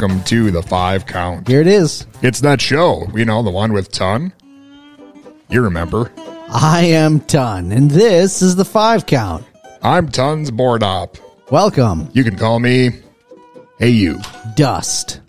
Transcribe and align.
Welcome 0.00 0.24
to 0.24 0.50
the 0.50 0.62
five 0.62 1.04
count. 1.04 1.46
Here 1.46 1.60
it 1.60 1.66
is. 1.66 2.06
It's 2.22 2.40
that 2.40 2.58
show, 2.58 3.06
you 3.14 3.26
know, 3.26 3.42
the 3.42 3.50
one 3.50 3.74
with 3.74 3.92
Ton. 3.92 4.32
You 5.50 5.60
remember. 5.60 6.10
I 6.48 6.84
am 6.84 7.20
Ton, 7.20 7.70
and 7.70 7.90
this 7.90 8.40
is 8.40 8.56
the 8.56 8.64
five 8.64 9.04
count. 9.04 9.44
I'm 9.82 10.08
Ton's 10.08 10.50
board 10.50 10.82
op. 10.82 11.18
Welcome, 11.50 12.08
You 12.14 12.24
can 12.24 12.38
call 12.38 12.60
me 12.60 12.92
Hey 13.78 13.90
You. 13.90 14.18
Dust. 14.56 15.20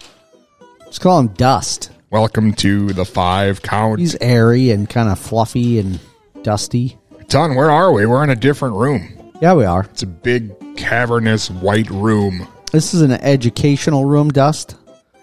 Let's 0.79 0.99
call 0.99 1.19
him 1.19 1.27
Dust. 1.33 1.91
Welcome 2.09 2.53
to 2.53 2.93
the 2.93 3.03
five 3.03 3.61
count. 3.61 3.99
He's 3.99 4.15
airy 4.21 4.71
and 4.71 4.89
kind 4.89 5.09
of 5.09 5.19
fluffy 5.19 5.79
and 5.79 5.99
dusty. 6.43 6.97
Ton, 7.27 7.55
where 7.55 7.71
are 7.71 7.91
we? 7.91 8.05
We're 8.05 8.23
in 8.23 8.29
a 8.29 8.37
different 8.37 8.75
room. 8.75 9.33
Yeah, 9.41 9.53
we 9.53 9.65
are. 9.65 9.83
It's 9.83 10.03
a 10.03 10.07
big, 10.07 10.53
cavernous, 10.77 11.49
white 11.49 11.89
room. 11.89 12.47
This 12.71 12.93
is 12.93 13.01
an 13.01 13.11
educational 13.11 14.05
room, 14.05 14.29
Dust. 14.29 14.75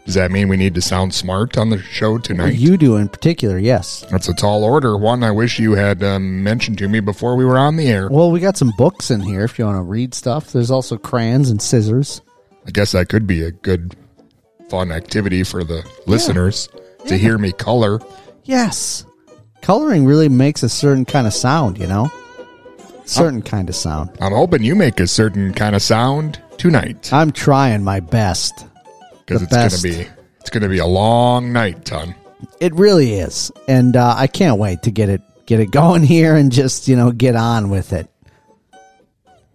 Does 0.04 0.14
that 0.14 0.30
mean 0.30 0.48
we 0.48 0.56
need 0.56 0.74
to 0.74 0.80
sound 0.80 1.12
smart 1.14 1.58
on 1.58 1.70
the 1.70 1.82
show 1.82 2.18
tonight? 2.18 2.54
You 2.54 2.76
do 2.76 2.96
in 2.96 3.08
particular, 3.08 3.58
yes. 3.58 4.06
That's 4.10 4.28
a 4.28 4.34
tall 4.34 4.64
order. 4.64 4.96
One 4.96 5.22
I 5.22 5.30
wish 5.30 5.58
you 5.58 5.72
had 5.72 6.02
um, 6.02 6.42
mentioned 6.42 6.78
to 6.78 6.88
me 6.88 7.00
before 7.00 7.36
we 7.36 7.44
were 7.44 7.58
on 7.58 7.76
the 7.76 7.88
air. 7.88 8.08
Well, 8.10 8.30
we 8.30 8.40
got 8.40 8.56
some 8.56 8.72
books 8.78 9.10
in 9.10 9.20
here 9.20 9.44
if 9.44 9.58
you 9.58 9.66
want 9.66 9.76
to 9.76 9.82
read 9.82 10.14
stuff. 10.14 10.52
There's 10.52 10.70
also 10.70 10.96
crayons 10.96 11.50
and 11.50 11.60
scissors. 11.60 12.22
I 12.66 12.70
guess 12.70 12.92
that 12.92 13.08
could 13.08 13.26
be 13.26 13.42
a 13.42 13.50
good, 13.50 13.96
fun 14.70 14.92
activity 14.92 15.42
for 15.42 15.64
the 15.64 15.86
listeners 16.06 16.68
to 17.06 17.16
hear 17.16 17.38
me 17.38 17.52
color. 17.52 18.00
Yes. 18.44 19.04
Coloring 19.62 20.06
really 20.06 20.28
makes 20.28 20.62
a 20.62 20.68
certain 20.68 21.04
kind 21.04 21.26
of 21.26 21.34
sound, 21.34 21.78
you 21.78 21.86
know? 21.86 22.10
Certain 23.08 23.42
kind 23.42 23.68
of 23.68 23.74
sound. 23.74 24.10
I'm 24.20 24.32
hoping 24.32 24.62
you 24.62 24.74
make 24.74 25.00
a 25.00 25.06
certain 25.06 25.52
kind 25.54 25.74
of 25.74 25.82
sound 25.82 26.40
tonight 26.58 27.12
I'm 27.12 27.30
trying 27.30 27.82
my 27.84 28.00
best. 28.00 28.66
because 29.24 29.46
the 29.46 29.64
it's 29.64 29.82
gonna 29.82 29.94
be 29.94 30.08
it's 30.40 30.50
going 30.50 30.62
to 30.62 30.68
be 30.68 30.78
a 30.78 30.86
long 30.86 31.52
night, 31.52 31.84
ton. 31.84 32.14
It 32.58 32.72
really 32.74 33.14
is, 33.14 33.52
and 33.66 33.96
uh, 33.96 34.14
I 34.16 34.28
can't 34.28 34.58
wait 34.58 34.82
to 34.84 34.90
get 34.90 35.08
it 35.10 35.20
get 35.44 35.60
it 35.60 35.70
going 35.70 36.02
here 36.02 36.36
and 36.36 36.50
just 36.50 36.88
you 36.88 36.96
know 36.96 37.10
get 37.12 37.36
on 37.36 37.68
with 37.68 37.92
it. 37.92 38.08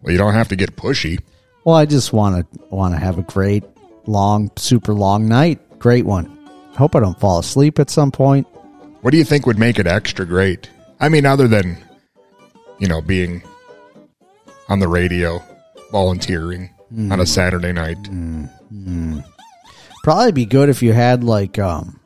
Well, 0.01 0.11
you 0.11 0.17
don't 0.17 0.33
have 0.33 0.49
to 0.49 0.55
get 0.55 0.75
pushy. 0.75 1.19
Well, 1.63 1.75
I 1.75 1.85
just 1.85 2.13
want 2.13 2.51
to 2.53 2.59
want 2.69 2.93
to 2.93 2.99
have 2.99 3.17
a 3.17 3.23
great 3.23 3.63
long, 4.05 4.51
super 4.55 4.93
long 4.93 5.27
night. 5.27 5.79
Great 5.79 6.05
one. 6.05 6.25
Hope 6.75 6.95
I 6.95 6.99
don't 6.99 7.19
fall 7.19 7.39
asleep 7.39 7.79
at 7.79 7.89
some 7.89 8.11
point. 8.11 8.45
What 9.01 9.11
do 9.11 9.17
you 9.17 9.23
think 9.23 9.45
would 9.45 9.59
make 9.59 9.79
it 9.79 9.87
extra 9.87 10.25
great? 10.25 10.69
I 10.99 11.09
mean, 11.09 11.25
other 11.25 11.47
than 11.47 11.77
you 12.79 12.87
know 12.87 13.01
being 13.01 13.43
on 14.69 14.79
the 14.79 14.87
radio, 14.87 15.41
volunteering 15.91 16.69
on 17.11 17.19
a 17.19 17.25
Saturday 17.25 17.71
night. 17.71 17.97
Probably 20.03 20.31
be 20.31 20.45
good 20.45 20.69
if 20.69 20.83
you 20.83 20.93
had 20.93 21.23
like 21.23 21.57
um, 21.59 21.99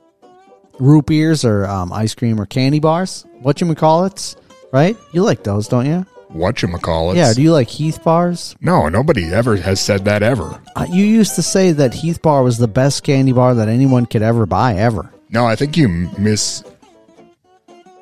root 0.80 1.08
beers 1.08 1.44
or 1.44 1.66
um, 1.66 1.92
ice 1.92 2.14
cream 2.14 2.40
or 2.40 2.46
candy 2.46 2.80
bars. 2.80 3.26
What 3.42 3.60
you 3.60 3.74
call 3.76 4.06
it, 4.06 4.36
right? 4.72 4.96
You 5.14 5.24
like 5.24 5.44
those, 5.44 5.68
don't 5.68 5.86
you? 5.86 6.06
What 6.30 6.62
you 6.62 6.68
call 6.78 7.12
it? 7.12 7.18
Yeah. 7.18 7.34
Do 7.34 7.42
you 7.42 7.54
like 7.54 7.70
Heath 7.70 8.04
bars? 8.04 8.56
No, 8.62 8.90
nobody 8.90 9.26
ever 9.34 9.56
has 9.56 9.80
said 9.80 10.06
that 10.06 10.24
ever. 10.24 10.62
Uh, 10.76 10.86
you 10.90 11.06
used 11.06 11.36
to 11.36 11.42
say 11.42 11.72
that 11.72 11.94
Heath 11.94 12.22
bar 12.22 12.44
was 12.44 12.58
the 12.58 12.68
best 12.68 13.04
candy 13.04 13.32
bar 13.32 13.56
that 13.56 13.70
anyone 13.70 14.06
could 14.06 14.22
ever 14.22 14.46
buy 14.46 14.76
ever. 14.76 15.12
No, 15.30 15.46
I 15.46 15.56
think 15.56 15.78
you 15.78 15.88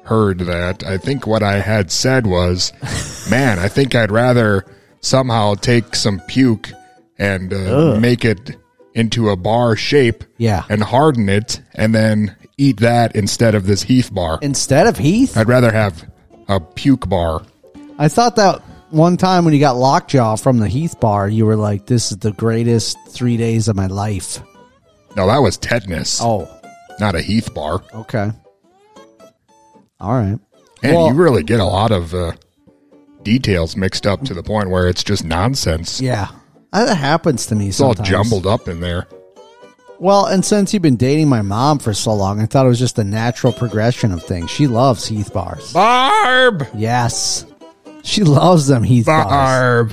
misheard 0.05 0.39
that. 0.39 0.83
I 0.83 0.97
think 0.97 1.25
what 1.27 1.43
I 1.43 1.59
had 1.59 1.91
said 1.91 2.25
was, 2.27 2.71
man, 3.29 3.59
I 3.59 3.67
think 3.67 3.95
I'd 3.95 4.11
rather 4.11 4.65
somehow 5.01 5.55
take 5.55 5.95
some 5.95 6.19
puke 6.27 6.71
and 7.17 7.53
uh, 7.53 7.97
make 7.99 8.25
it 8.25 8.55
into 8.93 9.29
a 9.29 9.35
bar 9.35 9.75
shape 9.75 10.23
Yeah. 10.37 10.63
and 10.69 10.81
harden 10.83 11.29
it 11.29 11.61
and 11.73 11.93
then 11.93 12.35
eat 12.57 12.79
that 12.79 13.15
instead 13.15 13.55
of 13.55 13.65
this 13.65 13.83
Heath 13.83 14.13
bar. 14.13 14.39
Instead 14.41 14.87
of 14.87 14.97
Heath, 14.97 15.37
I'd 15.37 15.47
rather 15.47 15.71
have 15.71 16.05
a 16.47 16.59
puke 16.59 17.07
bar. 17.09 17.43
I 17.97 18.07
thought 18.07 18.35
that 18.37 18.61
one 18.91 19.17
time 19.17 19.43
when 19.45 19.53
you 19.53 19.59
got 19.59 19.75
lockjaw 19.75 20.35
from 20.37 20.59
the 20.59 20.67
Heath 20.67 20.99
bar, 20.99 21.27
you 21.27 21.45
were 21.45 21.55
like, 21.57 21.85
"This 21.87 22.11
is 22.11 22.17
the 22.17 22.31
greatest 22.31 22.97
three 23.09 23.35
days 23.37 23.67
of 23.67 23.75
my 23.75 23.87
life." 23.87 24.41
No, 25.17 25.27
that 25.27 25.39
was 25.41 25.57
tetanus, 25.57 26.19
Oh, 26.21 26.47
not 26.99 27.15
a 27.15 27.21
Heath 27.21 27.53
bar. 27.53 27.81
okay, 27.93 28.31
all 29.99 30.13
right. 30.13 30.39
And 30.83 30.95
Well- 30.95 31.07
you 31.07 31.13
really 31.13 31.43
get 31.43 31.59
a 31.59 31.65
lot 31.65 31.91
of 31.91 32.13
uh, 32.13 32.33
details 33.23 33.75
mixed 33.75 34.05
up 34.05 34.23
to 34.23 34.33
the 34.33 34.43
point 34.43 34.69
where 34.69 34.87
it's 34.87 35.03
just 35.03 35.23
nonsense. 35.23 36.01
Yeah, 36.01 36.27
that 36.71 36.95
happens 36.95 37.45
to 37.47 37.55
me 37.55 37.69
It's 37.69 37.81
all 37.81 37.93
jumbled 37.93 38.45
up 38.45 38.67
in 38.67 38.79
there. 38.81 39.07
Well, 39.97 40.25
and 40.25 40.43
since 40.43 40.73
you've 40.73 40.83
been 40.83 40.97
dating 40.97 41.29
my 41.29 41.41
mom 41.41 41.79
for 41.79 41.93
so 41.93 42.13
long, 42.13 42.41
I 42.41 42.45
thought 42.45 42.65
it 42.65 42.69
was 42.69 42.79
just 42.79 42.99
a 42.99 43.03
natural 43.03 43.53
progression 43.53 44.11
of 44.11 44.21
things. 44.21 44.51
She 44.51 44.67
loves 44.67 45.05
Heath 45.07 45.31
bars. 45.31 45.71
Barb! 45.71 46.67
Yes, 46.75 47.45
she 48.03 48.23
loves 48.23 48.67
them 48.67 48.83
Heath 48.83 49.05
bars. 49.05 49.25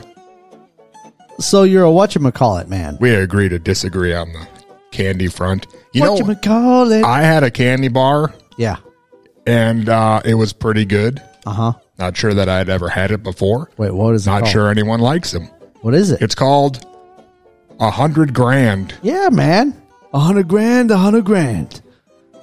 Barb! 0.00 0.06
So 1.38 1.62
you're 1.62 1.84
a 1.84 1.88
whatchamacallit 1.90 2.68
man. 2.68 2.98
We 3.00 3.14
agree 3.14 3.48
to 3.48 3.58
disagree 3.60 4.12
on 4.12 4.32
the 4.32 4.46
candy 4.90 5.28
front. 5.28 5.68
You 5.92 6.02
know, 6.02 6.16
Whatchamacallit? 6.16 7.04
I 7.04 7.22
had 7.22 7.44
a 7.44 7.50
candy 7.50 7.88
bar 7.88 8.32
yeah. 8.56 8.76
And 9.46 9.88
uh, 9.88 10.20
it 10.24 10.34
was 10.34 10.52
pretty 10.52 10.84
good. 10.84 11.22
Uh 11.46 11.52
huh. 11.52 11.72
Not 11.98 12.16
sure 12.16 12.34
that 12.34 12.48
I'd 12.48 12.68
ever 12.68 12.88
had 12.88 13.10
it 13.10 13.22
before. 13.22 13.70
Wait, 13.76 13.92
what 13.92 14.14
is 14.14 14.26
it 14.26 14.30
Not 14.30 14.40
called? 14.42 14.52
sure 14.52 14.68
anyone 14.70 15.00
likes 15.00 15.32
them. 15.32 15.48
What 15.82 15.94
is 15.94 16.10
it? 16.10 16.22
It's 16.22 16.34
called 16.34 16.84
a 17.80 17.90
hundred 17.90 18.34
grand. 18.34 18.94
Yeah, 19.02 19.28
man. 19.30 19.80
A 20.14 20.18
hundred 20.18 20.48
grand, 20.48 20.90
a 20.90 20.96
hundred 20.98 21.24
grand. 21.24 21.80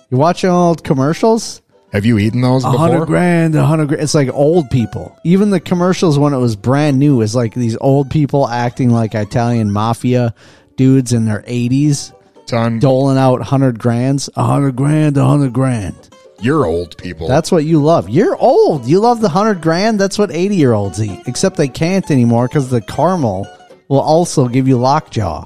You 0.09 0.17
watching 0.17 0.49
old 0.49 0.83
commercials? 0.83 1.61
Have 1.93 2.05
you 2.05 2.19
eaten 2.19 2.41
those 2.41 2.63
A 2.63 2.67
before? 2.71 2.87
hundred 2.87 3.05
grand, 3.07 3.55
a 3.55 3.65
hundred 3.65 3.87
grand. 3.89 4.03
It's 4.03 4.13
like 4.13 4.29
old 4.33 4.69
people. 4.69 5.17
Even 5.23 5.49
the 5.49 5.59
commercials 5.59 6.19
when 6.19 6.33
it 6.33 6.37
was 6.37 6.55
brand 6.55 6.99
new 6.99 7.21
is 7.21 7.33
like 7.35 7.53
these 7.53 7.77
old 7.81 8.09
people 8.11 8.47
acting 8.47 8.89
like 8.91 9.15
Italian 9.15 9.71
mafia 9.71 10.33
dudes 10.75 11.13
in 11.13 11.25
their 11.25 11.43
eighties, 11.47 12.11
doling 12.47 13.17
out 13.17 13.41
hundred 13.41 13.79
grands. 13.79 14.29
A 14.35 14.43
hundred 14.43 14.75
grand, 14.75 15.17
a 15.17 15.25
hundred 15.25 15.53
grand. 15.53 15.95
You're 16.41 16.65
old 16.65 16.97
people. 16.97 17.27
That's 17.27 17.51
what 17.51 17.65
you 17.65 17.81
love. 17.81 18.09
You're 18.09 18.35
old. 18.37 18.85
You 18.85 18.99
love 18.99 19.21
the 19.21 19.29
hundred 19.29 19.61
grand. 19.61 19.99
That's 19.99 20.17
what 20.17 20.31
eighty 20.31 20.55
year 20.55 20.73
olds 20.73 21.01
eat. 21.01 21.21
Except 21.27 21.57
they 21.57 21.67
can't 21.67 22.09
anymore 22.09 22.47
because 22.47 22.69
the 22.69 22.81
caramel 22.81 23.47
will 23.87 23.99
also 24.01 24.47
give 24.47 24.67
you 24.67 24.77
lockjaw. 24.77 25.45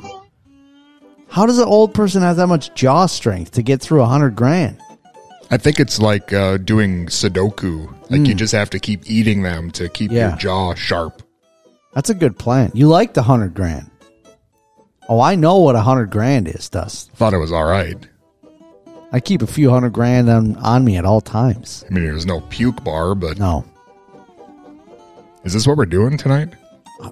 How 1.30 1.46
does 1.46 1.58
an 1.58 1.68
old 1.68 1.94
person 1.94 2.22
have 2.22 2.38
that 2.38 2.48
much 2.48 2.74
jaw 2.76 3.08
strength 3.08 3.52
to 3.52 3.64
get 3.64 3.82
through 3.82 4.02
a 4.02 4.06
hundred 4.06 4.36
grand? 4.36 4.80
I 5.50 5.58
think 5.58 5.80
it's 5.80 6.00
like 6.00 6.34
uh, 6.34 6.58
doing 6.58 7.08
Sudoku. 7.08 7.94
Like 8.10 8.28
you 8.28 8.36
just 8.36 8.54
have 8.54 8.70
to 8.72 8.80
keep 8.80 9.10
eating 9.10 9.44
them 9.44 9.72
to 9.72 9.90
keep. 9.90 10.12
Yeah. 10.12 10.30
your 10.30 10.38
jaw 10.38 10.74
sharp. 10.76 11.24
That's 11.94 12.10
a 12.10 12.16
good 12.16 12.38
plan. 12.38 12.72
You 12.74 12.88
like 12.88 13.14
the 13.14 13.24
hundred 13.24 13.54
grand. 13.54 13.90
Oh, 15.10 15.20
I 15.20 15.36
know 15.36 15.58
what 15.58 15.76
a 15.76 15.82
hundred 15.82 16.12
grand 16.12 16.48
is, 16.48 16.70
Dust. 16.70 17.12
Thought 17.12 17.34
it 17.34 17.38
was 17.38 17.52
all 17.52 17.66
right. 17.66 17.98
I 19.14 19.20
keep 19.20 19.42
a 19.44 19.48
few 19.48 19.70
hundred 19.70 19.94
grand 19.94 20.28
on, 20.30 20.56
on 20.58 20.84
me 20.84 20.98
at 20.98 21.06
all 21.06 21.22
times. 21.22 21.86
I 21.90 21.94
mean, 21.94 22.04
there's 22.04 22.26
no 22.26 22.42
puke 22.42 22.84
bar, 22.84 23.14
but 23.16 23.38
No. 23.40 23.64
is 25.44 25.54
this 25.54 25.68
what 25.68 25.78
we're 25.78 25.86
doing 25.86 26.18
tonight? 26.18 26.50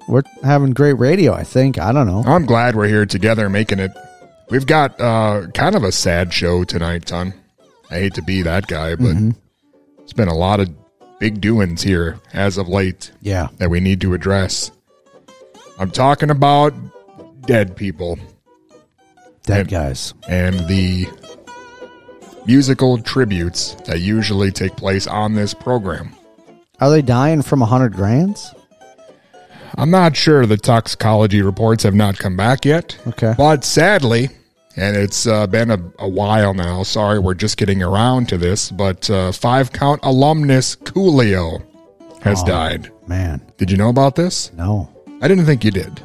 We're 0.07 0.23
having 0.43 0.71
great 0.71 0.93
radio, 0.93 1.33
I 1.33 1.43
think. 1.43 1.77
I 1.77 1.91
don't 1.91 2.07
know. 2.07 2.23
I'm 2.25 2.45
glad 2.45 2.75
we're 2.75 2.87
here 2.87 3.05
together 3.05 3.49
making 3.49 3.79
it. 3.79 3.91
We've 4.49 4.65
got 4.65 4.99
uh, 4.99 5.47
kind 5.53 5.75
of 5.75 5.83
a 5.83 5.91
sad 5.91 6.33
show 6.33 6.63
tonight, 6.63 7.07
son. 7.09 7.33
I 7.89 7.95
hate 7.95 8.13
to 8.15 8.21
be 8.21 8.41
that 8.41 8.67
guy, 8.67 8.95
but 8.95 9.15
Mm-hmm. 9.15 9.31
it's 9.99 10.13
been 10.13 10.27
a 10.29 10.35
lot 10.35 10.59
of 10.59 10.69
big 11.19 11.39
doings 11.41 11.81
here 11.83 12.19
as 12.33 12.57
of 12.57 12.67
late 12.67 13.11
Yeah. 13.21 13.49
that 13.57 13.69
we 13.69 13.79
need 13.79 14.01
to 14.01 14.13
address. 14.13 14.71
I'm 15.77 15.91
talking 15.91 16.29
about 16.29 16.73
dead 17.45 17.75
people 17.75 18.17
Dead 19.43 19.67
guys. 19.67 20.13
and 20.29 20.55
the 20.67 21.07
musical 22.45 22.97
tributes 23.01 23.75
that 23.85 23.99
usually 24.01 24.51
take 24.51 24.75
place 24.75 25.07
on 25.07 25.33
this 25.33 25.53
program. 25.53 26.15
Are 26.79 26.89
they 26.89 27.01
dying 27.01 27.41
from 27.41 27.61
a 27.61 27.65
hundred 27.65 27.93
grands? 27.93 28.53
I'm 29.77 29.91
not 29.91 30.15
sure 30.17 30.45
the 30.45 30.57
toxicology 30.57 31.41
reports 31.41 31.83
have 31.83 31.95
not 31.95 32.17
come 32.17 32.35
back 32.35 32.65
yet. 32.65 32.97
Okay. 33.07 33.33
But 33.37 33.63
sadly, 33.63 34.29
and 34.75 34.97
it's 34.97 35.25
uh, 35.27 35.47
been 35.47 35.71
a, 35.71 35.79
a 35.99 36.09
while 36.09 36.53
now, 36.53 36.83
sorry, 36.83 37.19
we're 37.19 37.35
just 37.35 37.57
getting 37.57 37.81
around 37.81 38.27
to 38.29 38.37
this, 38.37 38.71
but 38.71 39.09
uh, 39.09 39.31
five 39.31 39.71
count 39.71 40.01
alumnus 40.03 40.75
Coolio 40.75 41.63
has 42.21 42.43
died. 42.43 42.91
Man, 43.07 43.41
Did 43.57 43.71
you 43.71 43.77
know 43.77 43.89
about 43.89 44.15
this? 44.15 44.51
no. 44.53 44.89
I 45.23 45.27
didn't 45.27 45.45
think 45.45 45.63
you 45.63 45.69
did. 45.69 46.01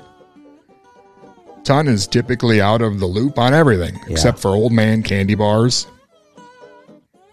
Ton 1.65 1.89
is 1.89 2.07
typically 2.07 2.61
out 2.61 2.83
of 2.83 3.01
the 3.01 3.07
loop 3.07 3.39
on 3.39 3.55
everything, 3.55 3.99
except 4.09 4.39
for 4.39 4.49
old 4.51 4.73
man 4.73 5.03
candy 5.03 5.35
bars 5.35 5.87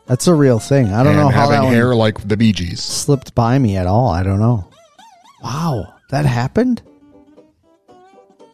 That's 0.05 0.27
a 0.27 0.33
real 0.33 0.59
thing. 0.59 0.91
I 0.93 1.03
don't 1.03 1.13
and 1.13 1.17
know 1.17 1.29
how 1.29 1.41
having 1.43 1.55
that 1.55 1.63
one 1.63 1.73
hair 1.73 1.95
like 1.95 2.27
the 2.27 2.35
Bee 2.37 2.51
Gees. 2.51 2.81
slipped 2.81 3.33
by 3.35 3.57
me 3.57 3.77
at 3.77 3.87
all. 3.87 4.09
I 4.09 4.23
don't 4.23 4.39
know. 4.39 4.67
Wow, 5.43 5.93
that 6.09 6.25
happened? 6.25 6.81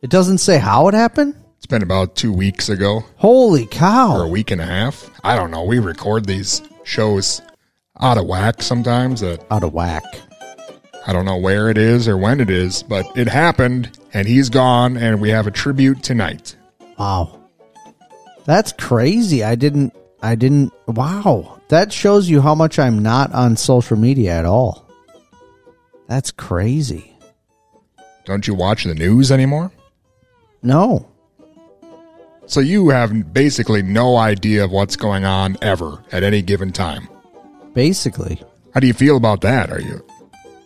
It 0.01 0.10
doesn't 0.10 0.38
say 0.38 0.57
how 0.57 0.88
it 0.88 0.94
happened? 0.94 1.36
It's 1.57 1.66
been 1.66 1.84
about 1.84 2.16
two 2.16 2.31
weeks 2.31 2.69
ago. 2.69 3.04
Holy 3.18 3.66
cow. 3.66 4.16
or 4.16 4.24
a 4.24 4.25
cow. 4.28 4.31
week 4.31 4.51
and 4.51 4.62
a 4.62 4.66
half. 4.66 5.10
I 5.24 5.36
don't 5.36 5.51
know. 5.51 5.63
We 5.63 5.80
record 5.80 6.25
these 6.25 6.62
shows 6.84 7.42
out 8.00 8.18
of 8.18 8.25
whack 8.28 8.62
sometimes. 8.62 9.22
That 9.22 9.44
Out 9.51 9.63
of 9.63 9.74
whack. 9.74 10.04
I 11.06 11.13
don't 11.13 11.25
know 11.25 11.38
where 11.38 11.69
it 11.69 11.78
is 11.78 12.07
or 12.07 12.18
when 12.18 12.40
it 12.40 12.50
is, 12.50 12.84
but 12.84 13.06
it 13.18 13.28
happened, 13.28 13.98
and 14.13 14.28
he's 14.28 14.50
gone, 14.50 14.96
and 14.96 15.19
we 15.19 15.30
have 15.30 15.48
a 15.48 15.51
tribute 15.51 16.04
tonight. 16.04 16.56
Wow. 16.98 17.40
That's 18.46 18.72
crazy. 18.74 19.44
I 19.44 19.56
didn't 19.56 19.94
I 20.21 20.36
didn't 20.36 20.74
wow. 20.88 21.62
That 21.69 21.94
shows 21.94 22.30
you 22.30 22.42
how 22.42 22.56
much 22.56 22.80
I'm 22.80 23.00
not 23.00 23.31
on 23.33 23.56
social 23.56 23.98
media 23.98 24.38
at 24.38 24.45
all. 24.45 24.86
That's 26.07 26.31
crazy. 26.31 27.16
Don't 28.25 28.48
you 28.48 28.54
watch 28.54 28.83
the 28.83 28.95
news 28.95 29.31
anymore? 29.31 29.71
No. 30.62 31.07
So 32.48 32.60
you 32.60 32.89
have 32.89 33.33
basically 33.33 33.81
no 33.83 34.18
idea 34.18 34.63
of 34.63 34.71
what's 34.71 34.95
going 34.95 35.24
on 35.24 35.57
ever 35.62 36.04
at 36.12 36.24
any 36.24 36.42
given 36.42 36.72
time. 36.72 37.07
Basically. 37.74 38.42
How 38.74 38.80
do 38.80 38.88
you 38.88 38.94
feel 38.94 39.18
about 39.18 39.42
that? 39.42 39.72
Are 39.72 39.80
you 39.80 40.06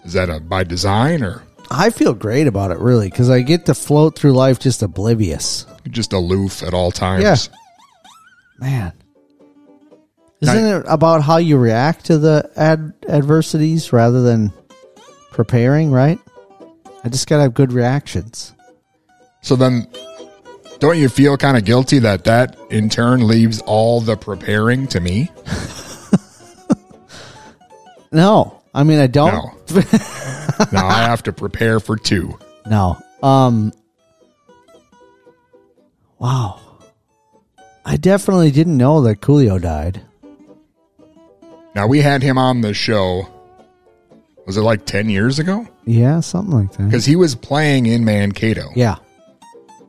is 0.05 0.13
that 0.13 0.29
a 0.29 0.39
by 0.39 0.63
design 0.63 1.23
or 1.23 1.43
I 1.69 1.89
feel 1.89 2.13
great 2.13 2.47
about 2.47 2.71
it 2.71 2.79
really 2.79 3.09
cuz 3.09 3.29
I 3.29 3.41
get 3.41 3.65
to 3.67 3.73
float 3.73 4.17
through 4.17 4.33
life 4.33 4.59
just 4.59 4.81
oblivious. 4.81 5.65
just 5.89 6.13
aloof 6.13 6.63
at 6.63 6.73
all 6.73 6.91
times? 6.91 7.23
Yeah. 7.23 7.57
Man. 8.59 8.93
Isn't 10.43 10.65
it 10.65 10.85
about 10.87 11.23
how 11.23 11.37
you 11.37 11.57
react 11.57 12.05
to 12.05 12.17
the 12.17 12.49
ad- 12.55 12.93
adversities 13.07 13.93
rather 13.93 14.21
than 14.21 14.51
preparing, 15.31 15.91
right? 15.91 16.19
I 17.03 17.09
just 17.09 17.27
got 17.27 17.37
to 17.37 17.43
have 17.43 17.53
good 17.53 17.73
reactions. 17.73 18.53
So 19.41 19.55
then, 19.55 19.87
don't 20.79 20.97
you 20.97 21.09
feel 21.09 21.37
kind 21.37 21.57
of 21.57 21.65
guilty 21.65 21.99
that 21.99 22.23
that 22.25 22.57
in 22.69 22.89
turn 22.89 23.27
leaves 23.27 23.61
all 23.61 24.01
the 24.01 24.15
preparing 24.17 24.87
to 24.87 24.99
me? 24.99 25.31
No. 28.13 28.61
I 28.73 28.83
mean, 28.83 28.99
I 28.99 29.07
don't. 29.07 29.33
No. 29.71 29.81
now 30.71 30.87
I 30.87 31.01
have 31.03 31.23
to 31.23 31.33
prepare 31.33 31.79
for 31.79 31.97
two. 31.97 32.37
No. 32.65 32.97
Um 33.21 33.73
Wow. 36.17 36.61
I 37.85 37.97
definitely 37.97 38.51
didn't 38.51 38.77
know 38.77 39.01
that 39.01 39.19
Coolio 39.19 39.61
died. 39.61 40.01
Now 41.75 41.87
we 41.87 41.99
had 42.01 42.21
him 42.21 42.37
on 42.37 42.61
the 42.61 42.73
show. 42.73 43.27
Was 44.45 44.57
it 44.57 44.61
like 44.61 44.85
ten 44.85 45.09
years 45.09 45.39
ago? 45.39 45.67
Yeah, 45.85 46.19
something 46.19 46.53
like 46.53 46.71
that. 46.73 46.85
Because 46.85 47.05
he 47.05 47.15
was 47.15 47.35
playing 47.35 47.85
in 47.85 48.05
Mankato, 48.05 48.69
Yeah. 48.75 48.95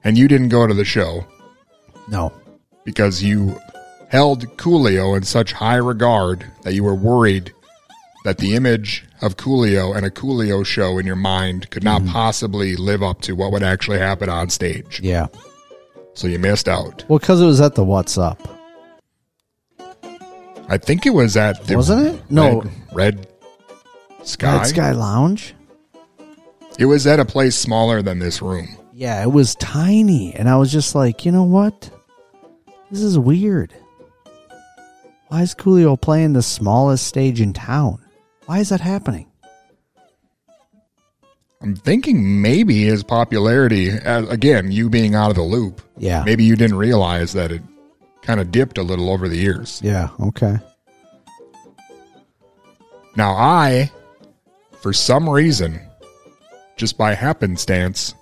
and 0.03 0.17
you 0.19 0.29
didn't 0.29 0.49
go 0.49 0.67
to 0.67 0.75
the 0.75 0.85
show 0.85 1.25
No. 2.09 2.33
because 2.85 3.23
you 3.23 3.59
held 4.09 4.47
Coolio 4.57 5.17
in 5.17 5.23
such 5.25 5.53
high 5.53 5.77
regard 5.77 6.47
that 6.63 6.75
you 6.75 6.85
were 6.85 6.95
worried 6.95 7.53
that 8.25 8.39
the 8.39 8.55
image 8.55 9.05
of 9.21 9.37
Coolio 9.37 9.95
and 9.95 10.07
a 10.07 10.11
Coolio 10.11 10.65
show 10.65 10.99
in 10.99 11.07
your 11.07 11.17
mind 11.17 11.69
could 11.71 11.85
not 11.85 12.01
mm-hmm. 12.03 12.13
possibly 12.13 12.77
live 12.77 13.03
up 13.03 13.21
to 13.23 13.35
what 13.35 13.53
would 13.53 13.63
actually 13.63 13.99
happen 13.99 14.29
on 14.29 14.51
stage. 14.51 15.01
Yeah. 15.03 15.27
So 16.15 16.27
you 16.29 16.39
missed 16.39 16.69
out. 16.69 17.05
Well, 17.09 17.19
cuz 17.19 17.41
it 17.41 17.45
was 17.45 17.61
at 17.61 17.75
the 17.75 17.85
What's 17.85 18.17
Up. 18.17 18.54
I 20.69 20.79
think 20.79 21.07
it 21.07 21.11
was 21.11 21.37
at 21.37 21.65
the 21.67 21.77
Wasn't 21.77 22.07
it? 22.17 22.23
No. 22.31 22.63
Red, 22.93 23.27
Red 23.27 23.29
Sky. 24.23 24.57
Red 24.59 24.67
Sky 24.67 24.93
Lounge? 24.93 25.55
It 26.79 26.87
was 26.87 27.07
at 27.07 27.21
a 27.21 27.25
place 27.25 27.55
smaller 27.57 28.03
than 28.03 28.19
this 28.19 28.41
room. 28.43 28.69
Yeah, 28.93 29.23
it 29.23 29.31
was 29.31 29.55
tiny. 29.57 30.35
And 30.35 30.49
I 30.49 30.57
was 30.57 30.73
just 30.73 30.95
like, 30.95 31.25
you 31.25 31.33
know 31.33 31.45
what? 31.45 31.91
This 32.91 33.01
is 33.03 33.19
weird. 33.19 33.75
Why 35.29 35.43
is 35.43 35.55
Coolio 35.55 36.01
playing 36.01 36.33
the 36.33 36.43
smallest 36.43 37.07
stage 37.07 37.41
in 37.41 37.53
town? 37.53 37.99
Why 38.47 38.59
is 38.61 38.69
that 38.71 38.81
happening? 38.81 39.27
I'm 41.61 41.75
thinking 41.75 42.43
maybe 42.43 42.85
his 42.85 43.03
popularity, 43.03 43.89
again, 43.89 44.71
you 44.71 44.91
being 44.91 45.15
out 45.15 45.31
of 45.31 45.37
the 45.37 45.43
loop, 45.43 45.81
Yeah. 45.97 46.23
maybe 46.25 46.45
you 46.45 46.57
didn't 46.57 46.77
realize 46.77 47.33
that 47.33 47.51
it 47.53 47.63
kind 48.25 48.41
of 48.41 48.51
dipped 48.51 48.79
a 48.79 48.83
little 48.83 49.11
over 49.11 49.29
the 49.29 49.37
years. 49.37 49.81
Yeah, 49.85 50.09
okay. 50.21 50.57
Now, 53.17 53.33
I, 53.35 53.93
for 54.81 54.93
some 54.93 55.29
reason, 55.29 55.81
just 56.77 56.99
by 56.99 57.15
happenstance, 57.15 58.15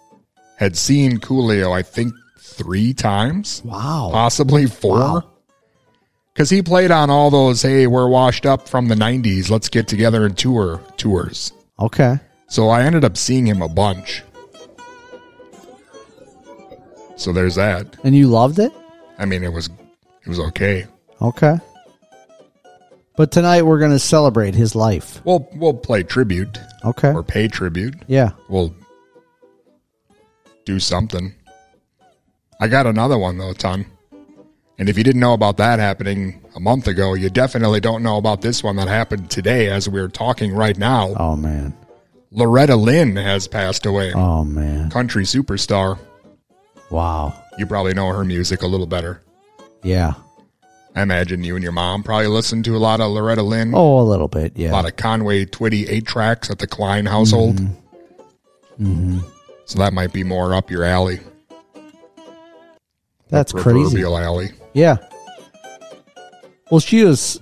had 0.59 0.77
seen 0.77 1.19
Coolio, 1.19 1.73
I 1.73 1.83
think, 1.83 2.13
three 2.39 2.93
times, 2.93 3.63
Wow. 3.65 4.11
possibly 4.13 4.67
four. 4.67 4.99
Wow. 4.99 5.25
Because 6.35 6.51
he 6.51 6.63
played 6.63 6.91
on 6.91 7.09
all 7.11 7.31
those, 7.31 7.63
hey, 7.63 7.87
we're 7.87 8.09
washed 8.09 8.45
up 8.47 8.69
from 8.69 8.89
the 8.89 8.95
90s, 8.95 9.51
let's 9.51 9.69
get 9.69 9.89
together 9.89 10.27
and 10.27 10.37
tour 10.37 10.81
tours. 10.97 11.53
Okay. 11.79 12.19
So 12.49 12.69
I 12.69 12.83
ended 12.83 13.05
up 13.05 13.17
seeing 13.17 13.47
him 13.47 13.63
a 13.63 13.69
bunch. 13.69 14.23
So 17.17 17.33
there's 17.33 17.55
that. 17.55 17.87
And 18.05 18.15
you 18.17 18.29
loved 18.29 18.59
it? 18.59 18.73
I 19.19 19.25
mean, 19.27 19.43
it 19.45 19.53
was 19.53 19.69
it 20.25 20.29
was 20.29 20.41
okay. 20.41 20.87
Okay. 21.21 21.59
But 23.17 23.31
tonight 23.31 23.63
we're 23.63 23.79
going 23.79 23.91
to 23.93 23.99
celebrate 23.99 24.55
his 24.55 24.75
life. 24.75 25.21
We'll 25.25 25.49
we'll 25.55 25.75
play 25.75 26.03
tribute 26.03 26.59
Okay. 26.85 27.13
or 27.13 27.23
pay 27.23 27.47
tribute. 27.49 27.95
Yeah. 28.07 28.31
We'll 28.49 28.75
do 30.65 30.79
something. 30.81 31.35
I 32.61 32.69
got 32.69 32.87
another 32.87 33.19
one 33.19 33.39
though, 33.39 33.53
ton. 33.53 33.87
And 34.79 34.89
if 34.89 34.97
you 34.97 35.05
didn't 35.05 35.21
know 35.21 35.35
about 35.35 35.59
that 35.59 35.79
happening 35.79 36.43
a 36.57 36.61
month 36.61 36.89
ago, 36.89 37.15
you 37.15 37.29
definitely 37.31 37.81
don't 37.81 38.03
know 38.03 38.17
about 38.17 38.41
this 38.41 38.65
one 38.65 38.77
that 38.77 38.89
happened 38.89 39.31
today 39.31 39.69
as 39.69 39.89
we're 39.89 40.09
talking 40.09 40.53
right 40.55 40.77
now. 40.77 41.15
Oh 41.19 41.37
man. 41.37 41.77
Loretta 42.31 42.77
Lynn 42.77 43.15
has 43.17 43.47
passed 43.47 43.85
away. 43.85 44.13
Oh 44.15 44.45
man. 44.45 44.91
Country 44.91 45.25
superstar. 45.25 45.99
Wow. 46.91 47.35
You 47.59 47.67
probably 47.67 47.93
know 47.95 48.09
her 48.09 48.25
music 48.25 48.63
a 48.63 48.67
little 48.67 48.87
better. 48.87 49.23
Yeah. 49.83 50.13
I 50.95 51.03
imagine 51.03 51.43
you 51.43 51.55
and 51.55 51.63
your 51.63 51.73
mom 51.73 52.03
probably 52.03 52.27
listened 52.27 52.65
to 52.67 52.77
a 52.77 52.79
lot 52.79 53.01
of 53.01 53.11
Loretta 53.11 53.43
Lynn, 53.43 53.73
Oh, 53.75 54.01
a 54.01 54.03
little 54.03 54.29
bit. 54.29 54.53
Yeah. 54.57 54.71
a 54.71 54.73
lot 54.73 54.87
of 54.87 54.97
Conway 54.97 55.47
Twitty 55.47 55.89
eight 55.89 56.07
tracks 56.07 56.51
at 56.51 56.59
the 56.59 56.67
Klein 56.67 57.07
household. 57.07 57.57
Mm-hmm. 58.81 59.21
So 59.65 59.79
that 59.79 59.93
might 59.95 60.13
be 60.13 60.23
more 60.25 60.55
up 60.55 60.71
your 60.71 60.85
alley. 60.85 61.21
That's 63.29 63.53
crazy. 63.53 63.71
proverbial 63.81 64.19
alley. 64.19 64.51
Yeah. 64.75 64.97
Well, 66.71 66.81
she 66.81 67.05
was 67.05 67.41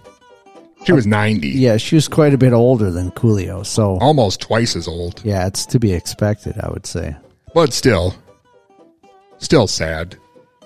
She 0.85 0.93
was 0.93 1.07
90. 1.07 1.49
yeah, 1.49 1.77
she 1.77 1.95
was 1.97 2.07
quite 2.09 2.33
a 2.35 2.39
bit 2.39 2.53
older 2.53 2.91
than 2.91 3.11
Coolio, 3.13 3.67
so 3.67 3.99
Almost 4.01 4.41
twice 4.41 4.77
as 4.77 4.87
old. 4.87 5.21
yeah, 5.25 5.47
it's 5.47 5.67
to 5.67 5.79
be 5.81 5.93
expected, 5.93 6.55
I 6.61 6.71
would 6.71 6.87
say. 6.87 7.17
But 7.55 7.73
still, 7.73 8.15
still 9.39 9.67
sad. 9.67 10.17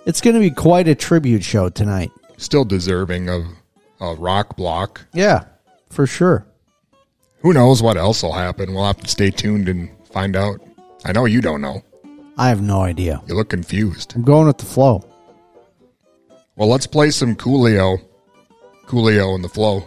It's 0.07 0.21
going 0.21 0.35
to 0.35 0.41
be 0.41 0.51
quite 0.51 0.87
a 0.87 0.95
tribute 0.95 1.43
show 1.43 1.69
tonight. 1.71 2.11
Still 2.37 2.65
deserving 2.65 3.29
of 3.31 3.45
a 4.01 4.15
rock 4.15 4.57
block. 4.57 5.07
Yeah, 5.15 5.45
for 5.91 6.07
sure. 6.07 6.47
Who 7.39 7.53
knows 7.53 7.83
what 7.83 7.97
else 7.97 8.23
will 8.23 8.33
happen? 8.33 8.75
We'll 8.75 8.87
have 8.87 9.01
to 9.01 9.09
stay 9.09 9.31
tuned 9.31 9.69
and 9.69 9.91
find 10.13 10.37
out. 10.37 10.61
I 11.05 11.13
know 11.13 11.25
you 11.25 11.41
don't 11.41 11.61
know. 11.61 11.83
I 12.37 12.49
have 12.49 12.61
no 12.61 12.81
idea. 12.81 13.23
You 13.29 13.35
look 13.35 13.49
confused. 13.51 14.15
I'm 14.15 14.23
going 14.23 14.47
with 14.47 14.59
the 14.59 14.67
flow. 14.67 15.05
Well, 16.57 16.69
let's 16.69 16.87
play 16.87 17.11
some 17.11 17.37
Coolio. 17.37 17.99
Coolio 18.87 19.35
and 19.35 19.45
the 19.45 19.49
flow. 19.49 19.87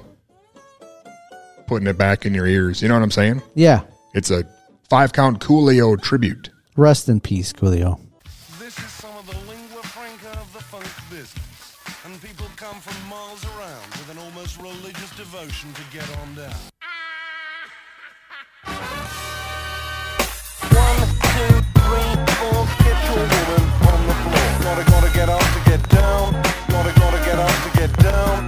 Putting 1.67 1.87
it 1.87 1.97
back 1.97 2.25
in 2.25 2.33
your 2.33 2.47
ears. 2.47 2.81
You 2.81 2.87
know 2.87 2.95
what 2.95 3.03
I'm 3.03 3.11
saying? 3.11 3.41
Yeah. 3.55 3.81
It's 4.13 4.31
a 4.31 4.43
five 4.89 5.13
count 5.13 5.39
Coolio 5.41 6.01
tribute. 6.01 6.49
Rest 6.75 7.09
in 7.09 7.19
peace, 7.19 7.53
Coolio. 7.53 7.99
Devotion 15.17 15.73
to 15.73 15.81
get 15.91 16.05
on 16.21 16.35
down. 16.35 16.53
One, 20.77 21.01
two, 21.33 21.57
three, 21.73 22.13
four, 22.37 22.61
get 22.85 22.97
your 23.09 23.25
woman 23.25 23.65
on 23.89 23.99
the 24.05 24.13
floor. 24.21 24.49
Gotta, 24.61 24.83
gotta 24.85 25.09
get 25.17 25.29
up 25.29 25.41
to 25.41 25.61
get 25.65 25.81
down. 25.89 26.33
Gotta, 26.69 26.93
gotta 26.99 27.17
get 27.25 27.39
up 27.39 27.49
to 27.49 27.69
get 27.79 27.91
down. 27.97 28.45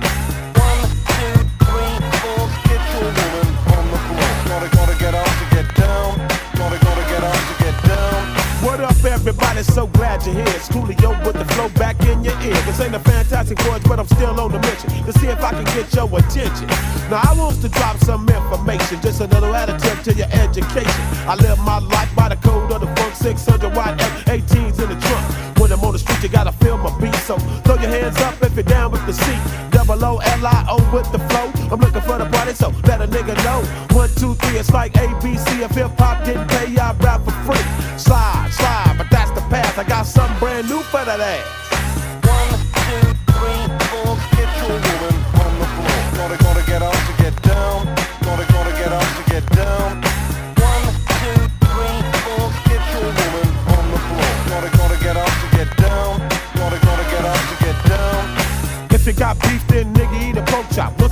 One, 0.61 0.85
two, 1.09 1.33
three, 1.65 1.95
four, 2.21 2.41
get 2.69 2.83
your 2.93 3.09
woman 3.17 3.49
on 3.73 3.85
the 3.89 3.99
floor. 4.05 4.29
Gotta, 4.45 4.69
gotta 4.69 4.95
get 4.99 5.15
up 5.15 5.25
to 5.25 5.45
get 5.49 5.67
down. 5.73 6.17
Gotta, 6.53 6.77
gotta 6.85 7.05
get 7.09 7.23
up 7.23 7.41
to 7.49 7.63
get 7.65 7.77
down. 7.81 8.21
What 8.61 8.79
up, 8.81 9.03
everybody? 9.03 9.63
So 9.63 9.87
glad 9.87 10.23
you're 10.23 10.35
here. 10.35 10.53
It's 10.53 10.69
Coolio 10.69 11.17
with 11.25 11.33
the 11.33 11.45
flow 11.45 11.69
back 11.81 11.99
in 12.05 12.23
your 12.23 12.39
ear. 12.43 12.61
This 12.67 12.79
ain't 12.79 12.93
a 12.93 12.99
voice, 13.47 13.81
but 13.87 13.99
I'm 13.99 14.07
still 14.07 14.39
on 14.39 14.51
the 14.51 14.59
mission 14.59 14.89
to 15.05 15.13
see 15.13 15.27
if 15.27 15.41
I 15.41 15.51
can 15.51 15.63
get 15.75 15.93
your 15.93 16.07
attention. 16.17 16.67
Now, 17.09 17.21
I 17.23 17.33
want 17.37 17.61
to 17.61 17.69
drop 17.69 17.97
some 17.99 18.27
information, 18.27 19.01
just 19.01 19.21
a 19.21 19.27
little 19.27 19.53
additive 19.53 20.03
to 20.03 20.13
your 20.13 20.27
education. 20.31 21.03
I 21.27 21.35
live 21.35 21.57
my 21.59 21.79
life 21.79 22.13
by 22.15 22.29
the 22.29 22.35
code 22.37 22.71
of 22.71 22.81
the 22.81 22.87
funk 22.95 23.15
600 23.15 23.75
watt 23.75 23.97
F18s 23.97 24.79
in 24.83 24.89
the 24.89 24.99
trunk. 24.99 25.59
When 25.59 25.71
I'm 25.71 25.79
on 25.81 25.93
the 25.93 25.99
street, 25.99 26.21
you 26.23 26.29
gotta 26.29 26.51
feel 26.51 26.77
my 26.77 26.91
beat. 26.99 27.15
So 27.15 27.37
throw 27.63 27.75
your 27.75 27.89
hands 27.89 28.17
up 28.17 28.41
if 28.41 28.55
you're 28.55 28.63
down 28.63 28.91
with 28.91 29.05
the 29.05 29.13
seat. 29.13 29.41
Double 29.71 30.03
O 30.03 30.17
L 30.17 30.45
I 30.45 30.65
O 30.69 30.77
with 30.93 31.09
the 31.11 31.19
flow. 31.29 31.51
I'm 31.71 31.79
looking 31.79 32.01
for 32.01 32.17
the 32.17 32.25
party, 32.25 32.53
so 32.53 32.69
let 32.85 33.01
a 33.01 33.07
nigga 33.07 33.35
know. 33.43 33.63
One, 33.95 34.09
two, 34.15 34.35
three, 34.35 34.59
it's 34.59 34.71
like 34.73 34.93
ABC. 34.93 35.61
If 35.61 35.71
hip 35.71 35.91
hop 35.97 36.25
didn't 36.25 36.47
pay, 36.49 36.75
I 36.77 36.93
rap 36.99 37.23
for 37.23 37.31
free. 37.47 37.65
Slide, 37.97 38.49
slide, 38.51 38.95
but 38.97 39.07
that's 39.09 39.31
the 39.31 39.41
path. 39.49 39.77
I 39.77 39.83
got 39.83 40.05
something 40.05 40.39
brand 40.39 40.67
new 40.69 40.81
for 40.81 41.03
that 41.05 41.19
ass. 41.19 41.78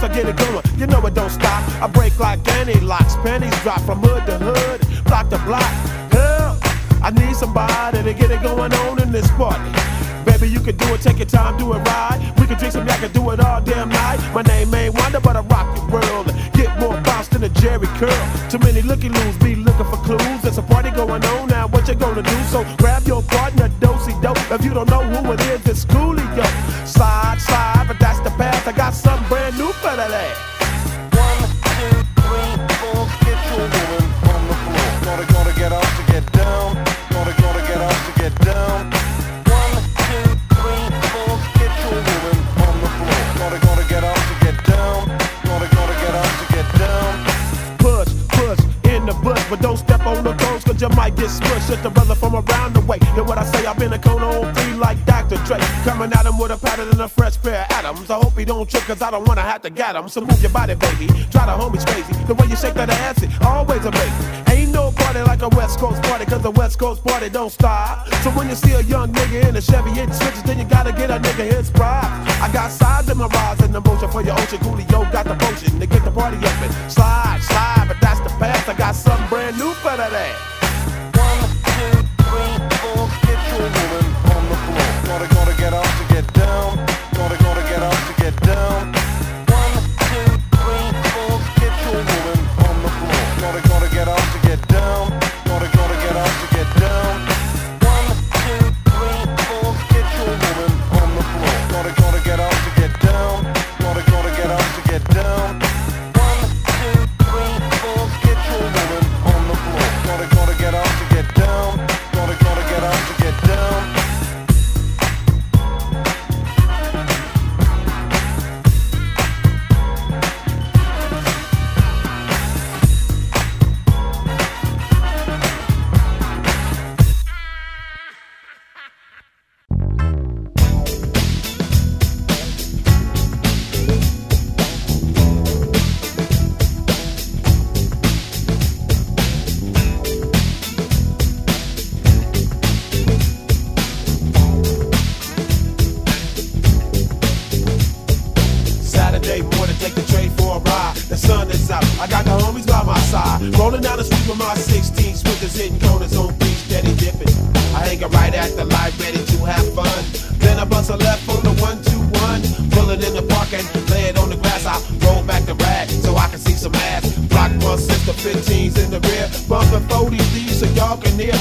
I 0.08 0.10
get 0.14 0.26
it 0.26 0.38
going, 0.38 0.64
you 0.80 0.88
know 0.88 1.06
it 1.06 1.14
don't 1.14 1.30
stop. 1.30 1.68
I 1.84 1.88
break 1.88 2.18
like 2.18 2.40
any 2.60 2.80
locks, 2.80 3.18
Pennies 3.18 3.54
drop 3.62 3.82
from 3.82 4.00
hood 4.00 4.26
to 4.28 4.38
hood, 4.38 5.04
block 5.04 5.30
to 5.32 5.38
block. 5.40 5.68
Help! 6.16 6.64
I 7.04 7.12
need 7.12 7.36
somebody 7.36 8.02
to 8.04 8.14
get 8.14 8.32
it 8.32 8.42
going 8.42 8.74
on 8.74 9.02
in 9.02 9.12
this 9.12 9.30
party. 9.32 9.70
Baby, 10.24 10.48
you 10.48 10.62
can 10.62 10.78
do 10.78 10.94
it, 10.94 11.02
take 11.02 11.18
your 11.18 11.26
time, 11.28 11.58
do 11.58 11.74
it 11.74 11.80
right. 11.80 12.34
We 12.40 12.48
can 12.48 12.58
drink 12.58 12.72
some, 12.72 12.88
I 12.88 12.96
can 12.96 13.12
do 13.12 13.32
it 13.32 13.42
all 13.42 13.60
damn 13.60 13.90
night. 13.90 14.20
My 14.34 14.44
name 14.44 14.74
ain't 14.74 14.96
Wonder, 14.96 15.20
but 15.20 15.36
I 15.36 15.42
rock 15.42 15.76
the 15.76 15.84
world. 15.92 16.28
Get 16.54 16.80
more 16.80 16.96
bounce 17.02 17.28
than 17.28 17.44
a 17.44 17.50
Jheri 17.50 17.88
curl. 18.00 18.50
Too 18.50 18.60
many 18.60 18.82
looky 18.84 19.10
loos 19.10 19.38
be 19.40 19.56
looking 19.56 19.86
for 19.92 19.98
clues. 20.08 20.42
There's 20.42 20.58
a 20.58 20.64
party 20.64 20.90
going 20.92 21.24
on 21.26 21.50
now. 21.50 21.68
What 21.68 21.86
you 21.90 21.96
gonna 21.96 22.24
do? 22.24 22.44
So 22.44 22.66
grab 22.78 23.06
your 23.06 23.24
partner, 23.24 23.68
dosey 23.82 24.16
dope. 24.22 24.40
If 24.52 24.64
you 24.64 24.74
don't 24.74 24.90
know 24.90 25.04
who 25.04 25.34
it 25.34 25.42
is, 25.42 25.68
it's 25.68 25.84
Coolio. 25.84 26.48
Slide, 26.88 27.40
slide, 27.40 27.77
might 50.98 51.16
get. 51.16 51.28
Just 51.68 51.84
a 51.84 51.90
brother 51.90 52.16
from 52.16 52.34
around 52.34 52.76
the 52.76 52.82
way. 52.82 52.98
And 53.02 53.28
what 53.28 53.38
I 53.38 53.44
say, 53.44 53.66
I've 53.66 53.78
been 53.78 53.92
a 53.92 54.00
cone 54.00 54.24
on 54.24 54.56
three 54.56 54.74
like 54.76 54.98
Dr. 55.06 55.36
Dre. 55.44 55.60
Coming 55.84 56.14
at 56.14 56.26
him 56.26 56.38
with 56.38 56.52
a 56.52 56.58
pattern 56.58 56.88
and 56.88 57.02
a 57.02 57.08
fresh 57.10 57.36
pair 57.42 57.66
of 57.66 57.72
atoms. 57.72 58.10
I 58.10 58.16
hope 58.16 58.38
he 58.38 58.46
don't 58.46 58.70
trip, 58.70 58.84
cause 58.84 59.02
I 59.02 59.12
don't 59.12 59.28
wanna 59.28 59.42
have 59.42 59.62
to 59.64 59.70
get 59.70 59.98
him. 59.98 60.08
So 60.08 60.22
move 60.22 60.42
your 60.42 60.52
body, 60.52 60.76
baby. 60.76 61.08
Try 61.30 61.46
the 61.46 61.56
homies 61.60 61.86
crazy. 61.86 62.14
The 62.24 62.36
way 62.36 62.48
you 62.48 62.56
shake 62.56 62.76
that 62.76 62.90
ass, 62.90 63.22
it 63.22 63.30
always 63.44 63.84
amazing. 63.84 64.28
Ain't 64.50 64.72
no 64.72 64.92
party 64.92 65.20
like 65.24 65.42
a 65.42 65.50
West 65.50 65.78
Coast 65.78 66.02
party, 66.04 66.26
cause 66.26 66.44
a 66.46 66.52
West 66.52 66.80
Coast 66.80 67.04
party 67.04 67.28
don't 67.28 67.52
stop. 67.52 68.08
So 68.24 68.30
when 68.32 68.48
you 68.48 68.56
see 68.56 68.72
a 68.72 68.82
young 68.82 69.12
nigga 69.12 69.50
in 69.50 69.56
a 69.58 69.62
Chevy 69.62 69.92
hitting 69.92 70.14
switches, 70.14 70.44
then 70.44 70.58
you 70.58 70.66
gotta 70.66 70.94
get 70.94 71.12
a 71.12 71.20
nigga 71.20 71.52
his 71.52 71.70
pride. 71.70 72.08
I 72.42 72.50
got 72.54 72.72
sides 72.72 73.10
in 73.10 73.18
my 73.18 73.28
rise 73.28 73.60
and 73.60 73.76
emotion 73.76 74.10
for 74.10 74.22
your 74.22 74.40
ocean. 74.40 74.60
Coolio 74.60 75.12
got 75.12 75.26
the 75.26 75.36
potion 75.36 75.80
to 75.82 75.86
get 75.86 76.06
the 76.06 76.12
party 76.12 76.38
up 76.38 76.62
and 76.64 76.74
slide, 76.90 77.40
slide, 77.42 77.86
but 77.90 77.98
that's 78.00 78.22
the 78.22 78.30
past. 78.40 78.70
I 78.70 78.74
got 78.74 78.96
something 78.96 79.28
brand 79.28 79.58
new 79.58 79.72
for 79.74 79.98
that 79.98 80.14
ass. 80.14 80.57
Get 85.70 85.74
up 85.74 85.84
to 85.84 86.14
get 86.14 86.34
down. 86.34 86.78
Gotta, 87.14 87.38
gotta 87.44 87.62
get 87.64 87.84
up 87.84 88.16
to 88.16 88.22
get 88.22 88.42
down. 88.42 88.97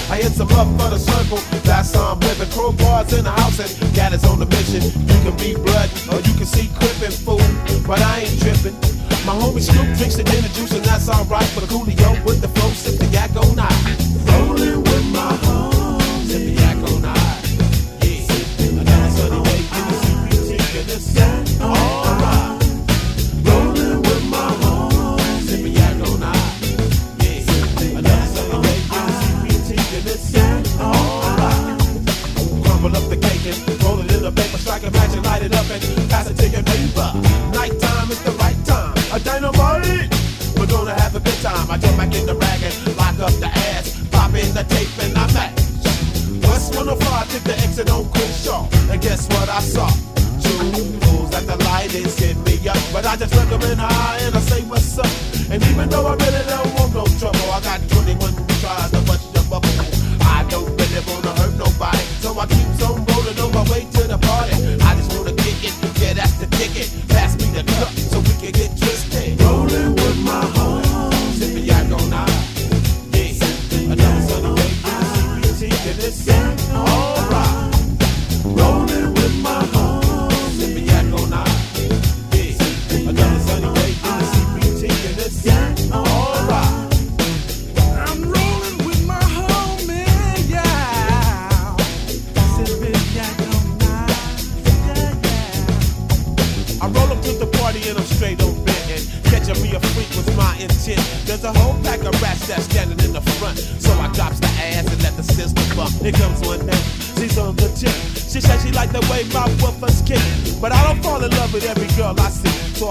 I 0.08 0.23
hit 0.23 0.32
some 0.32 0.49
up 0.52 0.68
for 0.78 0.90
the 0.90 0.99
circle. 0.99 1.38
That's 1.62 1.94
how 1.94 2.12
I'm 2.12 2.20
living. 2.20 2.49
Crowbars 2.49 3.16
in 3.18 3.25
the 3.25 3.30
house 3.30 3.58
and 3.58 3.94
gat 3.94 4.12
is 4.12 4.25
on 4.25 4.38
the 4.38 4.46
mission. 4.46 4.82
You 4.82 5.18
can 5.25 5.37
be 5.37 5.54
blood 5.54 5.90
or 6.12 6.20
you 6.20 6.35
can 6.35 6.46
see 6.46 6.68
crippin' 6.78 7.12
fool. 7.12 7.42
But 7.87 8.00
I 8.00 8.20
ain't 8.20 8.40
tripping. 8.40 8.75
My 9.26 9.35
homie 9.35 9.61
Scoop 9.61 9.87
drinks 9.99 10.16
the 10.16 10.25
dinner 10.25 10.49
juice 10.49 10.73
and 10.73 10.85
that's 10.85 11.08
alright. 11.08 11.50
But 11.54 11.66
the 11.66 11.75
coolio 11.75 12.25
with 12.25 12.40
the 12.40 12.49
flow, 12.49 12.70
sip 12.70 12.99
the 12.99 13.06
yak 13.06 13.35
on 13.37 13.56
night. 13.56 13.76
With 14.56 15.04
my 15.12 15.37
homie. 15.42 15.75
so 47.76 47.85
don't 47.85 48.11
quit 48.11 48.33
short. 48.33 48.73
And 48.88 49.02
guess 49.02 49.28
what 49.28 49.49
I 49.50 49.61
saw? 49.61 49.88
Two 50.40 50.56
fools 51.04 51.35
at 51.35 51.45
the 51.47 51.56
light 51.68 51.95
and 51.95 52.06
hit 52.06 52.37
me 52.49 52.56
up. 52.68 52.80
But 52.90 53.04
I 53.04 53.16
just 53.16 53.35
look 53.35 53.49
them 53.50 53.61
in 53.71 53.76
the 53.76 53.85
eye 53.85 54.18
and 54.23 54.35
I 54.35 54.40
say 54.40 54.62
what's 54.62 54.99
up. 54.99 55.12
And 55.50 55.62
even 55.62 55.87
though 55.90 56.06
I 56.06 56.14
really 56.16 56.45
don't 56.49 56.73
want 56.73 56.95
no 56.95 57.04
trouble, 57.21 57.52
I 57.52 57.61
got 57.61 57.80
21 57.90 58.33
tries 58.64 58.90
to 58.92 59.00
bust 59.04 59.28
the 59.35 59.42
bubble. 59.50 59.68
I 60.25 60.47
don't 60.49 60.73
really 60.73 61.02
wanna 61.04 61.33
hurt 61.37 61.54
nobody, 61.59 62.04
so 62.25 62.38
I 62.40 62.47
keep 62.47 62.80
on 62.88 63.04
rolling 63.12 63.38
on 63.45 63.52
my 63.52 63.64
way 63.71 63.85
to 63.85 64.02
the 64.09 64.18
party. 64.25 64.56
I 64.80 64.97
just 64.97 65.12
wanna 65.12 65.35
kick 65.37 65.61
it, 65.68 65.75
yeah 66.00 66.14
that's 66.14 66.33
the 66.40 66.47
ticket. 66.56 66.88
Pass 67.09 67.37
me 67.37 67.45
the 67.52 67.62
cup. 67.76 68.05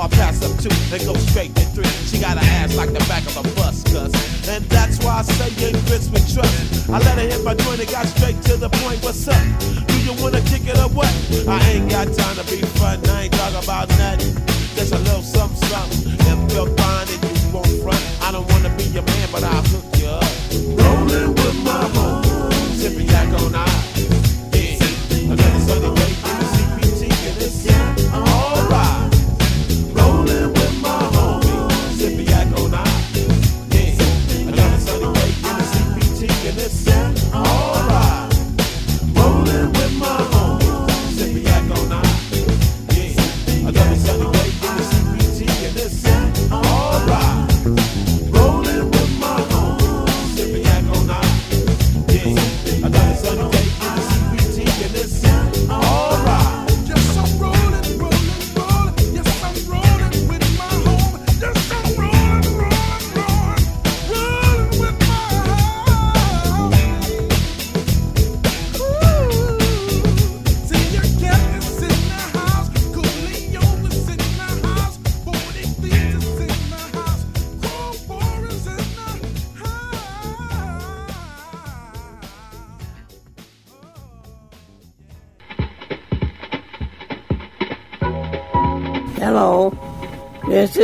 I 0.06 0.08
pass 0.08 0.38
up 0.46 0.54
two 0.62 0.70
and 0.94 1.04
go 1.04 1.16
straight 1.16 1.56
to 1.56 1.66
three. 1.74 1.90
She 2.06 2.22
got 2.22 2.38
her 2.38 2.46
ass 2.62 2.78
like 2.78 2.94
the 2.94 3.00
back 3.10 3.26
of 3.26 3.38
a 3.38 3.44
bus, 3.56 3.82
cuz. 3.86 4.14
And 4.48 4.64
that's 4.66 5.04
why 5.04 5.18
I 5.18 5.22
say 5.24 5.50
you 5.58 5.74
ain't 5.74 5.86
grits 5.88 6.10
with 6.10 6.32
trust. 6.32 6.88
I 6.92 7.00
let 7.00 7.18
her 7.18 7.26
hit 7.26 7.44
my 7.44 7.56
joint 7.56 7.80
and 7.80 7.90
got 7.90 8.06
straight 8.06 8.40
to 8.44 8.56
the 8.56 8.70
point. 8.70 9.02
What's 9.02 9.28
up? 9.28 9.42
Do 9.88 9.98
you 10.06 10.14
wanna 10.22 10.42
kick 10.42 10.62
it 10.70 10.78
or 10.78 10.90
what? 10.94 11.10
I 11.50 11.58
ain't 11.72 11.90
got 11.90 12.14
time 12.14 12.36
to 12.38 12.46
be 12.46 12.62
fun. 12.78 13.02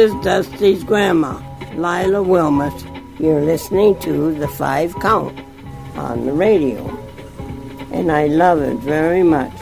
is 0.01 0.11
Dusty's 0.23 0.83
grandma, 0.83 1.39
Lila 1.75 2.23
Wilmot. 2.23 2.73
You're 3.19 3.41
listening 3.41 3.99
to 3.99 4.33
The 4.33 4.47
Five 4.47 4.95
Count 4.95 5.39
on 5.95 6.25
the 6.25 6.31
radio. 6.31 6.89
And 7.91 8.11
I 8.11 8.25
love 8.25 8.63
it 8.63 8.77
very 8.77 9.21
much. 9.21 9.60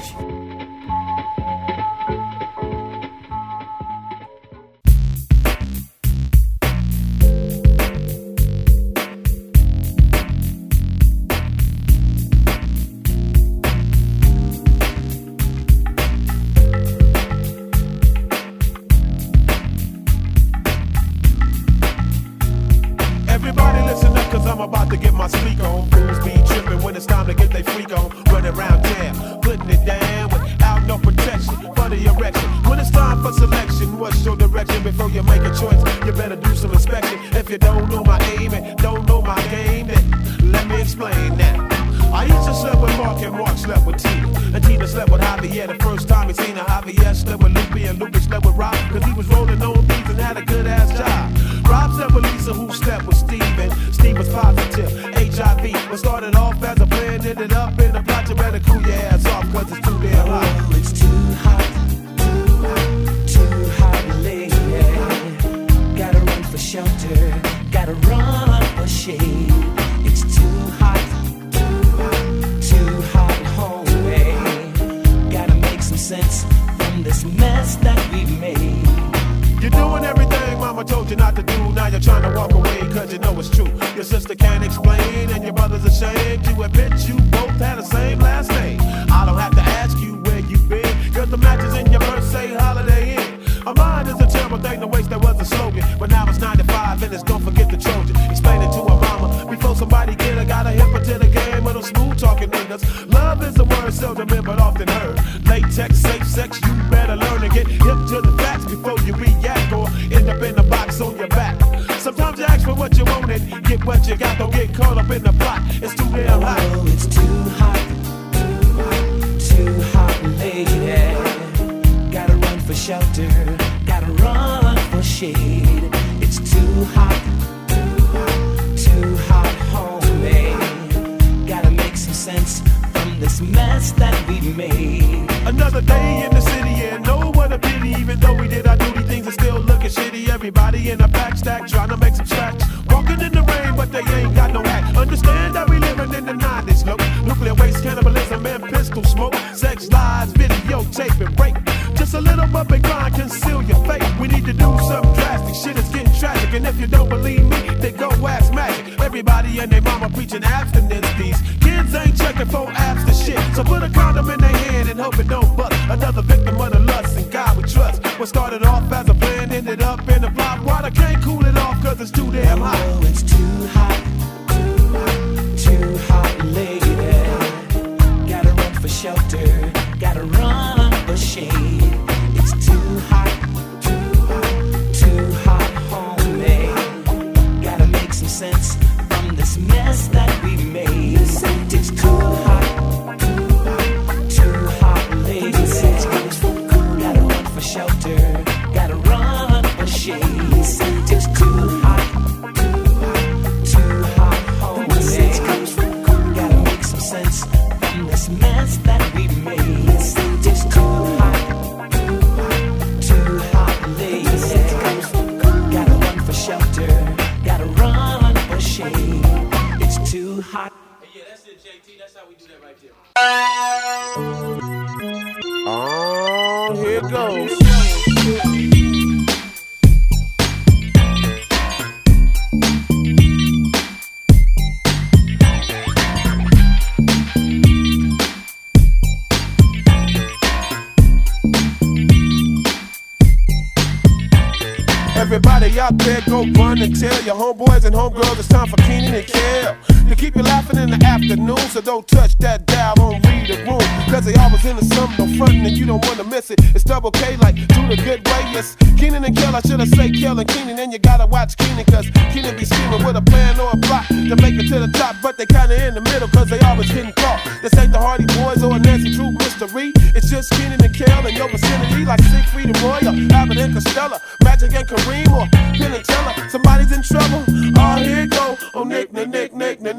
out 245.79 245.97
there, 245.99 246.21
go 246.27 246.45
run 246.61 246.81
and 246.81 246.99
tell 246.99 247.23
your 247.23 247.35
homeboys 247.35 247.85
and 247.85 247.95
homegirls 247.95 248.37
it's 248.37 248.47
time 248.47 248.67
for 248.67 248.75
Kenan 248.77 249.15
and 249.15 249.27
Kel 249.27 249.98
to 250.09 250.15
keep 250.15 250.35
you 250.35 250.43
laughing 250.43 250.77
in 250.77 250.89
the 250.89 250.99
afternoon. 251.05 251.57
So 251.69 251.81
don't 251.81 252.07
touch 252.07 252.35
that 252.39 252.65
dial, 252.65 252.99
or 252.99 253.13
read 253.13 253.47
the 253.47 253.57
room. 253.63 253.85
Cause 254.09 254.25
they 254.25 254.33
always 254.35 254.65
in 254.65 254.75
the 254.75 254.85
sun, 254.85 255.09
don't 255.17 255.37
frontin' 255.37 255.65
and 255.65 255.77
you 255.77 255.85
don't 255.85 256.03
wanna 256.05 256.23
miss 256.23 256.49
it. 256.49 256.59
It's 256.75 256.83
double 256.83 257.11
K 257.11 257.37
like 257.37 257.55
do 257.55 257.87
the 257.87 257.95
good 257.95 258.25
way. 258.27 258.43
Yes, 258.51 258.75
Kenan 258.97 259.23
and 259.23 259.35
Kel, 259.37 259.55
I 259.55 259.61
should 259.61 259.79
have 259.79 259.89
say 259.89 260.09
Kel 260.11 260.39
and 260.39 260.49
Kenan. 260.49 260.79
And 260.79 260.91
you 260.91 260.99
gotta 260.99 261.27
watch 261.27 261.55
Kenan 261.57 261.85
cause 261.85 262.09
Kenan 262.33 262.57
be 262.57 262.65
scheming 262.65 263.03
with 263.05 263.15
a 263.15 263.21
plan 263.21 263.59
or 263.59 263.69
a 263.71 263.77
plot 263.77 264.07
to 264.09 264.35
make 264.41 264.55
it 264.57 264.67
to 264.69 264.79
the 264.79 264.91
top. 264.97 265.15
But 265.21 265.37
they 265.37 265.45
kinda 265.45 265.77
in 265.87 265.93
the 265.93 266.01
middle 266.01 266.27
cause 266.27 266.49
they 266.49 266.59
always 266.61 266.91
getting 266.91 267.13
caught. 267.13 267.39
This 267.61 267.77
ain't 267.77 267.91
the 267.91 267.99
Hardy 267.99 268.25
Boys 268.41 268.63
or 268.63 268.75
a 268.75 268.79
Nancy 268.79 269.13
Drew 269.13 269.31
mystery. 269.31 269.93
It's 270.17 270.29
just 270.29 270.51
Kenan 270.51 270.83
and 270.83 270.95
Kel 270.95 271.25
in 271.27 271.35
your 271.35 271.49
vicinity 271.49 272.03
like 272.05 272.21
Siegfried 272.23 272.73
and 272.73 272.81
Roy 272.81 272.99
or 273.05 273.13
Abbott 273.35 273.57
and 273.57 273.73
Costello. 273.73 274.17
Magic 274.43 274.73
and 274.73 274.87
Kareem 274.87 275.29
or 275.31 275.45
Penn 275.77 275.93
and 275.93 276.03
Teller. 276.03 276.49
Somebody's 276.49 276.91
in 276.91 277.03
trouble. 277.03 277.43
Oh, 277.77 277.95
here 278.01 278.23
it 278.25 278.31
go. 278.31 278.57
Oh, 278.73 278.83
Nick, 278.83 279.13
Nick, 279.13 279.29
Nick, 279.29 279.53
Nick, 279.53 279.81
Nick. 279.81 279.98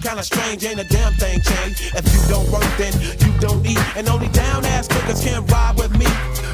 kinda 0.00 0.22
strange, 0.22 0.64
ain't 0.64 0.80
a 0.80 0.84
damn 0.84 1.12
thing 1.14 1.40
changed. 1.40 1.94
If 1.94 2.04
you 2.14 2.20
don't 2.28 2.48
work, 2.50 2.66
then 2.76 2.92
you 3.24 3.32
don't 3.40 3.64
eat. 3.66 3.80
And 3.96 4.08
only 4.08 4.28
down 4.28 4.64
ass 4.64 4.88
niggas 4.88 5.22
can 5.24 5.44
ride 5.46 5.76
with 5.76 5.96
me. 5.98 6.06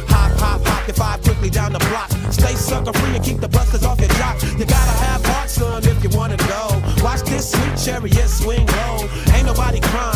Hop, 0.08 0.32
hop, 0.38 0.64
hop, 0.64 0.88
if 0.88 1.00
I 1.00 1.18
quickly 1.18 1.50
down 1.50 1.72
the 1.72 1.84
block. 1.90 2.10
Stay 2.30 2.54
sucker 2.54 2.92
free 2.92 3.16
and 3.16 3.24
keep 3.24 3.40
the 3.40 3.48
busters 3.48 3.84
off 3.84 4.00
your 4.00 4.08
jock. 4.20 4.40
You 4.58 4.64
gotta 4.64 4.96
have 5.06 5.24
heart, 5.26 5.50
son, 5.50 5.82
if 5.84 6.02
you 6.02 6.10
wanna 6.16 6.36
go. 6.36 6.82
Watch 7.02 7.22
this 7.22 7.50
sweet 7.52 7.76
chariot 7.84 8.28
swing 8.28 8.66
low. 8.66 9.08
Ain't 9.34 9.46
nobody 9.46 9.80
crying. 9.80 10.13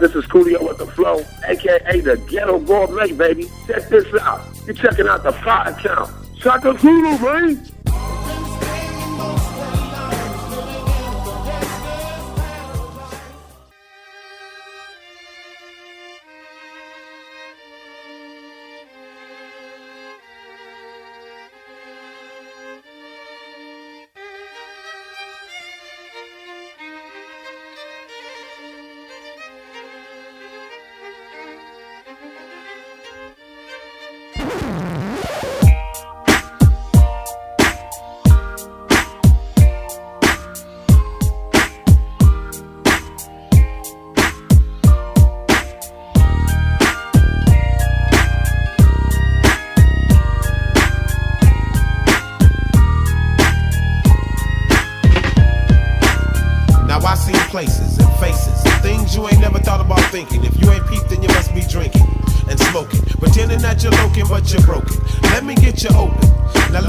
This 0.00 0.14
is 0.14 0.24
Coolio 0.24 0.66
with 0.66 0.78
the 0.78 0.86
Flow, 0.86 1.22
aka 1.46 2.00
the 2.00 2.16
Ghetto 2.26 2.58
Gourmet, 2.58 3.12
baby. 3.12 3.50
Check 3.66 3.90
this 3.90 4.06
out. 4.22 4.40
You're 4.64 4.74
checking 4.74 5.06
out 5.06 5.22
the 5.22 5.32
Five 5.32 5.76
Count. 5.76 6.10
Shaka 6.38 6.78
Zulu, 6.78 7.18
man. 7.18 7.69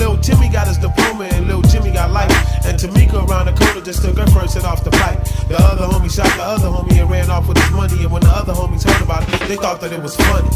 Lil 0.01 0.17
Jimmy 0.17 0.49
got 0.49 0.67
his 0.67 0.79
diploma 0.79 1.25
and 1.25 1.45
Lil 1.45 1.61
Jimmy 1.61 1.91
got 1.91 2.09
life. 2.09 2.33
And 2.65 2.73
Tamika 2.73 3.21
around 3.21 3.45
the 3.45 3.53
corner 3.53 3.85
just 3.85 4.01
took 4.01 4.17
her 4.17 4.25
first 4.33 4.55
hit 4.55 4.65
off 4.65 4.83
the 4.83 4.89
pipe. 4.89 5.21
The 5.45 5.53
other 5.61 5.85
homie 5.85 6.09
shot 6.09 6.25
the 6.33 6.41
other 6.41 6.69
homie 6.73 6.97
and 6.97 7.07
ran 7.07 7.29
off 7.29 7.47
with 7.47 7.59
his 7.61 7.69
money. 7.69 8.01
And 8.01 8.11
when 8.11 8.23
the 8.23 8.33
other 8.33 8.51
homies 8.51 8.81
heard 8.81 8.99
about 9.03 9.21
it, 9.29 9.47
they 9.47 9.57
thought 9.57 9.79
that 9.81 9.93
it 9.93 10.01
was 10.01 10.15
funny. 10.15 10.49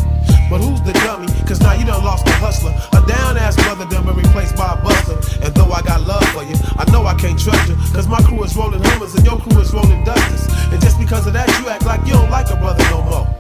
But 0.50 0.66
who's 0.66 0.82
the 0.82 0.94
dummy? 1.06 1.30
Cause 1.46 1.62
now 1.62 1.74
you 1.74 1.86
done 1.86 2.04
lost 2.04 2.26
the 2.26 2.32
hustler. 2.42 2.74
A 2.98 3.06
down 3.06 3.38
ass 3.38 3.56
brother 3.56 3.86
done 3.86 4.06
been 4.10 4.18
replaced 4.18 4.56
by 4.58 4.74
a 4.74 4.82
buster. 4.82 5.22
And 5.46 5.54
though 5.54 5.70
I 5.70 5.84
got 5.84 6.02
love 6.02 6.26
for 6.34 6.42
you, 6.42 6.58
I 6.82 6.90
know 6.90 7.06
I 7.06 7.14
can't 7.14 7.38
trust 7.38 7.70
you. 7.70 7.76
Cause 7.94 8.08
my 8.08 8.22
crew 8.26 8.44
is 8.44 8.58
rolling 8.58 8.82
hummers 8.82 9.14
and 9.14 9.24
your 9.24 9.38
crew 9.38 9.62
is 9.62 9.72
rolling 9.72 10.04
dusters. 10.04 10.50
And 10.74 10.82
just 10.82 10.98
because 10.98 11.28
of 11.28 11.34
that, 11.34 11.46
you 11.62 11.70
act 11.70 11.86
like 11.86 12.02
you 12.08 12.14
don't 12.14 12.32
like 12.32 12.50
a 12.50 12.56
brother 12.58 12.82
no 12.90 13.04
more. 13.04 13.35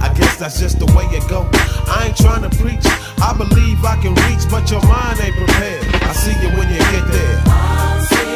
I 0.00 0.12
guess 0.14 0.36
that's 0.38 0.58
just 0.60 0.78
the 0.78 0.86
way 0.86 1.04
it 1.16 1.26
go. 1.28 1.48
I 1.88 2.06
ain't 2.08 2.16
trying 2.16 2.42
to 2.48 2.56
preach. 2.56 2.84
I 3.20 3.34
believe 3.36 3.84
I 3.84 3.96
can 4.02 4.14
reach, 4.26 4.48
but 4.50 4.70
your 4.70 4.82
mind 4.86 5.20
ain't 5.20 5.36
prepared. 5.36 5.84
I 6.02 6.12
see 6.12 6.32
you 6.42 6.50
when 6.56 6.68
you 6.70 6.78
get 6.78 7.06
there. 7.10 7.42
I'll 7.46 8.02
see 8.04 8.26
you 8.26 8.34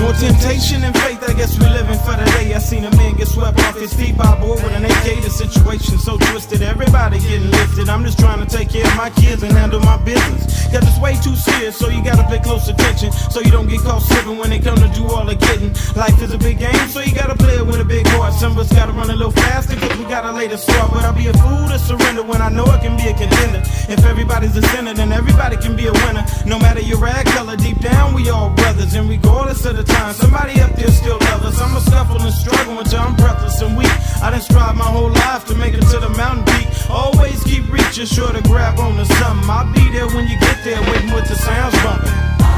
More 0.00 0.14
temptation 0.14 0.84
and 0.84 0.96
faith, 0.98 1.13
guess 1.44 1.58
we 1.58 1.66
living 1.68 1.98
for 1.98 2.16
the 2.16 2.24
day. 2.36 2.54
I 2.54 2.58
seen 2.58 2.84
a 2.84 2.90
man 2.96 3.16
get 3.16 3.28
swept 3.28 3.60
off 3.60 3.76
his 3.76 3.92
feet 3.92 4.16
by 4.16 4.32
a 4.32 4.40
boy 4.40 4.54
with 4.54 4.72
an 4.72 4.84
AK. 4.84 5.22
The 5.22 5.30
situation 5.30 5.98
so 5.98 6.16
twisted, 6.16 6.62
everybody 6.62 7.18
getting 7.20 7.50
lifted. 7.50 7.88
I'm 7.88 8.02
just 8.04 8.18
trying 8.18 8.40
to 8.44 8.48
take 8.48 8.70
care 8.70 8.86
of 8.86 8.96
my 8.96 9.10
kids 9.10 9.42
and 9.42 9.52
handle 9.52 9.80
my 9.80 9.98
business. 9.98 10.42
Cause 10.72 10.82
it's 10.88 10.98
way 11.00 11.14
too 11.20 11.36
serious, 11.36 11.76
so 11.76 11.88
you 11.88 12.02
gotta 12.02 12.24
pay 12.24 12.40
close 12.40 12.68
attention. 12.68 13.12
So 13.12 13.40
you 13.40 13.50
don't 13.50 13.68
get 13.68 13.80
caught 13.80 14.02
slipping 14.02 14.38
when 14.38 14.50
they 14.50 14.58
come 14.58 14.76
to 14.76 14.88
do 14.88 15.04
all 15.06 15.24
the 15.24 15.36
getting. 15.36 15.72
Life 15.94 16.20
is 16.22 16.32
a 16.32 16.38
big 16.38 16.58
game, 16.58 16.88
so 16.88 17.00
you 17.00 17.14
gotta 17.14 17.36
play 17.36 17.56
it 17.56 17.66
with 17.66 17.80
a 17.80 17.84
big 17.84 18.06
heart. 18.08 18.32
Some 18.34 18.52
of 18.52 18.58
us 18.58 18.72
gotta 18.72 18.92
run 18.92 19.10
a 19.10 19.16
little 19.16 19.36
faster, 19.44 19.76
cause 19.76 19.96
we 19.98 20.04
gotta 20.04 20.32
lay 20.32 20.48
the 20.48 20.56
start. 20.56 20.90
But 20.92 21.04
I'll 21.04 21.12
be 21.12 21.26
a 21.28 21.34
fool 21.34 21.68
to 21.68 21.78
surrender 21.78 22.22
when 22.22 22.40
I 22.40 22.48
know 22.48 22.64
I 22.64 22.78
can 22.78 22.96
be 22.96 23.04
a 23.08 23.14
contender. 23.14 23.60
If 23.88 24.04
everybody's 24.04 24.56
a 24.56 24.62
sinner, 24.72 24.94
then 24.94 25.12
everybody 25.12 25.56
can 25.56 25.76
be 25.76 25.86
a 25.86 25.92
winner. 25.92 26.24
No 26.46 26.58
matter 26.58 26.80
your 26.80 26.98
rag 26.98 27.26
color, 27.26 27.56
deep 27.56 27.78
down 27.80 28.14
we 28.14 28.30
all 28.30 28.50
brothers. 28.50 28.94
And 28.94 29.08
regardless 29.08 29.64
of 29.66 29.76
the 29.76 29.84
time, 29.84 30.14
somebody 30.14 30.60
up 30.60 30.72
there 30.72 30.90
still 30.90 31.18
love. 31.42 31.60
I'ma 31.60 31.78
scuffle 31.80 32.20
and 32.22 32.32
struggle 32.32 32.78
until 32.78 33.00
I'm 33.00 33.16
breathless 33.16 33.60
and 33.62 33.76
weak. 33.76 33.90
I 34.22 34.30
done 34.30 34.40
strive 34.40 34.76
my 34.76 34.84
whole 34.84 35.10
life 35.10 35.44
to 35.46 35.54
make 35.54 35.74
it 35.74 35.82
to 35.92 35.98
the 35.98 36.10
mountain 36.10 36.44
peak. 36.54 36.68
Always 36.90 37.42
keep 37.44 37.70
reaching, 37.70 38.06
sure 38.06 38.32
to 38.32 38.42
grab 38.42 38.78
on 38.78 38.96
to 38.96 39.04
something. 39.04 39.48
I'll 39.48 39.72
be 39.72 39.90
there 39.90 40.06
when 40.06 40.26
you 40.28 40.38
get 40.38 40.62
there, 40.64 40.80
waiting 40.82 41.12
with 41.12 41.28
the 41.28 41.36
sounds 41.36 41.74
bumping. 41.82 42.53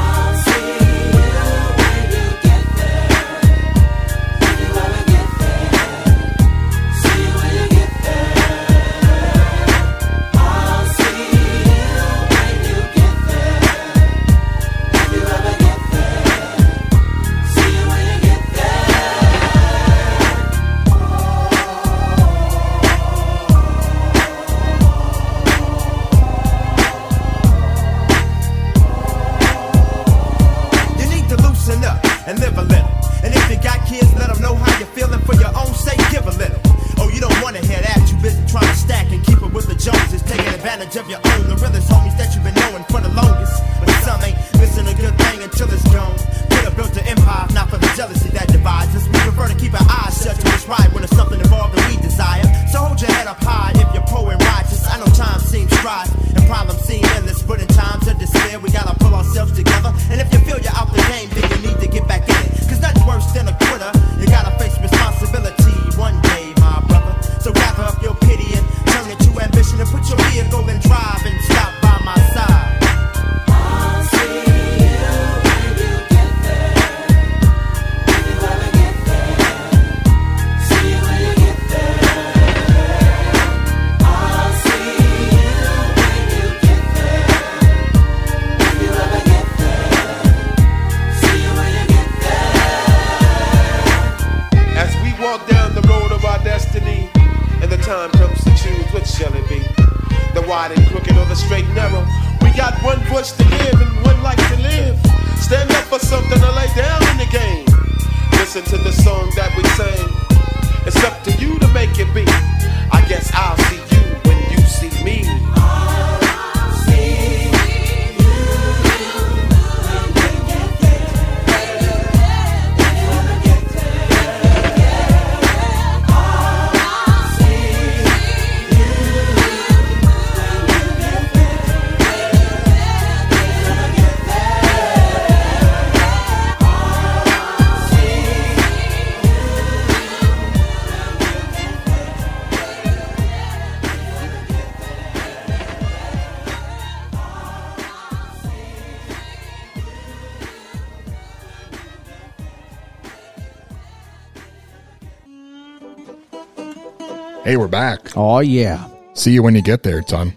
Hey, 157.46 157.56
we're 157.56 157.68
back. 157.68 158.16
Oh 158.16 158.40
yeah. 158.40 158.88
See 159.14 159.30
you 159.30 159.40
when 159.40 159.54
you 159.54 159.62
get 159.62 159.84
there, 159.84 160.02
son. 160.04 160.36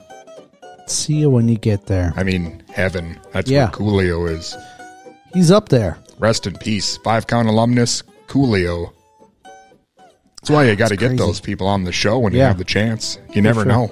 See 0.85 1.15
you 1.15 1.31
when 1.31 1.47
you 1.47 1.57
get 1.57 1.87
there. 1.87 2.13
I 2.15 2.21
mean, 2.21 2.61
heaven. 2.71 3.19
That's 3.33 3.49
Yeah. 3.49 3.71
where 3.71 3.71
Coolio 3.71 4.29
is. 4.29 4.55
He's 5.33 5.49
up 5.49 5.69
there. 5.69 5.97
Rest 6.19 6.45
in 6.45 6.53
peace. 6.57 6.97
Five 6.97 7.25
count 7.25 7.47
alumnus, 7.47 8.03
Coolio. 8.27 8.93
That's 10.35 10.51
why 10.51 10.65
you 10.65 10.75
got 10.75 10.89
to 10.89 10.97
get 10.97 11.17
those 11.17 11.39
people 11.39 11.65
on 11.65 11.83
the 11.83 11.91
show 11.91 12.19
when 12.19 12.31
you 12.31 12.41
have 12.41 12.59
the 12.59 12.63
chance. 12.63 13.17
You 13.33 13.41
never 13.41 13.61
sure. 13.61 13.65
know. 13.65 13.91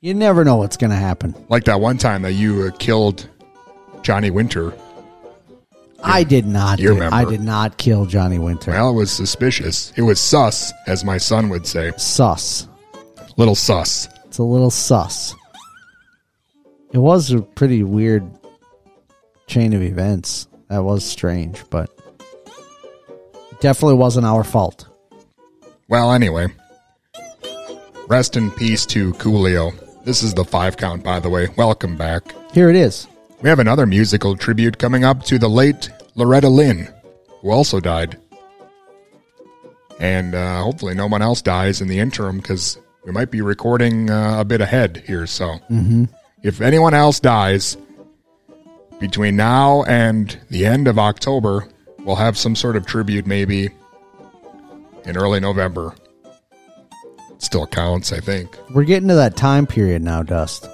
You 0.00 0.14
never 0.14 0.44
know 0.44 0.54
what's 0.54 0.76
going 0.76 0.90
to 0.90 0.96
happen. 0.96 1.34
Like 1.48 1.64
that 1.64 1.80
one 1.80 1.98
time 1.98 2.22
that 2.22 2.34
you 2.34 2.62
uh, 2.72 2.76
killed 2.78 3.28
Johnny 4.02 4.30
Winter. 4.30 4.72
I 6.02 6.24
did 6.24 6.46
not. 6.46 6.78
you 6.78 6.88
do- 6.88 6.94
remember. 6.94 7.16
I 7.16 7.24
did 7.24 7.40
not 7.40 7.78
kill 7.78 8.06
Johnny 8.06 8.38
Winter. 8.38 8.70
Well, 8.70 8.90
it 8.90 8.94
was 8.94 9.10
suspicious. 9.10 9.92
It 9.96 10.02
was 10.02 10.20
sus, 10.20 10.72
as 10.86 11.04
my 11.04 11.18
son 11.18 11.48
would 11.48 11.66
say. 11.66 11.92
sus. 11.96 12.68
Little 13.36 13.54
sus. 13.54 14.08
It's 14.26 14.38
a 14.38 14.42
little 14.42 14.70
sus. 14.70 15.34
It 16.92 16.98
was 16.98 17.30
a 17.32 17.40
pretty 17.42 17.82
weird 17.82 18.24
chain 19.46 19.72
of 19.72 19.82
events. 19.82 20.48
That 20.68 20.84
was 20.84 21.04
strange, 21.04 21.62
but 21.70 21.90
definitely 23.60 23.96
wasn't 23.96 24.26
our 24.26 24.44
fault. 24.44 24.86
Well, 25.88 26.12
anyway. 26.12 26.48
Rest 28.08 28.36
in 28.36 28.50
peace 28.52 28.86
to 28.86 29.12
Coolio. 29.14 29.72
This 30.04 30.22
is 30.22 30.32
the 30.34 30.44
five 30.44 30.76
count, 30.76 31.02
by 31.02 31.18
the 31.20 31.28
way. 31.28 31.48
Welcome 31.56 31.96
back. 31.96 32.22
Here 32.52 32.70
it 32.70 32.76
is. 32.76 33.08
We 33.42 33.48
have 33.48 33.58
another 33.58 33.86
musical 33.86 34.36
tribute 34.36 34.78
coming 34.78 35.04
up 35.04 35.22
to 35.24 35.38
the 35.38 35.48
late 35.48 35.90
Loretta 36.14 36.48
Lynn, 36.48 36.88
who 37.42 37.50
also 37.50 37.80
died. 37.80 38.18
And 40.00 40.34
uh, 40.34 40.62
hopefully, 40.62 40.94
no 40.94 41.06
one 41.06 41.22
else 41.22 41.42
dies 41.42 41.80
in 41.80 41.88
the 41.88 41.98
interim 41.98 42.38
because 42.38 42.78
we 43.04 43.12
might 43.12 43.30
be 43.30 43.40
recording 43.40 44.10
uh, 44.10 44.40
a 44.40 44.44
bit 44.44 44.60
ahead 44.60 45.02
here. 45.06 45.26
So, 45.26 45.58
Mhm. 45.70 46.08
if 46.42 46.60
anyone 46.60 46.92
else 46.94 47.20
dies 47.20 47.76
between 49.00 49.36
now 49.36 49.84
and 49.84 50.36
the 50.50 50.66
end 50.66 50.88
of 50.88 50.98
October, 50.98 51.66
we'll 52.04 52.16
have 52.16 52.36
some 52.36 52.56
sort 52.56 52.76
of 52.76 52.84
tribute 52.86 53.26
maybe 53.26 53.70
in 55.04 55.16
early 55.16 55.40
November. 55.40 55.94
Still 57.38 57.66
counts, 57.66 58.12
I 58.12 58.20
think. 58.20 58.58
We're 58.74 58.84
getting 58.84 59.08
to 59.08 59.14
that 59.14 59.36
time 59.36 59.66
period 59.66 60.02
now, 60.02 60.22
Dust. 60.22 60.68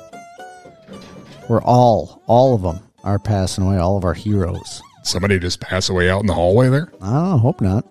Where 1.52 1.60
all, 1.64 2.22
all 2.28 2.54
of 2.54 2.62
them 2.62 2.80
are 3.04 3.18
passing 3.18 3.62
away. 3.62 3.76
All 3.76 3.98
of 3.98 4.06
our 4.06 4.14
heroes. 4.14 4.80
Somebody 5.02 5.38
just 5.38 5.60
pass 5.60 5.90
away 5.90 6.08
out 6.08 6.22
in 6.22 6.26
the 6.26 6.32
hallway 6.32 6.70
there? 6.70 6.90
I 7.02 7.12
don't 7.12 7.24
know. 7.28 7.36
Hope 7.36 7.60
not. 7.60 7.84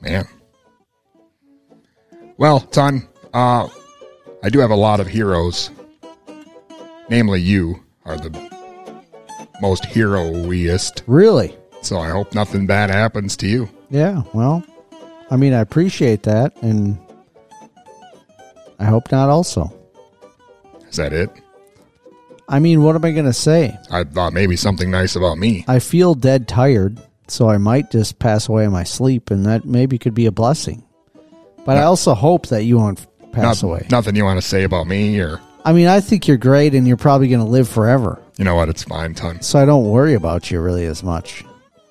Man. 0.00 0.24
Well, 2.36 2.60
Ton, 2.60 3.08
uh, 3.34 3.66
I 4.44 4.48
do 4.50 4.60
have 4.60 4.70
a 4.70 4.76
lot 4.76 5.00
of 5.00 5.08
heroes. 5.08 5.72
Namely, 7.08 7.40
you 7.40 7.82
are 8.04 8.16
the 8.16 8.30
most 9.60 9.84
hero-iest. 9.86 11.02
Really? 11.08 11.56
So 11.82 11.98
I 11.98 12.10
hope 12.10 12.36
nothing 12.36 12.68
bad 12.68 12.88
happens 12.88 13.36
to 13.38 13.48
you. 13.48 13.68
Yeah. 13.90 14.22
Well, 14.32 14.62
I 15.28 15.34
mean, 15.34 15.54
I 15.54 15.60
appreciate 15.60 16.22
that, 16.22 16.56
and 16.62 16.96
I 18.78 18.84
hope 18.84 19.10
not. 19.10 19.28
Also, 19.28 19.72
Is 20.88 20.94
that 20.98 21.12
it? 21.12 21.30
I 22.48 22.58
mean, 22.60 22.82
what 22.82 22.96
am 22.96 23.04
I 23.04 23.12
going 23.12 23.26
to 23.26 23.32
say? 23.32 23.76
I 23.90 24.04
thought 24.04 24.32
maybe 24.32 24.56
something 24.56 24.90
nice 24.90 25.16
about 25.16 25.36
me. 25.38 25.64
I 25.68 25.78
feel 25.80 26.14
dead 26.14 26.48
tired, 26.48 26.98
so 27.26 27.48
I 27.50 27.58
might 27.58 27.90
just 27.90 28.18
pass 28.18 28.48
away 28.48 28.64
in 28.64 28.72
my 28.72 28.84
sleep, 28.84 29.30
and 29.30 29.44
that 29.46 29.64
maybe 29.66 29.98
could 29.98 30.14
be 30.14 30.26
a 30.26 30.32
blessing. 30.32 30.82
But 31.66 31.76
I 31.76 31.82
also 31.82 32.14
hope 32.14 32.46
that 32.48 32.62
you 32.64 32.78
won't 32.78 33.06
pass 33.32 33.62
Not- 33.62 33.68
away. 33.68 33.86
Nothing 33.90 34.16
you 34.16 34.24
want 34.24 34.40
to 34.40 34.46
say 34.46 34.62
about 34.64 34.86
me, 34.86 35.20
or 35.20 35.40
I 35.64 35.72
mean, 35.74 35.88
I 35.88 36.00
think 36.00 36.26
you're 36.26 36.38
great, 36.38 36.74
and 36.74 36.88
you're 36.88 36.96
probably 36.96 37.28
going 37.28 37.44
to 37.44 37.50
live 37.50 37.68
forever. 37.68 38.18
you 38.38 38.44
know 38.44 38.54
what? 38.54 38.70
It's 38.70 38.84
fine, 38.84 39.12
Ton. 39.14 39.42
So 39.42 39.58
I 39.58 39.66
don't 39.66 39.90
worry 39.90 40.14
about 40.14 40.50
you 40.50 40.60
really 40.60 40.86
as 40.86 41.02
much. 41.02 41.44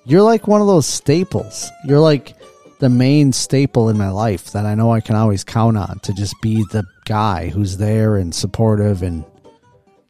You're 0.06 0.24
like 0.24 0.48
one 0.48 0.62
of 0.62 0.68
those 0.68 0.88
staples. 0.88 1.70
You're 1.86 2.00
like 2.00 2.34
the 2.80 2.90
main 2.90 3.34
staple 3.34 3.90
in 3.90 3.98
my 3.98 4.10
life 4.10 4.52
that 4.54 4.66
I 4.66 4.74
know 4.74 4.92
I 4.92 5.02
can 5.02 5.16
always 5.16 5.44
count 5.44 5.78
on 5.78 6.00
to 6.00 6.14
just 6.14 6.34
be 6.42 6.64
the 6.72 6.84
guy 7.06 7.50
who's 7.50 7.78
there 7.78 8.16
and 8.16 8.34
supportive 8.34 9.04
and 9.04 9.26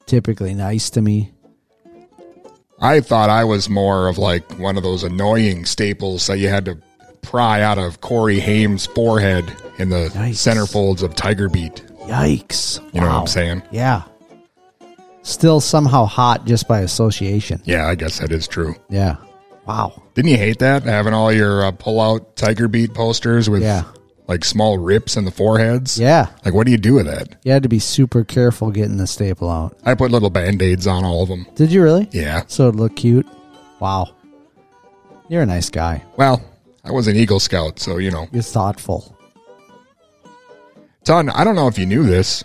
typically 0.08 0.54
nice 0.56 0.90
to 0.92 1.02
me. 1.02 1.32
I 2.80 3.02
thought 3.02 3.30
I 3.30 3.44
was 3.44 3.70
more 3.70 4.08
of 4.08 4.18
like 4.18 4.60
one 4.60 4.78
of 4.78 4.84
those 4.84 5.04
annoying 5.04 5.66
staples 5.66 6.28
that 6.28 6.38
you 6.40 6.48
had 6.50 6.66
to 6.66 6.78
pry 7.22 7.62
out 7.62 7.78
of 7.78 8.02
Corey 8.02 8.40
Haim's 8.40 8.86
forehead 8.86 9.46
in 9.78 9.90
the 9.90 10.10
centerfolds 10.34 11.04
of 11.04 11.16
Tiger 11.16 11.50
Beat. 11.50 11.84
Yikes. 12.02 12.80
You 12.94 13.02
know 13.02 13.08
what 13.08 13.16
I'm 13.16 13.28
saying? 13.28 13.64
Yeah. 13.72 14.04
Still 15.24 15.60
somehow 15.60 16.06
hot 16.06 16.46
just 16.46 16.68
by 16.68 16.80
association. 16.82 17.62
Yeah, 17.66 17.88
I 17.88 17.96
guess 17.96 18.20
that 18.20 18.32
is 18.32 18.48
true. 18.48 18.76
Yeah. 18.90 19.18
Wow. 19.66 20.02
Didn't 20.14 20.32
you 20.32 20.38
hate 20.38 20.60
that 20.60 20.84
having 20.84 21.14
all 21.14 21.34
your 21.34 21.66
uh, 21.66 21.72
pull-out 21.72 22.38
Tiger 22.38 22.70
Beat 22.70 22.94
posters 22.94 23.50
with 23.50 23.62
Yeah. 23.62 23.84
Like 24.28 24.44
small 24.44 24.78
rips 24.78 25.16
in 25.18 25.26
the 25.26 25.32
foreheads? 25.32 25.98
Yeah. 25.98 26.28
Like, 26.44 26.54
what 26.54 26.66
do 26.66 26.72
you 26.72 26.78
do 26.78 26.96
with 26.96 27.06
that? 27.06 27.36
You 27.44 27.52
had 27.52 27.64
to 27.64 27.70
be 27.70 27.80
super 27.80 28.24
careful 28.24 28.72
getting 28.72 28.98
the 28.98 29.08
staple 29.08 29.50
out. 29.50 29.78
I 29.86 29.96
put 29.96 30.12
little 30.12 30.30
band-aids 30.30 30.86
on 30.86 31.04
all 31.04 31.24
of 31.24 31.30
them. 31.30 31.48
Did 31.56 31.72
you 31.72 31.82
really? 31.82 32.10
Yeah. 32.12 32.44
So 32.48 32.68
it 32.68 32.76
looked 32.76 32.98
cute. 32.98 33.26
Wow. 33.80 34.14
You're 35.30 35.44
a 35.44 35.46
nice 35.46 35.70
guy. 35.70 36.04
Well, 36.18 36.42
I 36.84 36.92
was 36.92 37.08
an 37.08 37.16
Eagle 37.16 37.40
Scout, 37.40 37.80
so 37.80 37.98
you 37.98 38.12
know. 38.12 38.28
You're 38.32 38.44
thoughtful. 38.44 39.18
Ton, 41.04 41.30
I 41.30 41.44
don't 41.44 41.56
know 41.56 41.68
if 41.68 41.78
you 41.78 41.86
knew 41.86 42.04
this. 42.04 42.44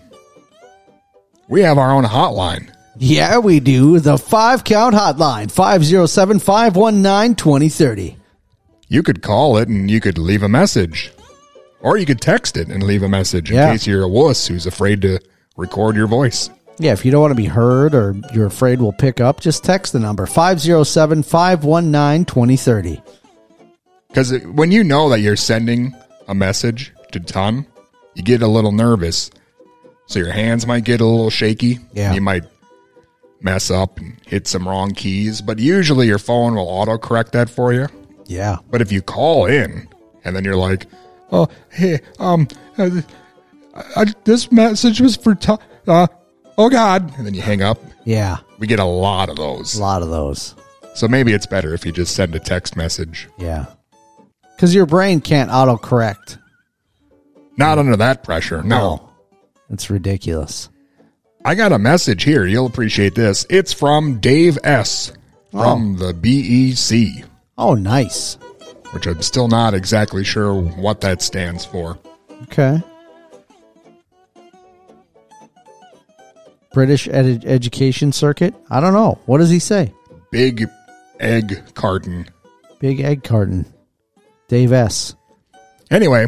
We 1.48 1.62
have 1.62 1.78
our 1.78 1.92
own 1.92 2.04
hotline. 2.04 2.72
Yeah, 2.96 3.38
we 3.38 3.58
do. 3.60 3.98
The 3.98 4.18
five 4.18 4.64
count 4.64 4.94
hotline 4.94 5.50
507 5.50 6.38
519 6.38 7.34
2030. 7.34 8.16
You 8.88 9.02
could 9.02 9.22
call 9.22 9.56
it 9.56 9.68
and 9.68 9.90
you 9.90 10.00
could 10.00 10.18
leave 10.18 10.42
a 10.42 10.48
message. 10.48 11.12
Or 11.82 11.96
you 11.96 12.06
could 12.06 12.20
text 12.20 12.56
it 12.56 12.68
and 12.68 12.82
leave 12.82 13.02
a 13.02 13.08
message 13.08 13.50
in 13.50 13.56
Yeah. 13.56 13.72
case 13.72 13.86
you're 13.86 14.02
a 14.04 14.08
wuss 14.08 14.46
who's 14.46 14.66
afraid 14.66 15.02
to 15.02 15.18
record 15.56 15.96
your 15.96 16.06
voice. 16.06 16.48
Yeah, 16.78 16.92
if 16.92 17.04
you 17.04 17.10
don't 17.10 17.20
want 17.20 17.32
to 17.32 17.36
be 17.36 17.46
heard 17.46 17.94
or 17.94 18.16
you're 18.32 18.46
afraid 18.46 18.80
we'll 18.80 18.92
pick 18.92 19.20
up, 19.20 19.40
just 19.40 19.62
text 19.64 19.92
the 19.92 19.98
number 20.00 20.24
507 20.26 21.22
519 21.22 22.24
2030. 22.24 23.02
Because 24.08 24.32
when 24.44 24.70
you 24.72 24.82
know 24.84 25.08
that 25.10 25.20
you're 25.20 25.36
sending 25.36 25.94
a 26.28 26.34
message 26.34 26.92
to 27.12 27.20
Ton, 27.20 27.66
you 28.14 28.22
get 28.22 28.42
a 28.42 28.48
little 28.48 28.72
nervous. 28.72 29.30
So 30.06 30.18
your 30.18 30.32
hands 30.32 30.66
might 30.66 30.84
get 30.84 31.00
a 31.00 31.06
little 31.06 31.30
shaky. 31.30 31.78
Yeah. 31.92 32.12
You 32.14 32.20
might 32.20 32.44
mess 33.40 33.70
up 33.70 33.98
and 33.98 34.16
hit 34.26 34.46
some 34.46 34.68
wrong 34.68 34.92
keys, 34.92 35.40
but 35.40 35.58
usually 35.58 36.06
your 36.06 36.18
phone 36.18 36.54
will 36.54 36.66
autocorrect 36.66 37.32
that 37.32 37.50
for 37.50 37.72
you. 37.72 37.88
Yeah. 38.26 38.58
But 38.70 38.80
if 38.82 38.92
you 38.92 39.02
call 39.02 39.46
in 39.46 39.88
and 40.24 40.36
then 40.36 40.44
you're 40.44 40.56
like, 40.56 40.86
"Oh, 41.32 41.48
hey, 41.70 42.00
um, 42.18 42.46
uh, 42.78 43.00
I, 43.96 44.06
this 44.24 44.52
message 44.52 45.00
was 45.00 45.16
for 45.16 45.34
Ton. 45.34 45.58
Uh, 45.86 46.06
oh 46.58 46.68
God!" 46.70 47.12
and 47.16 47.26
then 47.26 47.34
you 47.34 47.42
hang 47.42 47.62
up. 47.62 47.78
Yeah. 48.04 48.38
We 48.58 48.66
get 48.66 48.78
a 48.78 48.84
lot 48.84 49.28
of 49.28 49.36
those. 49.36 49.74
A 49.76 49.80
lot 49.80 50.02
of 50.02 50.10
those. 50.10 50.54
So 50.94 51.08
maybe 51.08 51.32
it's 51.32 51.46
better 51.46 51.72
if 51.74 51.86
you 51.86 51.92
just 51.92 52.14
send 52.14 52.34
a 52.34 52.40
text 52.40 52.76
message. 52.76 53.28
Yeah. 53.38 53.66
Because 54.54 54.74
your 54.74 54.86
brain 54.86 55.20
can't 55.20 55.50
autocorrect. 55.50 56.38
Not 57.56 57.78
under 57.78 57.96
that 57.96 58.22
pressure. 58.24 58.62
No. 58.62 59.10
It's 59.70 59.90
ridiculous. 59.90 60.68
I 61.44 61.54
got 61.54 61.72
a 61.72 61.78
message 61.78 62.22
here. 62.24 62.44
You'll 62.46 62.66
appreciate 62.66 63.14
this. 63.14 63.46
It's 63.50 63.72
from 63.72 64.20
Dave 64.20 64.58
S. 64.62 65.12
from 65.50 65.96
the 65.96 66.12
BEC, 66.14 67.24
Oh, 67.58 67.74
nice. 67.74 68.38
Which 68.92 69.06
I'm 69.06 69.22
still 69.22 69.48
not 69.48 69.74
exactly 69.74 70.24
sure 70.24 70.54
what 70.54 71.00
that 71.00 71.22
stands 71.22 71.64
for. 71.64 71.98
Okay. 72.44 72.80
British 76.72 77.08
ed- 77.08 77.44
education 77.44 78.12
circuit? 78.12 78.54
I 78.70 78.80
don't 78.80 78.92
know. 78.94 79.18
What 79.26 79.38
does 79.38 79.50
he 79.50 79.58
say? 79.58 79.92
Big 80.30 80.68
egg 81.20 81.62
carton. 81.74 82.28
Big 82.78 83.00
egg 83.00 83.24
carton. 83.24 83.66
Dave 84.48 84.72
S. 84.72 85.14
Anyway, 85.90 86.26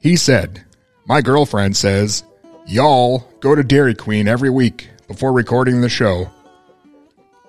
he 0.00 0.16
said, 0.16 0.64
My 1.06 1.20
girlfriend 1.20 1.76
says, 1.76 2.24
Y'all 2.66 3.20
go 3.40 3.54
to 3.54 3.62
Dairy 3.62 3.94
Queen 3.94 4.28
every 4.28 4.50
week 4.50 4.88
before 5.06 5.32
recording 5.32 5.80
the 5.80 5.88
show. 5.88 6.30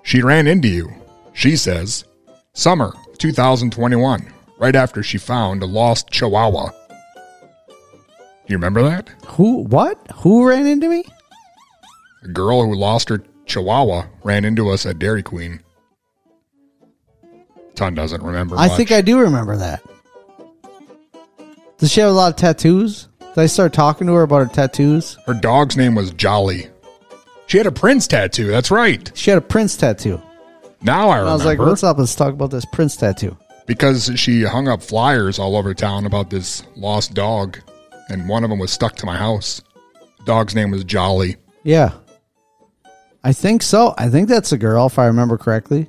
She 0.03 0.21
ran 0.21 0.47
into 0.47 0.67
you, 0.67 0.91
she 1.33 1.55
says, 1.57 2.05
summer 2.53 2.93
2021, 3.17 4.31
right 4.59 4.75
after 4.75 5.01
she 5.01 5.17
found 5.17 5.63
a 5.63 5.65
lost 5.65 6.09
chihuahua. 6.11 6.69
You 8.47 8.55
remember 8.57 8.81
that? 8.83 9.09
Who? 9.27 9.63
What? 9.63 9.97
Who 10.17 10.47
ran 10.47 10.67
into 10.67 10.89
me? 10.89 11.03
A 12.23 12.27
girl 12.27 12.63
who 12.63 12.75
lost 12.75 13.09
her 13.09 13.23
chihuahua 13.45 14.05
ran 14.23 14.45
into 14.45 14.69
us 14.69 14.85
at 14.85 14.99
Dairy 14.99 15.23
Queen. 15.23 15.61
Ton 17.75 17.93
doesn't 17.95 18.21
remember. 18.21 18.55
I 18.57 18.67
much. 18.67 18.77
think 18.77 18.91
I 18.91 19.01
do 19.01 19.19
remember 19.19 19.55
that. 19.57 19.81
Does 21.77 21.91
she 21.91 22.01
have 22.01 22.09
a 22.09 22.13
lot 22.13 22.31
of 22.31 22.35
tattoos? 22.35 23.07
Did 23.19 23.37
I 23.37 23.45
start 23.45 23.71
talking 23.71 24.07
to 24.07 24.13
her 24.13 24.23
about 24.23 24.39
her 24.47 24.53
tattoos? 24.53 25.17
her 25.25 25.33
dog's 25.33 25.77
name 25.77 25.95
was 25.95 26.11
Jolly. 26.11 26.67
She 27.47 27.57
had 27.57 27.67
a 27.67 27.71
Prince 27.71 28.07
tattoo. 28.07 28.47
That's 28.47 28.69
right. 28.69 29.09
She 29.15 29.31
had 29.31 29.37
a 29.37 29.41
Prince 29.41 29.77
tattoo. 29.77 30.21
Now 30.81 31.09
I 31.09 31.19
And 31.19 31.25
remember. 31.25 31.29
I 31.29 31.33
was 31.33 31.45
like, 31.45 31.59
what's 31.59 31.83
up? 31.83 31.97
Let's 31.97 32.15
talk 32.15 32.33
about 32.33 32.51
this 32.51 32.65
Prince 32.65 32.95
tattoo. 32.97 33.37
Because 33.69 34.11
she 34.15 34.41
hung 34.41 34.67
up 34.67 34.81
flyers 34.81 35.37
all 35.37 35.55
over 35.55 35.75
town 35.75 36.07
about 36.07 36.31
this 36.31 36.63
lost 36.75 37.13
dog, 37.13 37.59
and 38.09 38.27
one 38.27 38.43
of 38.43 38.49
them 38.49 38.57
was 38.57 38.71
stuck 38.71 38.95
to 38.95 39.05
my 39.05 39.15
house. 39.15 39.61
Dog's 40.25 40.55
name 40.55 40.71
was 40.71 40.83
Jolly. 40.83 41.35
Yeah. 41.63 41.91
I 43.23 43.31
think 43.31 43.61
so. 43.61 43.93
I 43.95 44.09
think 44.09 44.27
that's 44.27 44.51
a 44.51 44.57
girl, 44.57 44.87
if 44.87 44.97
I 44.97 45.05
remember 45.05 45.37
correctly. 45.37 45.87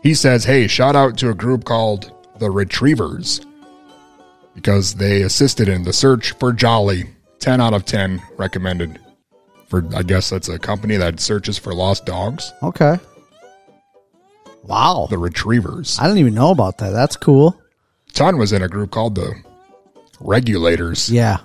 He 0.00 0.14
says, 0.14 0.44
"Hey, 0.44 0.68
shout 0.68 0.94
out 0.94 1.18
to 1.18 1.30
a 1.30 1.34
group 1.34 1.64
called 1.64 2.12
the 2.38 2.52
Retrievers 2.52 3.40
because 4.54 4.94
they 4.94 5.22
assisted 5.22 5.68
in 5.68 5.82
the 5.82 5.92
search 5.92 6.30
for 6.38 6.52
Jolly. 6.52 7.10
Ten 7.40 7.60
out 7.60 7.74
of 7.74 7.84
ten 7.84 8.22
recommended. 8.36 9.00
For 9.66 9.84
I 9.92 10.04
guess 10.04 10.30
that's 10.30 10.48
a 10.48 10.56
company 10.56 10.96
that 10.96 11.18
searches 11.18 11.58
for 11.58 11.74
lost 11.74 12.06
dogs. 12.06 12.52
Okay. 12.62 13.00
Wow. 14.68 15.06
The 15.10 15.18
Retrievers. 15.18 15.98
I 15.98 16.04
didn't 16.04 16.18
even 16.18 16.34
know 16.34 16.50
about 16.50 16.78
that. 16.78 16.90
That's 16.90 17.16
cool. 17.16 17.60
Ton 18.12 18.38
was 18.38 18.52
in 18.52 18.62
a 18.62 18.68
group 18.68 18.90
called 18.90 19.14
the 19.14 19.34
Regulators. 20.20 21.10
Yeah. 21.10 21.38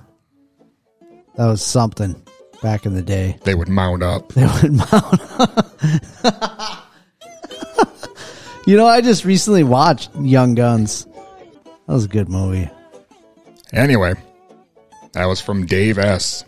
That 1.36 1.48
was 1.48 1.64
something 1.64 2.22
back 2.62 2.86
in 2.86 2.94
the 2.94 3.02
day. 3.02 3.38
They 3.44 3.56
would 3.56 3.70
mount 3.70 4.04
up. 4.04 4.34
They 4.34 4.46
would 4.46 4.74
mount. 4.92 5.22
Up. 5.40 5.80
you 8.68 8.78
know, 8.78 8.86
I 8.88 9.02
just 9.02 9.26
recently 9.26 9.64
watched 9.64 10.10
Young 10.20 10.56
Guns. 10.56 11.06
That 11.06 11.94
was 11.94 12.06
a 12.06 12.10
good 12.10 12.30
movie. 12.30 12.70
Anyway, 13.74 14.14
that 15.14 15.26
was 15.26 15.42
from 15.42 15.66
Dave 15.66 15.98
S. 15.98 16.46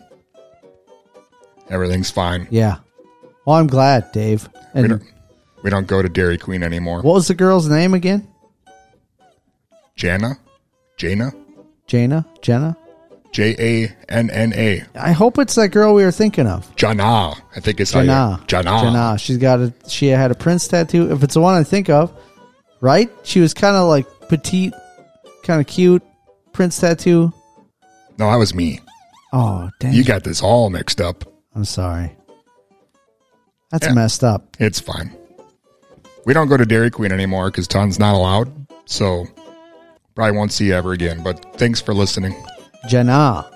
Everything's 1.69 2.11
fine. 2.11 2.47
Yeah. 2.51 2.77
Well, 3.45 3.57
I'm 3.57 3.67
glad, 3.67 4.11
Dave. 4.11 4.47
And 4.73 5.01
we 5.65 5.71
don't 5.71 5.87
go 5.87 6.01
to 6.03 6.07
Dairy 6.07 6.37
Queen 6.37 6.61
anymore. 6.61 7.01
what 7.01 7.15
was 7.15 7.27
the 7.27 7.33
girl's 7.33 7.67
name 7.67 7.95
again? 7.95 8.27
Jana? 9.95 10.37
Jana? 10.97 11.31
Jana? 11.87 12.25
Jenna? 12.41 12.77
J 13.31 13.55
A 13.59 13.95
N 14.13 14.29
N 14.29 14.53
A. 14.55 14.83
I 14.95 15.11
hope 15.11 15.39
it's 15.39 15.55
that 15.55 15.69
girl 15.69 15.93
we 15.95 16.03
were 16.05 16.11
thinking 16.11 16.47
of. 16.47 16.73
Jana. 16.75 17.33
I 17.55 17.59
think 17.59 17.79
it's 17.79 17.91
how 17.91 18.01
Jana. 18.05 18.41
Jana. 18.47 18.69
Jana. 18.81 19.17
She's 19.17 19.37
got 19.37 19.59
a. 19.59 19.73
She 19.89 20.07
had 20.07 20.31
a 20.31 20.35
prince 20.35 20.67
tattoo. 20.67 21.11
If 21.11 21.23
it's 21.23 21.33
the 21.33 21.41
one 21.41 21.55
I 21.55 21.63
think 21.63 21.89
of, 21.89 22.13
right? 22.79 23.09
She 23.23 23.39
was 23.41 23.53
kind 23.53 23.75
of 23.75 23.89
like 23.89 24.05
petite, 24.29 24.73
kind 25.43 25.59
of 25.59 25.67
cute. 25.67 26.03
Prince 26.53 26.79
tattoo. 26.79 27.33
No, 28.17 28.29
that 28.29 28.37
was 28.37 28.53
me. 28.53 28.79
Oh, 29.33 29.69
dang! 29.81 29.93
You 29.93 30.05
got 30.05 30.23
this 30.23 30.41
all 30.41 30.69
mixed 30.69 31.01
up. 31.01 31.25
I'm 31.55 31.65
sorry. 31.65 32.15
That's 33.71 33.87
Yeah. 33.87 33.93
messed 33.93 34.23
up. 34.23 34.55
It's 34.59 34.79
fine. 34.79 35.13
We 36.25 36.33
don't 36.33 36.47
go 36.47 36.57
to 36.57 36.65
Dairy 36.65 36.89
Queen 36.91 37.11
anymore 37.11 37.51
because 37.51 37.67
Ton's 37.67 37.99
not 37.99 38.15
allowed. 38.15 38.51
So 38.85 39.25
probably 40.15 40.37
won't 40.37 40.51
see 40.51 40.67
you 40.67 40.73
ever 40.73 40.91
again. 40.91 41.23
But 41.23 41.57
thanks 41.57 41.79
for 41.79 41.93
listening. 41.93 42.35
Jana. 42.87 43.49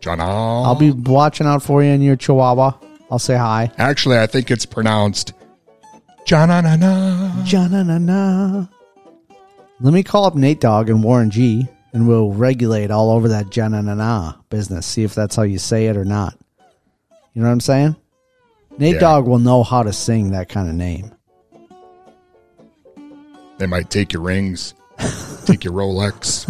Jana. 0.00 0.24
I'll 0.24 0.74
be 0.74 0.92
watching 0.92 1.46
out 1.46 1.62
for 1.62 1.82
you 1.82 1.90
in 1.90 2.00
your 2.00 2.16
chihuahua. 2.16 2.72
I'll 3.10 3.18
say 3.18 3.36
hi. 3.36 3.70
Actually, 3.76 4.18
I 4.18 4.26
think 4.26 4.50
it's 4.50 4.64
pronounced 4.64 5.32
Jana 6.24 6.62
na 6.62 6.76
na. 6.76 7.44
Jana 7.44 7.82
na 7.82 7.98
na. 7.98 8.66
Let 9.80 9.94
me 9.94 10.02
call 10.02 10.26
up 10.26 10.34
Nate 10.36 10.60
Dogg 10.60 10.90
and 10.90 11.02
Warren 11.02 11.30
G, 11.30 11.66
and 11.92 12.06
we'll 12.06 12.32
regulate 12.32 12.90
all 12.90 13.10
over 13.10 13.28
that 13.28 13.50
Jana 13.50 13.82
na 13.82 13.94
na 13.94 14.34
business. 14.48 14.86
See 14.86 15.02
if 15.02 15.14
that's 15.14 15.34
how 15.34 15.42
you 15.42 15.58
say 15.58 15.86
it 15.86 15.96
or 15.96 16.04
not. 16.04 16.38
You 17.34 17.42
know 17.42 17.48
what 17.48 17.52
I'm 17.52 17.60
saying? 17.60 17.96
Nate 18.78 18.94
Yeah. 18.94 19.00
Dogg 19.00 19.26
will 19.26 19.38
know 19.38 19.62
how 19.62 19.82
to 19.82 19.92
sing 19.92 20.30
that 20.32 20.48
kind 20.48 20.68
of 20.68 20.74
name. 20.74 21.12
They 23.60 23.66
might 23.66 23.90
take 23.90 24.14
your 24.14 24.22
rings, 24.22 24.72
take 25.44 25.64
your 25.64 25.74
Rolex, 25.74 26.48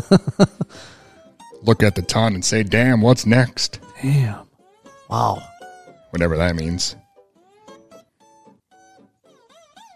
look 1.65 1.83
at 1.83 1.97
the 1.97 2.03
ton 2.03 2.35
and 2.35 2.45
say, 2.45 2.63
damn, 2.63 3.01
what's 3.01 3.27
next? 3.27 3.81
Damn. 4.01 4.47
Wow. 5.09 5.43
Whatever 6.11 6.37
that 6.37 6.55
means. 6.55 6.95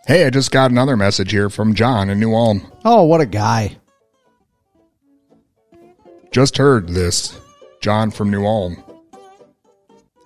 Hey, 0.09 0.27
I 0.27 0.31
just 0.31 0.51
got 0.51 0.73
another 0.73 0.97
message 0.97 1.31
here 1.31 1.49
from 1.49 1.75
John 1.75 2.11
in 2.11 2.19
New 2.19 2.35
Ulm. 2.35 2.73
Oh, 2.85 3.05
what 3.05 3.21
a 3.21 3.27
guy. 3.27 3.77
Just 6.33 6.59
heard 6.59 6.89
this. 6.89 7.39
John 7.81 8.11
from 8.11 8.33
New 8.33 8.45
Ulm. 8.45 8.83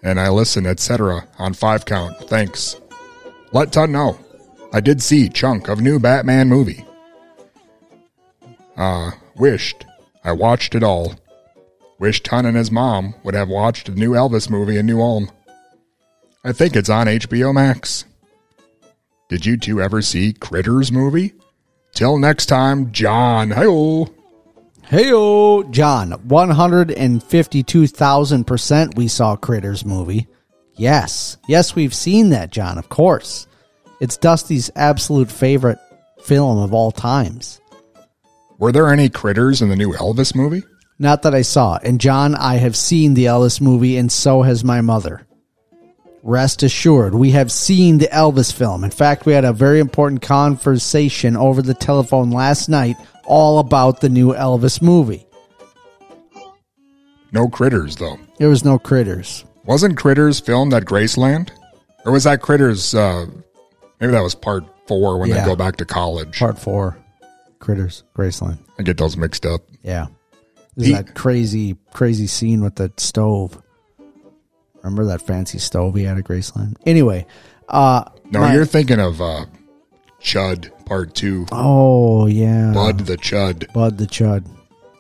And 0.03 0.19
I 0.19 0.31
listen, 0.31 0.65
etc. 0.65 1.29
on 1.39 1.53
five 1.53 1.85
count. 1.85 2.17
Thanks. 2.31 2.77
Let 3.53 3.73
Ton 3.73 3.93
know. 3.93 4.19
I 4.73 4.81
did 4.81 5.03
see 5.03 5.29
chunk 5.29 5.69
of 5.69 5.81
new 5.81 5.99
Batman 5.99 6.49
movie. 6.49 6.85
Uh, 8.77 9.11
wished 9.37 9.85
I 10.25 10.33
watched 10.33 10.75
it 10.75 10.83
all. 10.83 11.15
Wished 11.99 12.25
Ton 12.25 12.45
and 12.45 12.57
his 12.57 12.71
mom 12.71 13.15
would 13.25 13.35
have 13.35 13.49
watched 13.49 13.87
the 13.87 13.93
new 13.93 14.13
Elvis 14.13 14.51
movie 14.51 14.77
in 14.77 14.85
New 14.85 15.01
Ulm. 15.01 15.31
I 16.45 16.53
think 16.53 16.77
it's 16.77 16.91
on 16.91 17.07
HBO 17.07 17.55
Max. 17.55 18.05
Did 19.29 19.47
you 19.47 19.57
two 19.57 19.81
ever 19.81 20.03
see 20.03 20.33
Critters 20.33 20.93
movie? 20.93 21.33
Till 21.93 22.19
next 22.19 22.47
time, 22.47 22.93
John. 22.93 23.51
Hey-oh. 23.51 24.09
Hey, 24.85 25.11
John, 25.71 26.13
152,000% 26.13 28.97
we 28.97 29.09
saw 29.09 29.37
Critters 29.37 29.85
movie. 29.85 30.29
Yes. 30.77 31.37
Yes, 31.49 31.75
we've 31.75 31.95
seen 31.95 32.31
that, 32.31 32.51
John, 32.51 32.79
of 32.79 32.89
course. 32.89 33.48
It's 34.01 34.17
Dusty's 34.17 34.71
absolute 34.77 35.31
favorite 35.31 35.79
film 36.23 36.59
of 36.59 36.73
all 36.73 36.93
times. 36.93 37.61
Were 38.59 38.73
there 38.73 38.93
any 38.93 39.09
critters 39.09 39.63
in 39.63 39.69
the 39.69 39.77
new 39.77 39.93
Elvis 39.93 40.35
movie? 40.35 40.63
Not 40.99 41.23
that 41.23 41.35
I 41.35 41.43
saw. 41.43 41.79
And 41.83 42.01
John, 42.01 42.35
I 42.35 42.57
have 42.57 42.77
seen 42.77 43.15
the 43.15 43.27
Elvis 43.27 43.61
movie, 43.61 43.97
and 43.97 44.11
so 44.11 44.43
has 44.43 44.65
my 44.65 44.81
mother. 44.81 45.27
Rest 46.25 46.65
assured, 46.65 47.15
we 47.15 47.31
have 47.31 47.53
seen 47.53 47.99
the 47.99 48.09
Elvis 48.09 48.53
film. 48.53 48.83
In 48.83 48.91
fact, 48.91 49.25
we 49.25 49.33
had 49.33 49.45
a 49.45 49.53
very 49.53 49.79
important 49.79 50.23
conversation 50.23 51.37
over 51.37 51.63
the 51.63 51.75
telephone 51.75 52.31
last 52.31 52.69
night 52.69 52.97
all 53.25 53.61
about 53.61 54.01
the 54.01 54.09
new 54.09 54.33
Elvis 54.33 54.83
movie. 54.83 55.25
No 57.31 57.49
critters, 57.49 57.97
though. 57.97 58.19
There 58.39 58.49
was 58.49 58.65
no 58.65 58.79
critters. 58.79 59.45
Wasn't 59.65 59.99
Critters 59.99 60.41
filmed 60.41 60.73
at 60.73 60.85
Graceland? 60.85 61.51
Or 62.07 62.13
was 62.13 62.25
that 62.25 62.41
Critters, 62.41 62.95
uh, 62.95 63.27
maybe 64.01 64.13
that 64.13 64.23
was 64.23 64.35
part 64.35 64.65
four 64.87 65.19
when 65.19 65.29
Yeah. 65.31 65.41
they 65.41 65.47
go 65.47 65.57
back 65.57 65.77
to 65.77 65.85
college? 65.85 66.39
Part 66.39 66.59
four, 66.59 66.97
Critters, 67.59 68.05
Graceland. 68.17 68.59
I 68.79 68.83
get 68.83 68.97
those 68.99 69.17
mixed 69.17 69.45
up. 69.47 69.61
Yeah. 69.83 70.07
There's 70.77 70.89
He- 70.89 70.95
that 70.95 71.15
crazy, 71.15 71.77
crazy 71.93 72.27
scene 72.27 72.63
with 72.63 72.77
the 72.77 72.93
stove. 72.97 73.61
Remember 74.83 75.05
that 75.07 75.23
fancy 75.23 75.59
stove 75.59 75.97
he 75.97 76.05
had 76.05 76.19
at 76.19 76.25
Graceland? 76.25 76.77
Anyway, 76.87 77.27
uh, 77.69 78.05
No, 78.31 78.41
my- 78.41 78.55
you're 78.55 78.65
thinking 78.65 79.01
of 79.01 79.21
uh, 79.21 79.47
Chud 80.23 80.71
part 80.87 81.15
two. 81.15 81.47
oh 81.53 82.27
yeah, 82.27 82.73
Bud 82.73 83.01
the 83.01 83.17
Chud. 83.17 83.73
Bud 83.73 83.99
the 83.99 84.07
Chud. 84.07 84.45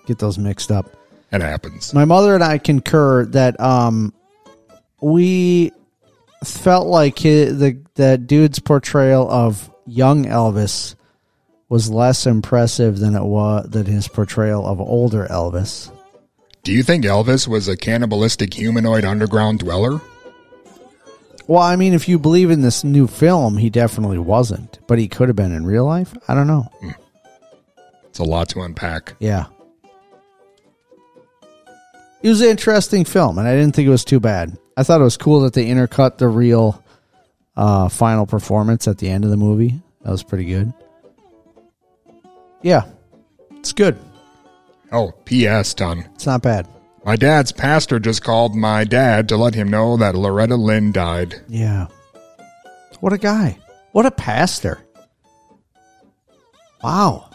Get 0.07 0.18
those 0.18 0.36
mixed 0.38 0.72
up. 0.72 0.90
It 1.30 1.42
happens. 1.42 1.92
My 1.94 2.05
mother 2.07 2.34
and 2.34 2.42
I 2.42 2.59
concur 2.59 3.26
that 3.26 3.61
um, 3.61 4.12
we 5.01 5.70
felt 6.45 6.86
like 6.86 7.16
the 7.16 7.80
that 7.95 8.26
dude's 8.26 8.59
portrayal 8.59 9.30
of 9.30 9.70
young 9.86 10.24
Elvis 10.24 10.95
was 11.68 11.91
less 11.91 12.26
impressive 12.26 12.99
than 12.99 13.14
it 13.14 13.24
was 13.24 13.68
than 13.68 13.86
his 13.86 14.09
portrayal 14.09 14.66
of 14.66 14.80
older 14.80 15.26
Elvis. 15.30 15.91
Do 16.62 16.72
you 16.72 16.82
think 16.82 17.05
Elvis 17.05 17.49
was 17.49 17.68
a 17.68 17.76
cannibalistic 17.76 18.55
humanoid 18.55 19.05
underground 19.05 19.61
dweller? 19.61 20.01
Well, 21.47 21.62
I 21.62 21.76
mean, 21.76 21.95
if 21.95 22.09
you 22.09 22.18
believe 22.18 22.51
in 22.51 22.61
this 22.61 22.84
new 22.84 23.07
film, 23.07 23.57
he 23.57 23.70
definitely 23.70 24.18
wasn't, 24.18 24.78
but 24.86 24.99
he 24.99 25.09
could 25.09 25.28
have 25.28 25.36
been 25.36 25.53
in 25.55 25.64
real 25.64 25.86
life. 25.86 26.14
I 26.28 26.34
don't 26.34 26.47
know. 26.47 26.68
Hmm. 26.80 26.91
It's 28.05 28.18
a 28.18 28.24
lot 28.24 28.51
to 28.51 28.61
unpack. 28.61 29.14
Yeah. 29.18 29.47
It 32.22 32.28
was 32.28 32.43
an 32.43 32.49
interesting 32.49 33.05
film, 33.05 33.39
and 33.39 33.49
I 33.49 33.55
didn't 33.55 33.74
think 33.74 33.86
it 33.86 33.91
was 33.91 34.05
too 34.05 34.20
bad. 34.20 34.59
I 34.78 34.84
thought 34.84 35.00
it 35.00 35.04
was 35.04 35.16
cool 35.16 35.40
that 35.40 35.54
they 35.54 35.66
intercut 35.66 36.18
the 36.18 36.28
real 36.28 36.84
uh, 37.56 37.88
final 37.88 38.26
performance 38.26 38.86
at 38.86 38.98
the 38.98 39.10
end 39.10 39.24
of 39.24 39.30
the 39.30 39.36
movie. 39.36 39.80
That 40.02 40.12
was 40.12 40.22
pretty 40.22 40.44
good. 40.44 40.72
Yeah, 42.62 42.84
it's 43.56 43.72
good. 43.72 43.98
Oh, 44.92 45.10
P.S. 45.24 45.74
Ton. 45.74 46.08
It's 46.14 46.26
not 46.26 46.42
bad. 46.42 46.68
My 47.04 47.16
dad's 47.16 47.50
pastor 47.50 47.98
just 47.98 48.22
called 48.22 48.54
my 48.54 48.84
dad 48.84 49.28
to 49.30 49.36
let 49.36 49.52
him 49.52 49.68
know 49.68 49.96
that 49.96 50.14
Loretta 50.14 50.54
Lynn 50.54 50.92
died. 50.92 51.34
Yeah. 51.48 51.88
What 53.00 53.12
a 53.12 53.18
guy. 53.18 53.58
What 53.90 54.06
a 54.06 54.12
pastor. 54.12 54.78
Wow. 56.84 57.30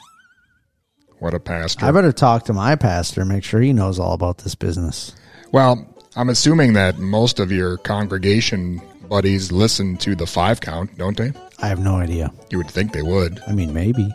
What 1.19 1.33
a 1.33 1.41
pastor. 1.41 1.85
I 1.85 1.91
better 1.91 2.13
talk 2.13 2.45
to 2.45 2.53
my 2.53 2.77
pastor 2.77 3.25
make 3.25 3.43
sure 3.43 3.59
he 3.59 3.73
knows 3.73 3.99
all 3.99 4.13
about 4.13 4.37
this 4.37 4.55
business. 4.55 5.13
Well, 5.51 5.92
I'm 6.15 6.29
assuming 6.29 6.73
that 6.73 6.99
most 6.99 7.39
of 7.39 7.51
your 7.51 7.77
congregation 7.77 8.81
buddies 9.09 9.51
listen 9.51 9.97
to 9.97 10.15
the 10.15 10.27
five 10.27 10.61
count, 10.61 10.97
don't 10.97 11.17
they? 11.17 11.31
I 11.59 11.67
have 11.67 11.79
no 11.79 11.95
idea. 11.95 12.31
You 12.49 12.57
would 12.59 12.69
think 12.69 12.93
they 12.93 13.01
would. 13.01 13.41
I 13.47 13.53
mean, 13.53 13.73
maybe. 13.73 14.09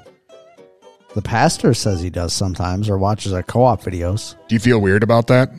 The 1.15 1.23
pastor 1.23 1.75
says 1.75 2.01
he 2.01 2.11
does 2.11 2.33
sometimes 2.33 2.89
or 2.89 2.99
watches 2.99 3.33
our 3.33 3.43
co 3.43 3.65
op 3.65 3.83
videos. 3.83 4.35
Do 4.49 4.55
you 4.55 4.61
feel 4.61 4.81
weird 4.81 5.03
about 5.03 5.27
that? 5.29 5.51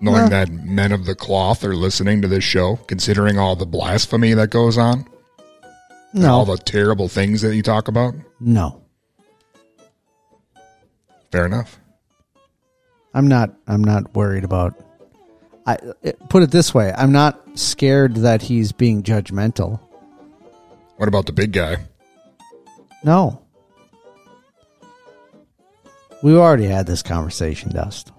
Knowing 0.00 0.22
Nah. 0.24 0.28
that 0.30 0.50
men 0.50 0.92
of 0.92 1.04
the 1.04 1.14
cloth 1.14 1.62
are 1.62 1.76
listening 1.76 2.22
to 2.22 2.28
this 2.28 2.42
show, 2.42 2.76
considering 2.86 3.38
all 3.38 3.54
the 3.54 3.66
blasphemy 3.66 4.32
that 4.34 4.48
goes 4.50 4.78
on? 4.78 5.06
And 6.14 6.24
all 6.24 6.44
the 6.46 6.56
terrible 6.56 7.06
things 7.06 7.42
that 7.42 7.54
you 7.54 7.62
talk 7.62 7.86
about? 7.86 8.14
No. 8.40 8.80
Fair 11.30 11.46
enough. 11.46 11.78
I'm 13.14 13.28
not 13.28 13.50
I'm 13.68 13.84
not 13.84 14.14
worried 14.16 14.42
about 14.42 14.74
I 15.70 15.78
it- 16.02 16.28
put 16.28 16.42
it 16.42 16.50
this 16.50 16.74
way, 16.74 16.92
I'm 16.96 17.12
not 17.12 17.40
scared 17.58 18.16
that 18.16 18.42
he's 18.42 18.72
being 18.72 19.02
judgmental. 19.02 19.80
What 20.96 21.08
about 21.08 21.26
the 21.26 21.32
big 21.32 21.52
guy? 21.52 21.76
No. 23.04 23.40
We 26.22 26.36
already 26.36 26.66
had 26.66 26.86
this 26.86 27.02
conversation, 27.02 27.72
Dust. 27.72 28.12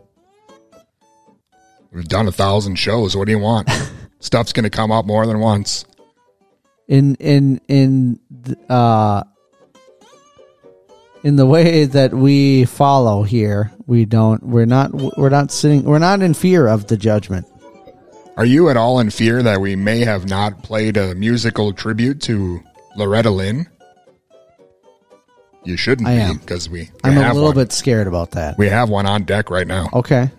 We've 1.91 2.07
done 2.07 2.27
a 2.27 2.31
thousand 2.31 2.77
shows. 2.77 3.15
What 3.15 3.25
do 3.25 3.31
you 3.31 3.39
want? 3.39 3.69
Stuff's 4.19 4.53
going 4.53 4.63
to 4.63 4.69
come 4.69 4.91
up 4.91 5.05
more 5.05 5.27
than 5.27 5.39
once. 5.39 5.85
In 6.87 7.15
in 7.15 7.61
in 7.67 8.19
uh 8.69 9.23
in 11.23 11.35
the 11.35 11.45
way 11.45 11.85
that 11.85 12.13
we 12.13 12.65
follow 12.65 13.23
here, 13.23 13.71
we 13.85 14.05
don't. 14.05 14.43
We're 14.43 14.65
not. 14.65 14.91
We're 15.17 15.29
not 15.29 15.51
sitting. 15.51 15.83
We're 15.83 15.99
not 15.99 16.21
in 16.21 16.33
fear 16.33 16.67
of 16.67 16.87
the 16.87 16.97
judgment. 16.97 17.47
Are 18.37 18.45
you 18.45 18.69
at 18.69 18.77
all 18.77 18.99
in 18.99 19.09
fear 19.09 19.43
that 19.43 19.61
we 19.61 19.75
may 19.75 19.99
have 19.99 20.27
not 20.27 20.63
played 20.63 20.97
a 20.97 21.13
musical 21.15 21.73
tribute 21.73 22.21
to 22.21 22.61
Loretta 22.95 23.29
Lynn? 23.29 23.67
You 25.63 25.77
shouldn't 25.77 26.07
I 26.07 26.13
am. 26.13 26.37
because 26.37 26.69
we, 26.69 26.83
we. 26.83 26.89
I'm 27.03 27.17
a 27.17 27.33
little 27.33 27.49
one. 27.49 27.55
bit 27.55 27.71
scared 27.71 28.07
about 28.07 28.31
that. 28.31 28.57
We 28.57 28.69
have 28.69 28.89
one 28.89 29.05
on 29.05 29.25
deck 29.25 29.51
right 29.51 29.67
now. 29.67 29.89
Okay. 29.93 30.31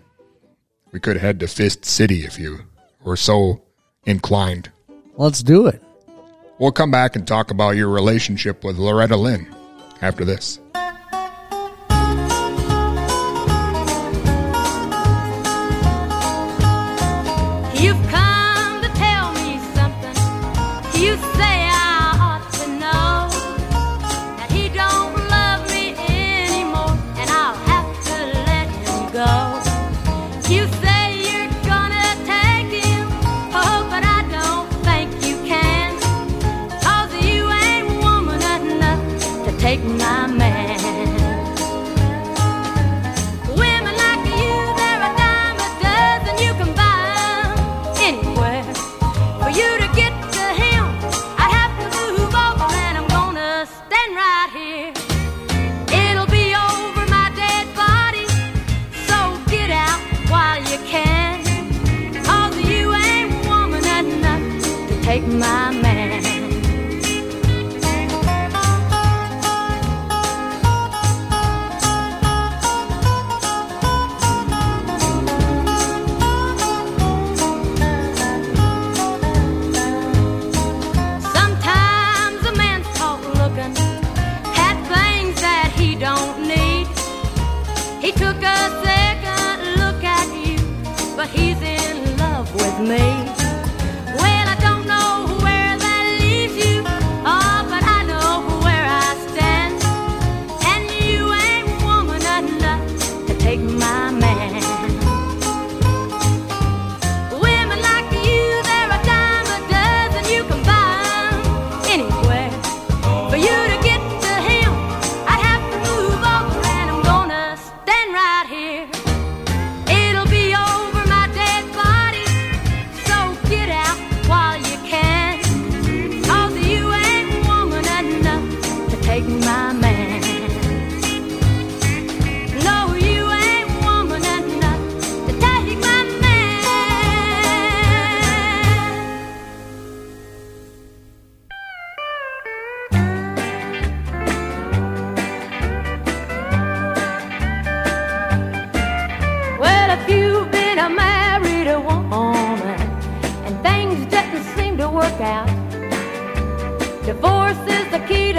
We 0.91 0.99
could 1.01 1.17
head 1.17 1.39
to 1.41 1.47
Fist 1.47 1.85
City 1.85 2.25
if 2.25 2.39
you 2.39 2.61
were 3.05 3.17
so 3.17 3.63
inclined. 4.05 4.71
Let's 5.17 5.43
do 5.43 5.67
it. 5.67 5.81
We'll 6.59 6.73
come 6.73 6.91
back 6.91 7.15
and 7.15 7.27
talk 7.27 7.51
about 7.51 7.77
your 7.77 7.89
relationship 7.89 8.65
with 8.65 8.79
Loretta 8.79 9.17
Lynn 9.17 9.47
after 10.03 10.25
this. 10.25 10.59
You've 17.81 18.11
come. 18.11 18.22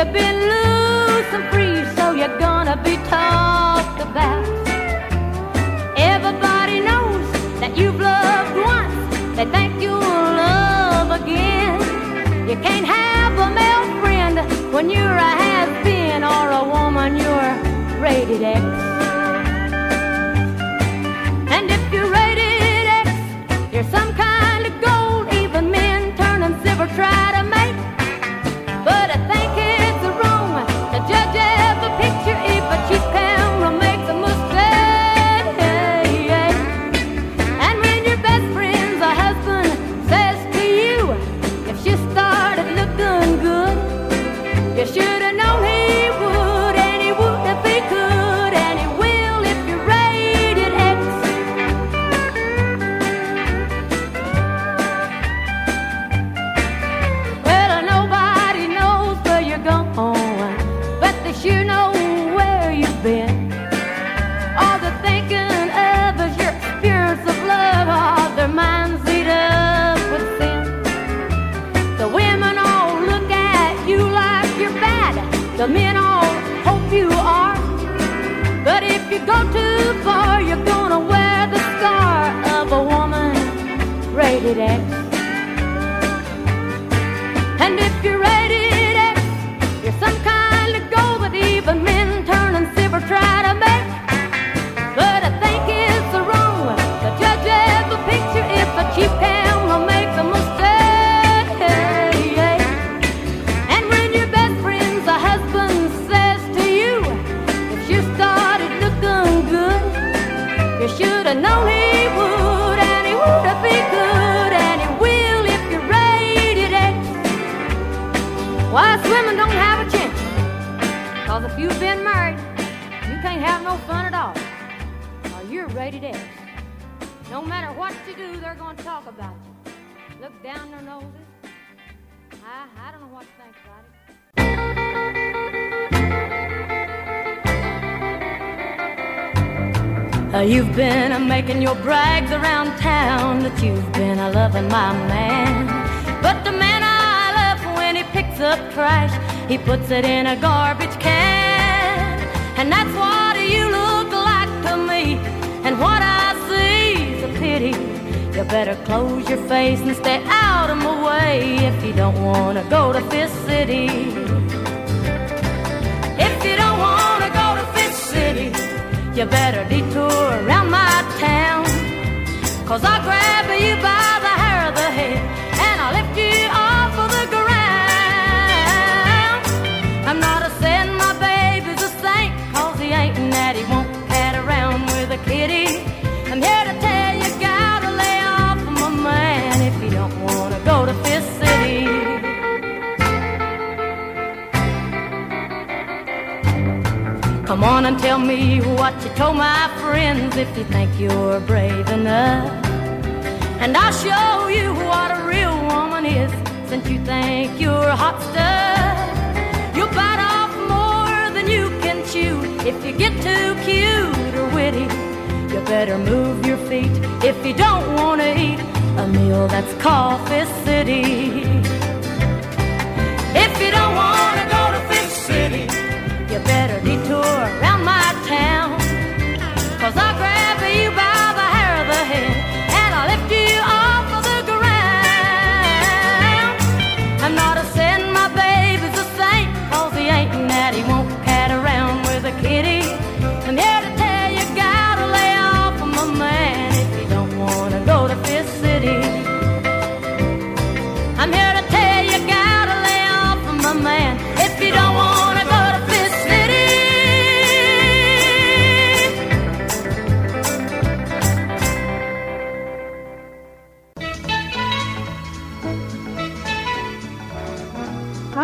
you've 0.04 0.14
been 0.14 0.40
loose 0.42 1.34
and 1.34 1.46
free, 1.50 1.96
so 1.96 2.12
you're 2.12 2.38
gonna 2.38 2.76
be 2.84 2.96
talked 3.08 4.02
about. 4.02 4.46
Everybody 5.98 6.82
knows 6.82 7.26
that 7.62 7.78
you've 7.78 8.00
loved 8.00 8.56
once, 8.58 9.38
they 9.38 9.46
think 9.46 9.82
you'll 9.82 10.00
love 10.00 11.22
again. 11.22 11.80
You 12.50 12.58
can't 12.58 12.86
have 12.86 13.34
a 13.40 13.50
male 13.56 14.02
friend 14.02 14.74
when 14.74 14.90
you're 14.90 15.20
a 15.30 15.34
has-been 15.44 16.24
or 16.24 16.52
a 16.52 16.64
woman 16.66 17.16
you're 17.16 18.02
rated 18.02 18.44
X. 18.44 18.83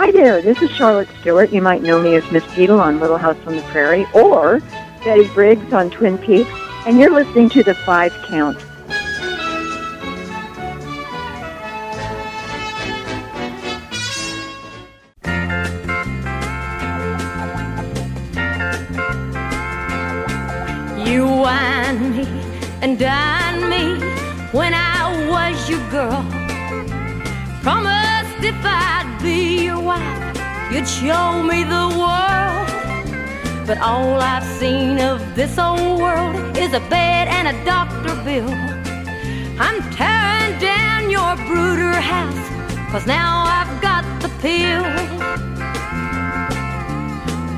Hi 0.09 0.13
there, 0.13 0.41
this 0.41 0.59
is 0.63 0.71
Charlotte 0.71 1.07
Stewart. 1.21 1.51
You 1.51 1.61
might 1.61 1.83
know 1.83 2.01
me 2.01 2.15
as 2.15 2.31
Miss 2.31 2.43
Beadle 2.55 2.79
on 2.79 2.99
Little 2.99 3.19
House 3.19 3.37
on 3.45 3.55
the 3.55 3.61
Prairie 3.61 4.07
or 4.15 4.59
Betty 5.03 5.27
Briggs 5.35 5.71
on 5.71 5.91
Twin 5.91 6.17
Peaks, 6.17 6.49
and 6.87 6.97
you're 6.97 7.11
listening 7.11 7.47
to 7.49 7.61
The 7.61 7.75
Five 7.75 8.11
Count. 8.23 8.57
You 21.07 21.27
wine 21.27 22.17
me 22.17 22.25
and 22.81 22.97
dine 22.97 23.69
me 23.69 23.99
when 24.53 24.73
I 24.73 24.78
you'd 30.71 30.87
show 30.87 31.41
me 31.43 31.63
the 31.63 31.87
world. 32.01 32.67
But 33.65 33.79
all 33.79 34.19
I've 34.19 34.43
seen 34.43 34.99
of 34.99 35.35
this 35.35 35.57
old 35.57 35.99
world 35.99 36.57
is 36.57 36.73
a 36.73 36.79
bed 36.89 37.27
and 37.27 37.47
a 37.47 37.65
doctor 37.65 38.15
bill. 38.23 38.49
I'm 39.59 39.79
tearing 39.91 40.59
down 40.59 41.09
your 41.09 41.35
brooder 41.47 41.93
house, 41.93 42.91
cause 42.91 43.05
now 43.05 43.43
I've 43.45 43.81
got 43.81 44.03
the 44.21 44.29
pill. 44.43 44.85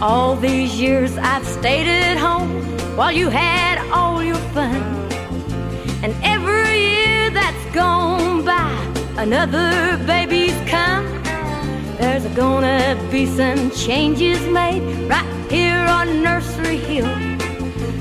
All 0.01 0.35
these 0.35 0.79
years 0.79 1.17
I've 1.17 1.45
stayed 1.45 1.87
at 1.87 2.17
home 2.17 2.63
while 2.95 3.11
you 3.11 3.29
had 3.29 3.77
all 3.91 4.23
your 4.23 4.43
fun. 4.55 4.81
And 6.03 6.15
every 6.23 6.79
year 6.79 7.29
that's 7.29 7.65
gone 7.75 8.43
by, 8.43 8.71
another 9.17 9.97
baby's 10.07 10.57
come. 10.69 11.10
There's 12.01 12.25
gonna 12.35 12.97
be 13.11 13.27
some 13.27 13.69
changes 13.69 14.41
made 14.47 14.81
right 15.07 15.51
here 15.51 15.77
on 15.77 16.23
Nursery 16.23 16.77
Hill. 16.77 17.07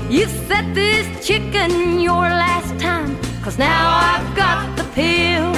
You 0.09 0.25
set 0.47 0.73
this 0.73 1.05
chicken 1.23 1.99
your 1.99 2.27
last 2.43 2.79
time, 2.79 3.15
cause 3.43 3.59
now 3.59 3.83
I've 4.11 4.35
got 4.35 4.75
the 4.75 4.85
pill. 4.95 5.53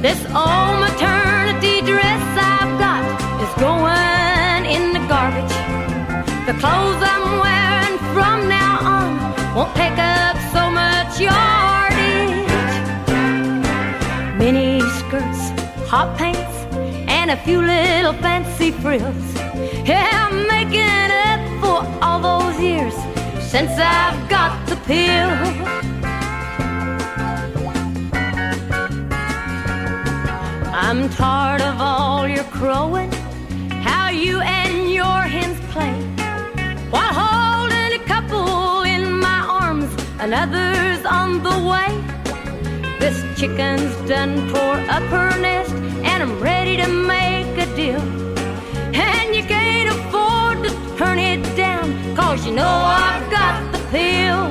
This 0.00 0.20
old 0.42 0.76
maternity 0.86 1.82
dress 1.82 2.24
I've 2.54 2.72
got 2.84 3.04
is 3.44 3.52
going 3.60 4.64
in 4.64 4.94
the 4.94 5.06
garbage. 5.06 5.56
The 6.48 6.54
clothes 6.58 7.02
I'm 7.12 7.26
wearing 7.44 7.98
from 8.14 8.48
now 8.48 8.78
on 8.96 9.10
won't 9.54 9.76
take 9.76 9.98
up 9.98 10.36
so 10.54 10.70
much 10.70 11.20
yardage. 11.20 11.63
Hot 15.96 16.18
pants, 16.18 16.56
and 17.08 17.30
a 17.30 17.36
few 17.36 17.62
little 17.62 18.14
fancy 18.14 18.72
frills. 18.72 19.26
Yeah, 19.90 20.08
I'm 20.24 20.36
making 20.48 21.10
up 21.30 21.42
for 21.62 21.78
all 22.04 22.20
those 22.30 22.58
years 22.58 22.96
since 23.52 23.70
I've 23.78 24.20
got 24.28 24.52
the 24.66 24.76
pill. 24.88 25.30
I'm 30.86 31.08
tired 31.10 31.62
of 31.62 31.80
all 31.80 32.26
your 32.26 32.48
crowing, 32.58 33.12
how 33.88 34.08
you 34.10 34.40
and 34.40 34.90
your 34.90 35.20
hens 35.34 35.60
play. 35.72 35.94
While 36.90 37.14
holding 37.22 37.92
a 38.00 38.04
couple 38.12 38.82
in 38.82 39.20
my 39.20 39.40
arms, 39.62 39.90
another's 40.18 41.04
on 41.04 41.40
the 41.44 41.56
way. 41.70 42.13
This 43.04 43.20
chicken's 43.38 43.94
done 44.08 44.48
tore 44.48 44.80
up 44.88 45.02
her 45.12 45.38
nest, 45.38 45.74
and 45.74 46.22
I'm 46.22 46.40
ready 46.40 46.78
to 46.78 46.88
make 46.88 47.58
a 47.58 47.66
deal. 47.76 48.00
And 48.94 49.36
you 49.36 49.42
can't 49.42 49.90
afford 49.94 50.62
to 50.64 50.70
turn 50.96 51.18
it 51.18 51.42
down, 51.54 52.16
cause 52.16 52.46
you 52.46 52.52
know 52.52 52.64
I've 52.66 53.30
got 53.30 53.72
the 53.72 53.78
pill. 53.92 54.48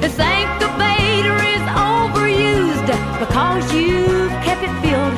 This 0.00 0.16
incubator 0.16 1.38
is 1.54 1.64
overused 1.74 2.86
because 3.18 3.74
you've 3.74 4.30
kept 4.46 4.62
it 4.62 4.74
filled. 4.82 5.16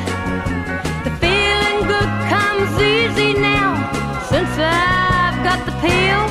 The 1.05 1.11
feeling 1.21 1.85
good 1.85 2.11
comes 2.33 2.71
easy 2.81 3.33
now 3.39 3.77
since 4.31 4.49
I've 4.57 5.37
got 5.43 5.59
the 5.67 5.75
pill. 5.85 6.23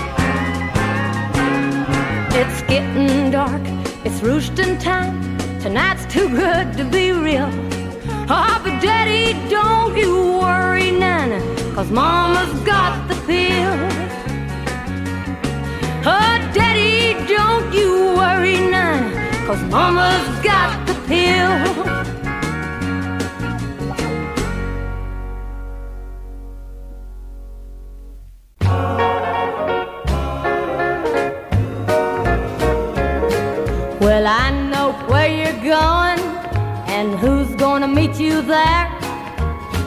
It's 2.40 2.60
getting 2.62 3.30
dark, 3.30 3.62
it's 4.04 4.22
roosting 4.22 4.78
time. 4.78 5.38
Tonight's 5.60 6.06
too 6.06 6.28
good 6.28 6.72
to 6.76 6.84
be 6.84 7.12
real. 7.12 7.50
Oh, 8.30 8.60
but 8.62 8.80
Daddy, 8.80 9.32
don't 9.48 9.96
you 9.96 10.38
worry 10.38 10.90
now. 10.90 11.18
cause 11.74 11.90
mama's 11.90 12.60
got 12.64 13.08
the 13.08 13.14
pill. 13.26 13.78
Oh, 16.04 16.50
daddy, 16.52 17.14
don't 17.28 17.72
you 17.72 18.14
worry 18.16 18.58
none, 18.58 19.12
cause 19.46 19.62
mama's 19.70 20.42
got 20.42 20.86
the 20.86 20.94
pill. 21.06 22.17
Meet 38.08 38.20
you 38.20 38.42
there. 38.42 38.86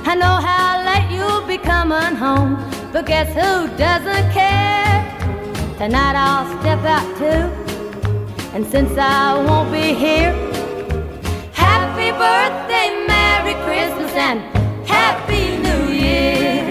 I 0.05 0.15
know 0.15 0.38
how 0.49 0.84
late 0.86 1.15
you'll 1.15 1.45
be 1.47 1.57
coming 1.57 2.15
home, 2.15 2.53
but 2.91 3.05
guess 3.05 3.28
who 3.30 3.67
doesn't 3.78 4.32
care? 4.32 4.99
Tonight 5.78 6.15
I'll 6.15 6.45
step 6.59 6.84
out 6.84 7.07
too, 7.17 7.43
and 8.53 8.65
since 8.65 8.91
I 8.97 9.43
won't 9.45 9.72
be 9.72 9.93
here, 9.93 10.34
happy 11.53 12.11
birthday, 12.11 12.89
Merry 13.07 13.55
Christmas, 13.65 14.13
and 14.13 14.39
Happy 14.88 15.57
New 15.57 15.93
Year. 15.93 16.69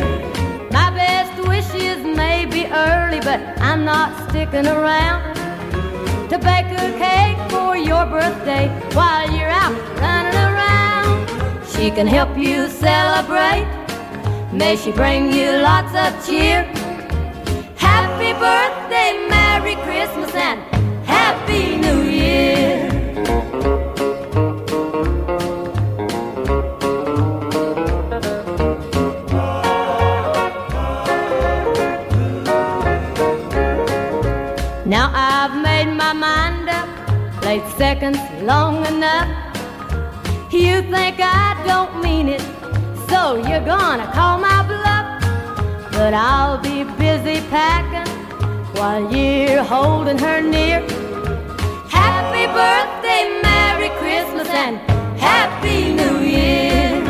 My 0.71 0.91
best 0.91 1.49
wishes 1.49 1.99
may 2.05 2.47
be 2.47 2.67
early, 2.67 3.21
but 3.21 3.41
I'm 3.61 3.85
not 3.85 4.29
sticking 4.29 4.67
around 4.67 5.35
to 6.29 6.39
bake 6.39 6.71
a 6.85 6.93
cake 6.99 7.51
for 7.51 7.77
your 7.77 8.07
birthday 8.07 8.69
while 8.95 9.29
you're 9.33 9.49
out 9.49 9.73
running 9.99 10.35
around. 10.35 10.50
She 11.81 11.91
can 11.91 12.07
help 12.07 12.37
you 12.37 12.69
celebrate. 12.69 13.67
May 14.53 14.77
she 14.77 14.93
bring 14.93 15.33
you 15.33 15.51
lots 15.63 15.95
of 15.97 16.13
cheer. 16.27 16.65
Happy 17.75 18.35
birthday, 18.35 19.27
Merry 19.31 19.77
Christmas, 19.77 20.35
and 20.35 20.61
Happy 21.07 21.79
New 21.79 22.03
Year. 22.03 22.91
Now 34.85 35.11
I've 35.15 35.63
made 35.63 35.95
my 35.97 36.13
mind 36.13 36.69
up, 36.69 37.41
played 37.41 37.67
seconds 37.79 38.19
long 38.43 38.85
enough. 38.85 39.40
You 40.53 40.83
think 40.83 41.21
I 41.21 41.63
don't 41.65 42.03
mean 42.03 42.27
it, 42.29 42.41
so 43.09 43.37
you're 43.37 43.65
gonna 43.65 44.11
call 44.13 44.41
my 44.41 44.67
bluff. 44.67 45.23
But 45.93 46.13
I'll 46.13 46.59
be 46.59 46.83
busy 46.99 47.41
packing 47.51 48.13
while 48.75 49.15
you're 49.15 49.63
holding 49.63 50.19
her 50.19 50.41
near. 50.41 50.81
Happy 51.89 52.47
birthday, 52.51 53.41
Merry 53.45 53.91
Christmas, 54.01 54.49
and 54.49 54.79
Happy 55.21 55.95
New 55.95 56.19
Year. 56.19 57.01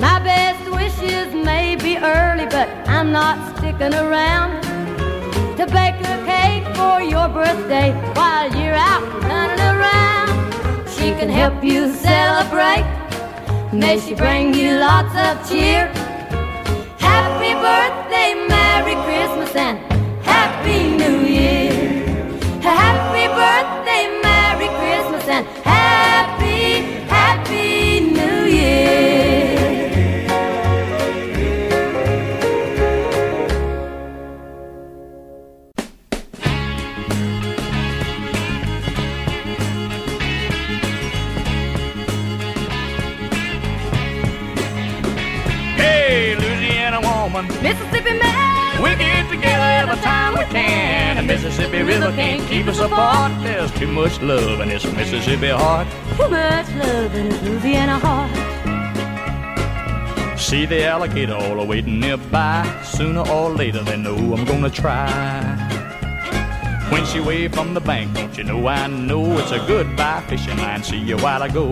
My 0.00 0.18
best 0.18 0.68
wishes 0.68 1.32
may 1.32 1.76
be 1.76 1.96
early, 1.96 2.46
but 2.46 2.68
I'm 2.88 3.12
not 3.12 3.56
sticking 3.56 3.94
around 3.94 4.62
to 5.58 5.64
bake 5.66 6.00
a 6.02 6.16
cake 6.26 6.66
for 6.74 7.00
your 7.00 7.28
birthday 7.28 7.92
while 8.14 8.52
you're 8.56 8.74
out 8.74 9.03
can 11.18 11.28
help 11.28 11.62
you 11.62 11.92
celebrate. 11.92 12.84
May 13.72 13.98
she 14.00 14.14
bring 14.14 14.54
you 14.54 14.78
lots 14.78 15.14
of 15.14 15.48
cheer. 15.48 15.86
Happy 16.98 17.52
birthday, 17.54 18.34
Merry 18.48 18.96
Christmas, 19.04 19.54
and 19.54 19.83
Mississippi 51.56 51.82
River 51.84 52.10
can't 52.10 52.48
keep 52.48 52.66
us 52.66 52.80
apart. 52.80 53.30
There's 53.44 53.70
too 53.70 53.86
much 53.86 54.20
love 54.20 54.58
in 54.58 54.70
this 54.70 54.84
Mississippi 54.92 55.50
heart. 55.50 55.86
Too 56.16 56.28
much 56.28 56.68
love 56.74 57.14
in 57.14 57.26
his 57.30 57.40
Louisiana 57.42 57.96
heart. 58.02 58.32
See 60.36 60.66
the 60.66 60.84
alligator 60.84 61.36
all 61.36 61.64
waiting 61.64 62.00
nearby. 62.00 62.66
Sooner 62.82 63.20
or 63.30 63.50
later 63.50 63.84
they 63.84 63.96
know 63.96 64.16
I'm 64.34 64.44
gonna 64.44 64.68
try. 64.68 65.54
When 66.90 67.06
she 67.06 67.20
waved 67.20 67.54
from 67.54 67.72
the 67.72 67.80
bank, 67.80 68.14
don't 68.14 68.36
you 68.36 68.42
know 68.42 68.66
I 68.66 68.88
know 68.88 69.38
it's 69.38 69.52
a 69.52 69.64
goodbye 69.64 70.24
fishing 70.26 70.58
line. 70.58 70.82
See 70.82 70.98
you 70.98 71.16
while 71.18 71.40
I 71.40 71.46
go. 71.46 71.68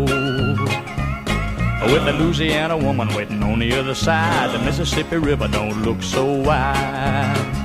With 1.90 2.04
the 2.04 2.12
Louisiana 2.20 2.76
woman 2.78 3.08
waiting 3.16 3.42
on 3.42 3.58
the 3.58 3.72
other 3.72 3.96
side, 3.96 4.52
the 4.54 4.64
Mississippi 4.64 5.16
River 5.16 5.48
don't 5.48 5.82
look 5.82 6.00
so 6.04 6.24
wide. 6.24 7.61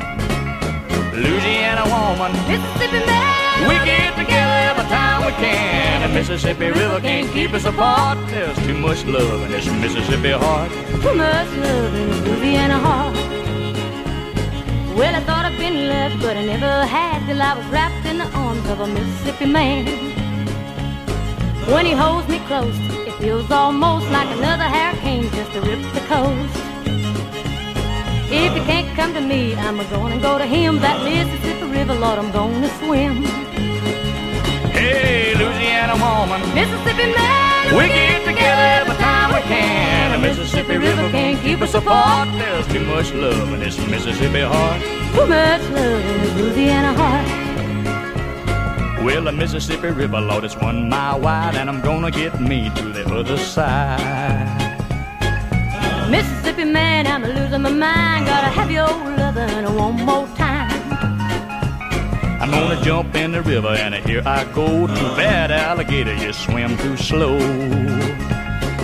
Louisiana 1.18 1.84
woman, 1.90 2.32
Mississippi 2.48 3.02
man. 3.06 3.68
we 3.68 3.76
get 3.86 4.16
together 4.16 4.58
every 4.70 4.86
time 4.86 5.26
we 5.26 5.32
can. 5.42 6.02
The 6.04 6.14
Mississippi 6.14 6.68
River 6.68 7.00
can't 7.02 7.32
keep 7.34 7.54
us 7.54 7.66
apart. 7.66 8.20
There's 8.28 8.56
too 8.68 8.78
much 8.78 9.04
love 9.06 9.42
in 9.46 9.52
this 9.52 9.66
Mississippi 9.66 10.30
heart. 10.30 10.72
Too 11.02 11.16
much 11.16 11.50
love 11.58 11.96
in 11.96 12.08
his 12.10 12.22
Louisiana 12.22 12.78
heart. 12.78 13.16
Well, 14.96 15.16
I 15.16 15.22
thought 15.22 15.46
I'd 15.46 15.58
been 15.58 15.88
left, 15.88 16.22
but 16.22 16.38
I 16.38 16.46
never 16.46 16.86
had 16.86 17.26
till 17.26 17.42
I 17.42 17.58
was 17.58 17.66
wrapped 17.68 18.06
in 18.06 18.20
the 18.20 18.30
arms 18.38 18.70
of 18.70 18.82
a 18.82 18.88
Mississippi 18.88 19.48
man. 19.48 19.86
When 21.74 21.86
he 21.88 21.94
holds 21.94 22.28
me 22.30 22.38
close, 22.46 22.78
it 23.08 23.14
feels 23.14 23.50
almost 23.50 24.08
like 24.12 24.30
another 24.38 24.66
hurricane 24.66 25.32
just 25.32 25.52
to 25.54 25.62
rip 25.62 25.82
the 25.96 26.02
coast. 26.02 26.67
If 28.30 28.54
he 28.54 28.60
can't 28.66 28.94
come 28.96 29.14
to 29.14 29.22
me, 29.22 29.56
I'm 29.56 29.78
gonna 29.90 30.20
go 30.20 30.38
to 30.38 30.46
him. 30.46 30.80
That 30.80 31.02
Mississippi 31.04 31.66
River, 31.72 31.96
Lord, 31.96 32.20
I'm 32.20 32.32
gonna 32.32 32.68
swim. 32.80 33.24
Hey, 34.76 35.34
Louisiana 35.36 35.96
woman, 35.96 36.42
Mississippi 36.54 37.08
man, 37.16 37.76
we 37.76 37.88
get 37.88 38.26
together 38.26 38.62
every 38.82 38.96
time 38.98 39.34
we 39.34 39.42
can. 39.48 40.12
The 40.12 40.18
Mississippi 40.28 40.78
River 40.78 41.10
can't 41.10 41.42
keep 41.42 41.62
us 41.62 41.74
apart. 41.74 42.28
There's 42.38 42.68
too 42.68 42.84
much 42.86 43.14
love 43.14 43.54
in 43.54 43.62
this 43.62 43.78
Mississippi 43.88 44.42
heart. 44.42 44.82
Too 45.16 45.26
much 45.26 45.62
love 45.70 46.06
in 46.06 46.20
his 46.20 46.36
Louisiana 46.36 46.94
heart. 46.94 47.28
Well, 49.06 49.24
the 49.24 49.32
Mississippi 49.32 49.88
River, 49.88 50.20
Lord, 50.20 50.44
it's 50.44 50.58
one 50.58 50.90
mile 50.90 51.20
wide, 51.22 51.56
and 51.56 51.70
I'm 51.70 51.80
gonna 51.80 52.12
get 52.12 52.42
me 52.42 52.70
to 52.76 52.90
the 52.92 53.06
other 53.16 53.38
side. 53.38 54.67
Mississippi 56.10 56.64
man, 56.64 57.06
I'm 57.06 57.24
losing 57.24 57.62
my 57.62 57.70
mind. 57.70 58.26
Gotta 58.28 58.48
have 58.48 58.72
your 58.72 58.88
lovin' 58.88 59.76
one 59.76 60.06
more 60.06 60.28
time. 60.36 60.72
I'm 62.42 62.50
gonna 62.52 62.82
jump 62.82 63.16
in 63.16 63.34
the 63.34 63.42
river, 63.42 63.70
and 63.70 63.94
here 63.96 64.24
I 64.26 64.46
go. 64.54 64.88
Too 64.88 65.10
bad, 65.18 65.52
alligator, 65.52 66.16
you 66.16 66.32
swim 66.32 66.78
too 66.78 66.96
slow. 66.96 67.38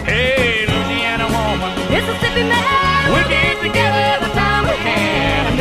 Hey, 0.03 0.65
Louisiana 0.67 1.28
woman, 1.36 1.71
Mississippi 1.91 2.43
man, 2.43 3.13
we 3.13 3.21
get 3.30 3.61
together 3.61 4.12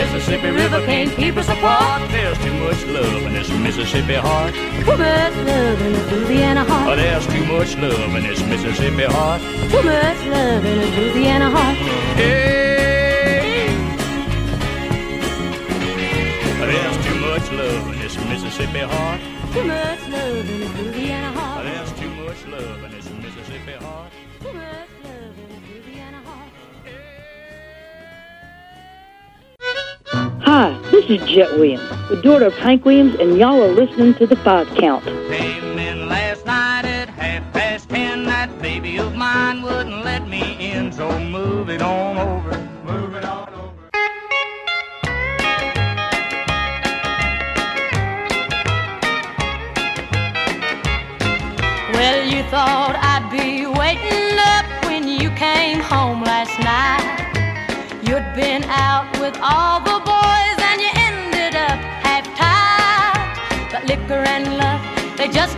Mississippi 0.02 0.50
River 0.50 0.84
can't 0.84 1.14
keep 1.14 1.36
us 1.36 1.48
apart. 1.48 2.10
There's 2.10 2.36
too 2.38 2.52
much 2.54 2.84
love 2.86 3.22
in 3.22 3.34
this 3.34 3.48
Mississippi 3.50 4.14
heart. 4.14 4.52
too 4.52 4.96
much 4.96 5.34
love 5.46 5.80
in 5.80 5.94
his 5.94 6.12
Louisiana 6.12 6.64
heart. 6.64 6.88
Oh, 6.88 6.96
there's 6.96 7.26
too 7.28 7.44
much 7.46 7.76
love 7.76 8.14
in 8.16 8.24
this 8.24 8.42
Mississippi 8.42 9.04
heart. 9.04 9.40
Too 9.70 9.82
much 9.82 10.20
love 10.26 10.64
in 10.64 10.80
his 10.80 10.90
Louisiana 10.98 11.50
heart. 11.50 11.76
Hey, 12.18 12.42
there's 16.72 17.06
too 17.06 17.18
much 17.20 17.52
love 17.52 17.92
in 17.92 17.98
this 18.00 18.16
Mississippi 18.26 18.80
heart. 18.80 19.20
Too 19.52 19.64
much 19.64 20.08
love 20.08 20.50
in 20.50 20.60
his 20.62 20.74
Louisiana 20.80 21.30
heart. 21.38 21.64
There's 21.64 21.92
too 21.92 22.10
much 22.10 22.44
love 22.48 22.82
in 22.82 22.90
this 22.90 23.01
Hi, 30.44 30.76
this 30.90 31.08
is 31.08 31.24
Jet 31.28 31.52
Williams, 31.52 31.88
the 32.08 32.20
daughter 32.20 32.46
of 32.46 32.54
Hank 32.54 32.84
Williams, 32.84 33.14
and 33.20 33.38
y'all 33.38 33.62
are 33.62 33.72
listening 33.72 34.14
to 34.14 34.26
The 34.26 34.34
Five 34.34 34.66
Count. 34.74 35.04
Came 35.04 35.78
in 35.78 36.08
last 36.08 36.44
night 36.44 36.84
at 36.84 37.08
half 37.08 37.52
past 37.52 37.88
ten. 37.88 38.24
That 38.24 38.60
baby 38.60 38.98
of 38.98 39.14
mine 39.14 39.62
wouldn't 39.62 40.04
let 40.04 40.26
me 40.28 40.56
in, 40.58 40.90
so 40.90 41.16
move 41.20 41.70
it 41.70 41.80
on 41.80 42.18
over. 42.18 42.58
Move 42.84 43.14
it 43.14 43.24
on 43.24 43.48
over. 43.54 43.90
Well, 51.92 52.26
you 52.26 52.42
thought 52.50 52.96
I'd 52.98 53.30
be 53.30 53.66
waiting 53.66 54.38
up 54.38 54.66
when 54.86 55.06
you 55.06 55.30
came 55.36 55.78
home 55.78 56.22
last 56.24 56.58
night. 56.58 57.20
You'd 58.02 58.34
been 58.34 58.64
out 58.64 59.08
with 59.20 59.38
all 59.40 59.80
the 59.80 59.91
and 64.24 64.56
love. 64.56 64.80
They 65.16 65.28
just 65.28 65.56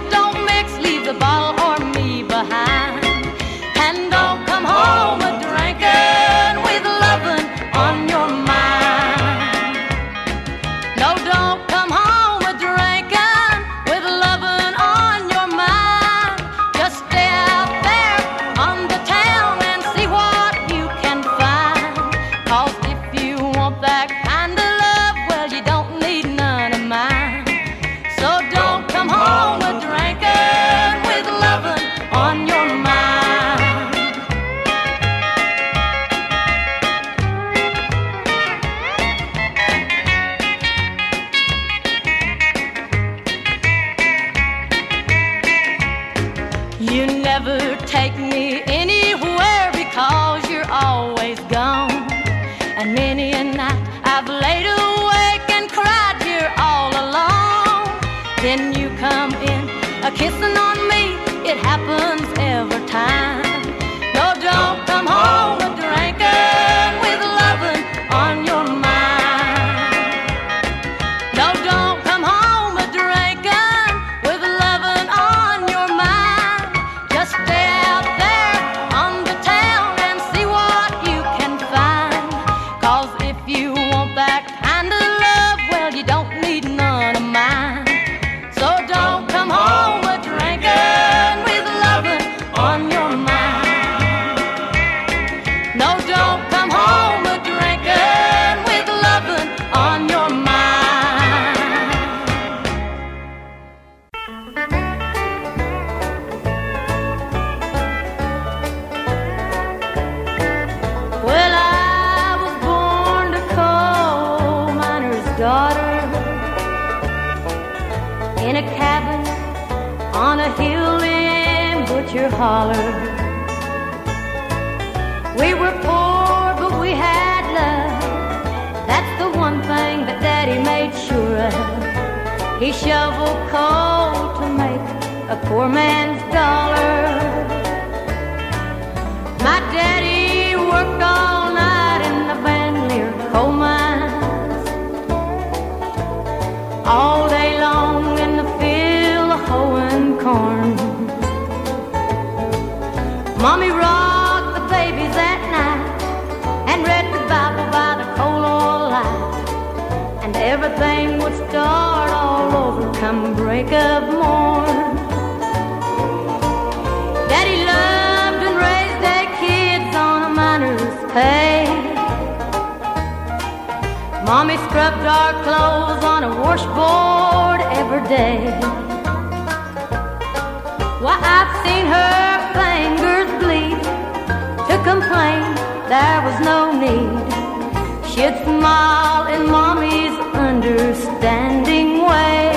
standing 191.35 191.91
way. 192.11 192.53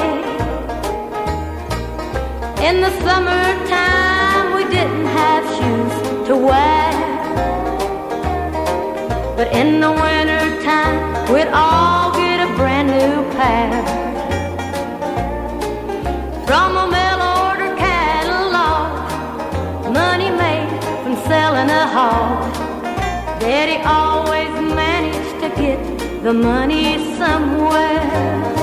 In 2.67 2.75
the 2.85 2.91
summertime, 3.05 4.47
we 4.55 4.63
didn't 4.75 5.09
have 5.21 5.43
shoes 5.57 5.95
to 6.27 6.35
wear. 6.49 6.91
But 9.37 9.47
in 9.61 9.69
the 9.83 9.91
wintertime, 10.03 10.99
we'd 11.33 11.51
all 11.63 12.11
get 12.21 12.37
a 12.47 12.49
brand 12.59 12.89
new 12.97 13.15
pair. 13.37 13.71
From 16.47 16.69
a 16.83 16.85
mail 16.95 17.19
order 17.39 17.71
catalog, 17.85 18.89
money 20.01 20.29
made 20.43 20.69
from 21.01 21.15
selling 21.29 21.69
a 21.83 21.85
hog. 21.95 22.53
Daddy 23.39 23.77
always 23.99 24.53
managed 24.83 25.35
to 25.43 25.49
get 25.61 25.79
the 26.23 26.33
money 26.33 26.85
somewhere. 27.17 28.56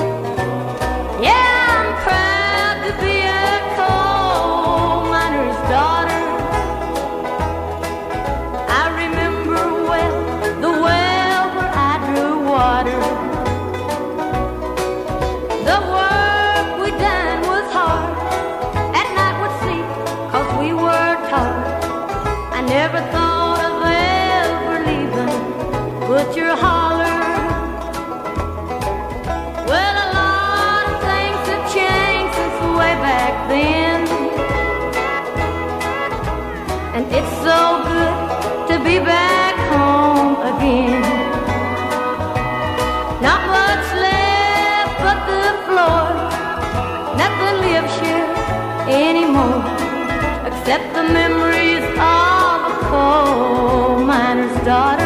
the 50.65 51.03
memories 51.13 51.83
of 51.83 52.71
a 52.71 52.79
coal 52.89 53.99
miner's 53.99 54.65
daughter. 54.65 55.03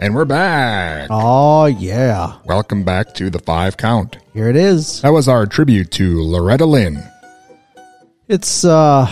And 0.00 0.14
we're 0.14 0.24
back. 0.24 1.08
Oh, 1.10 1.66
yeah. 1.66 2.38
Welcome 2.46 2.82
back 2.82 3.12
to 3.14 3.28
the 3.28 3.40
five 3.40 3.76
count. 3.76 4.16
Here 4.32 4.48
it 4.48 4.56
is. 4.56 5.02
That 5.02 5.12
was 5.12 5.28
our 5.28 5.44
tribute 5.44 5.90
to 5.92 6.22
Loretta 6.22 6.64
Lynn. 6.64 7.02
It's, 8.28 8.64
uh, 8.64 9.06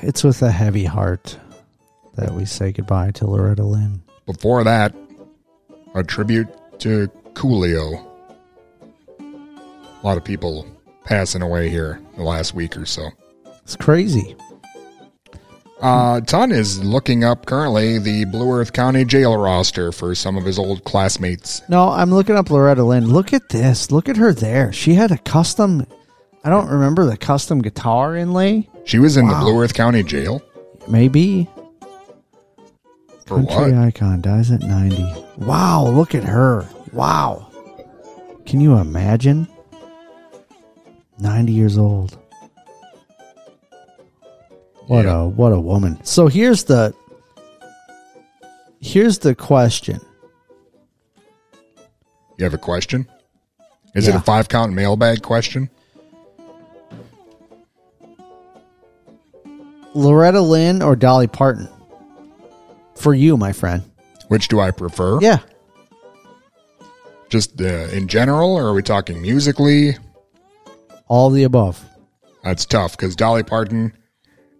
it's 0.00 0.24
with 0.24 0.40
a 0.40 0.50
heavy 0.50 0.84
heart 0.84 1.38
that 2.14 2.32
we 2.32 2.46
say 2.46 2.72
goodbye 2.72 3.10
to 3.12 3.26
Loretta 3.26 3.64
Lynn. 3.64 4.02
Before 4.24 4.64
that, 4.64 4.94
a 5.94 6.02
tribute 6.02 6.48
to 6.80 7.08
Coolio. 7.34 8.15
A 10.06 10.10
lot 10.10 10.18
of 10.18 10.22
people 10.22 10.64
passing 11.04 11.42
away 11.42 11.68
here 11.68 12.00
the 12.16 12.22
last 12.22 12.54
week 12.54 12.76
or 12.76 12.86
so. 12.86 13.08
It's 13.64 13.74
crazy. 13.74 14.36
Uh, 15.80 16.20
Ton 16.20 16.52
is 16.52 16.78
looking 16.84 17.24
up 17.24 17.44
currently 17.44 17.98
the 17.98 18.24
Blue 18.26 18.52
Earth 18.52 18.72
County 18.72 19.04
jail 19.04 19.36
roster 19.36 19.90
for 19.90 20.14
some 20.14 20.36
of 20.36 20.44
his 20.44 20.60
old 20.60 20.84
classmates. 20.84 21.60
No, 21.68 21.88
I'm 21.88 22.12
looking 22.14 22.36
up 22.36 22.50
Loretta 22.50 22.84
Lynn. 22.84 23.08
Look 23.08 23.32
at 23.32 23.48
this. 23.48 23.90
Look 23.90 24.08
at 24.08 24.16
her 24.16 24.32
there. 24.32 24.72
She 24.72 24.94
had 24.94 25.10
a 25.10 25.18
custom. 25.18 25.84
I 26.44 26.50
don't 26.50 26.68
remember 26.68 27.04
the 27.04 27.16
custom 27.16 27.60
guitar 27.60 28.14
inlay. 28.14 28.68
She 28.84 29.00
was 29.00 29.16
in 29.16 29.26
Wow. 29.26 29.32
the 29.32 29.40
Blue 29.40 29.60
Earth 29.60 29.74
County 29.74 30.04
jail 30.04 30.40
Maybe. 30.86 31.48
for 33.26 33.38
Country 33.44 33.72
what? 33.72 33.74
icon 33.88 34.20
dies 34.20 34.52
at 34.52 34.60
90. 34.60 35.02
Wow, 35.38 35.88
look 35.88 36.14
at 36.14 36.22
her. 36.22 36.64
Wow. 36.92 37.48
Can 38.46 38.60
you 38.60 38.76
imagine? 38.76 39.48
90 41.18 41.52
years 41.52 41.78
old. 41.78 42.18
What 44.86 45.04
a 45.04 45.24
what 45.26 45.52
a 45.52 45.58
woman. 45.60 46.02
So 46.04 46.28
here's 46.28 46.64
the 46.64 46.94
here's 48.80 49.18
the 49.18 49.34
question. 49.34 50.00
You 52.38 52.44
have 52.44 52.54
a 52.54 52.58
question? 52.58 53.08
Is 53.94 54.06
it 54.06 54.14
a 54.14 54.20
five 54.20 54.48
count 54.48 54.72
mailbag 54.74 55.22
question? 55.22 55.70
Loretta 59.94 60.40
Lynn 60.42 60.82
or 60.82 60.94
Dolly 60.94 61.26
Parton? 61.26 61.68
For 62.94 63.14
you, 63.14 63.36
my 63.36 63.52
friend. 63.52 63.82
Which 64.28 64.48
do 64.48 64.60
I 64.60 64.70
prefer? 64.70 65.18
Yeah. 65.20 65.38
Just 67.30 67.60
uh, 67.60 67.64
in 67.64 68.06
general, 68.06 68.54
or 68.54 68.66
are 68.66 68.74
we 68.74 68.82
talking 68.82 69.20
musically? 69.20 69.96
All 71.08 71.30
the 71.30 71.44
above. 71.44 71.84
That's 72.42 72.64
tough 72.64 72.96
because 72.96 73.16
Dolly 73.16 73.42
Parton 73.42 73.92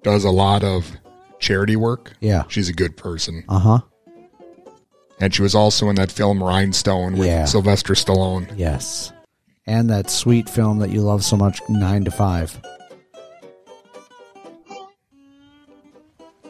does 0.03 0.25
a 0.25 0.31
lot 0.31 0.63
of 0.65 0.91
charity 1.39 1.77
work. 1.77 2.13
Yeah. 2.21 2.45
She's 2.49 2.69
a 2.69 2.73
good 2.73 2.97
person. 2.97 3.45
Uh 3.49 3.59
huh. 3.59 3.79
And 5.21 5.35
she 5.35 5.43
was 5.43 5.55
also 5.55 5.89
in 5.89 5.97
that 5.97 6.13
film 6.13 6.43
Rhinestone 6.43 7.17
with 7.17 7.27
Yeah. 7.29 7.45
Sylvester 7.47 7.95
Stallone. 7.95 8.53
Yes. 8.57 9.13
And 9.67 9.89
that 9.91 10.11
sweet 10.11 10.49
film 10.49 10.79
that 10.81 10.91
you 10.91 11.01
love 11.01 11.25
so 11.25 11.37
much, 11.37 11.61
Nine 11.69 12.05
to 12.05 12.11
Five. 12.11 12.61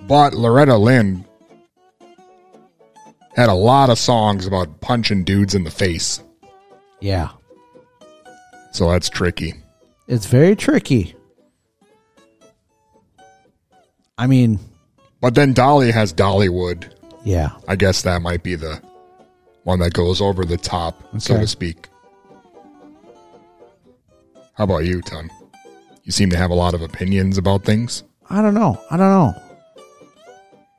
But 0.06 0.34
Loretta 0.34 0.76
Lynn 0.76 1.24
had 3.34 3.48
a 3.48 3.54
lot 3.54 3.90
of 3.90 3.98
songs 3.98 4.46
about 4.46 4.80
punching 4.80 5.24
dudes 5.24 5.54
in 5.54 5.64
the 5.64 5.70
face. 5.70 6.22
Yeah. 7.00 7.30
So 8.72 8.90
that's 8.90 9.08
tricky. 9.08 9.54
It's 10.08 10.26
very 10.26 10.54
tricky. 10.56 11.14
I 14.18 14.26
mean, 14.26 14.58
But 15.20 15.34
then 15.34 15.52
Dolly 15.52 15.90
has 15.90 16.12
Dollywood. 16.12 16.92
yeah. 17.24 17.50
I 17.68 17.76
guess 17.76 18.02
that 18.02 18.22
might 18.22 18.42
be 18.42 18.54
the 18.54 18.80
one 19.64 19.80
that 19.80 19.92
goes 19.92 20.20
over 20.20 20.44
the 20.44 20.56
top, 20.56 21.02
so 21.18 21.38
to 21.38 21.46
speak. 21.46 21.88
How 24.54 24.64
about 24.64 24.84
you, 24.86 25.02
Ton? 25.02 25.28
You 26.04 26.12
seem 26.12 26.30
to 26.30 26.36
have 26.36 26.50
a 26.50 26.54
lot 26.54 26.72
of 26.72 26.82
opinions 26.82 27.36
about 27.36 27.64
things. 27.64 28.04
I 28.30 28.40
don't 28.40 28.54
know. 28.54 28.80
I 28.90 28.96
don't 28.96 29.10
know. 29.10 29.34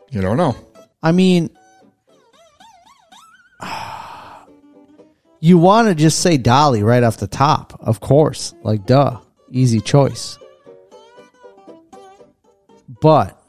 You 0.09 0.21
don't 0.21 0.37
know. 0.37 0.55
I 1.03 1.11
mean, 1.11 1.49
you 5.39 5.57
want 5.57 5.87
to 5.87 5.95
just 5.95 6.19
say 6.19 6.37
Dolly 6.37 6.83
right 6.83 7.03
off 7.03 7.17
the 7.17 7.27
top, 7.27 7.77
of 7.79 7.99
course. 7.99 8.53
Like, 8.63 8.85
duh. 8.85 9.19
Easy 9.51 9.79
choice. 9.79 10.37
But 13.01 13.39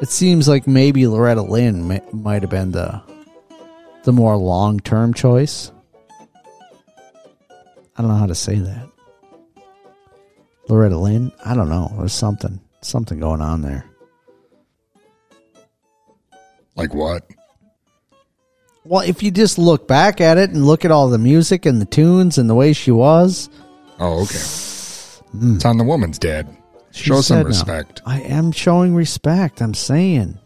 it 0.00 0.08
seems 0.08 0.48
like 0.48 0.66
maybe 0.66 1.06
Loretta 1.06 1.42
Lynn 1.42 1.88
may, 1.88 2.00
might 2.12 2.42
have 2.42 2.50
been 2.50 2.72
the 2.72 3.02
the 4.04 4.12
more 4.12 4.36
long 4.36 4.80
term 4.80 5.14
choice. 5.14 5.70
I 7.96 8.02
don't 8.02 8.08
know 8.08 8.16
how 8.16 8.26
to 8.26 8.34
say 8.34 8.56
that. 8.56 8.88
Loretta 10.68 10.96
Lynn? 10.96 11.32
I 11.44 11.54
don't 11.54 11.68
know. 11.68 11.92
There's 11.98 12.12
something 12.12 12.60
something 12.80 13.20
going 13.20 13.40
on 13.40 13.62
there. 13.62 13.84
Like 16.76 16.94
what? 16.94 17.22
Well, 18.84 19.02
if 19.02 19.22
you 19.22 19.30
just 19.30 19.56
look 19.58 19.88
back 19.88 20.20
at 20.20 20.36
it 20.38 20.50
and 20.50 20.66
look 20.66 20.84
at 20.84 20.90
all 20.90 21.08
the 21.08 21.18
music 21.18 21.64
and 21.66 21.80
the 21.80 21.86
tunes 21.86 22.36
and 22.38 22.48
the 22.50 22.54
way 22.54 22.72
she 22.72 22.90
was, 22.90 23.48
Oh, 23.98 24.22
okay. 24.24 24.38
Hmm. 25.38 25.54
It's 25.56 25.64
on 25.64 25.78
the 25.78 25.84
woman's 25.84 26.18
dad. 26.18 26.48
she 26.90 27.04
Show 27.04 27.16
some 27.20 27.22
said 27.38 27.42
no. 27.44 27.48
respect. 27.48 28.02
I 28.04 28.20
am 28.20 28.52
showing 28.52 28.94
respect. 28.94 29.62
I'm 29.62 29.72
saying. 29.74 30.38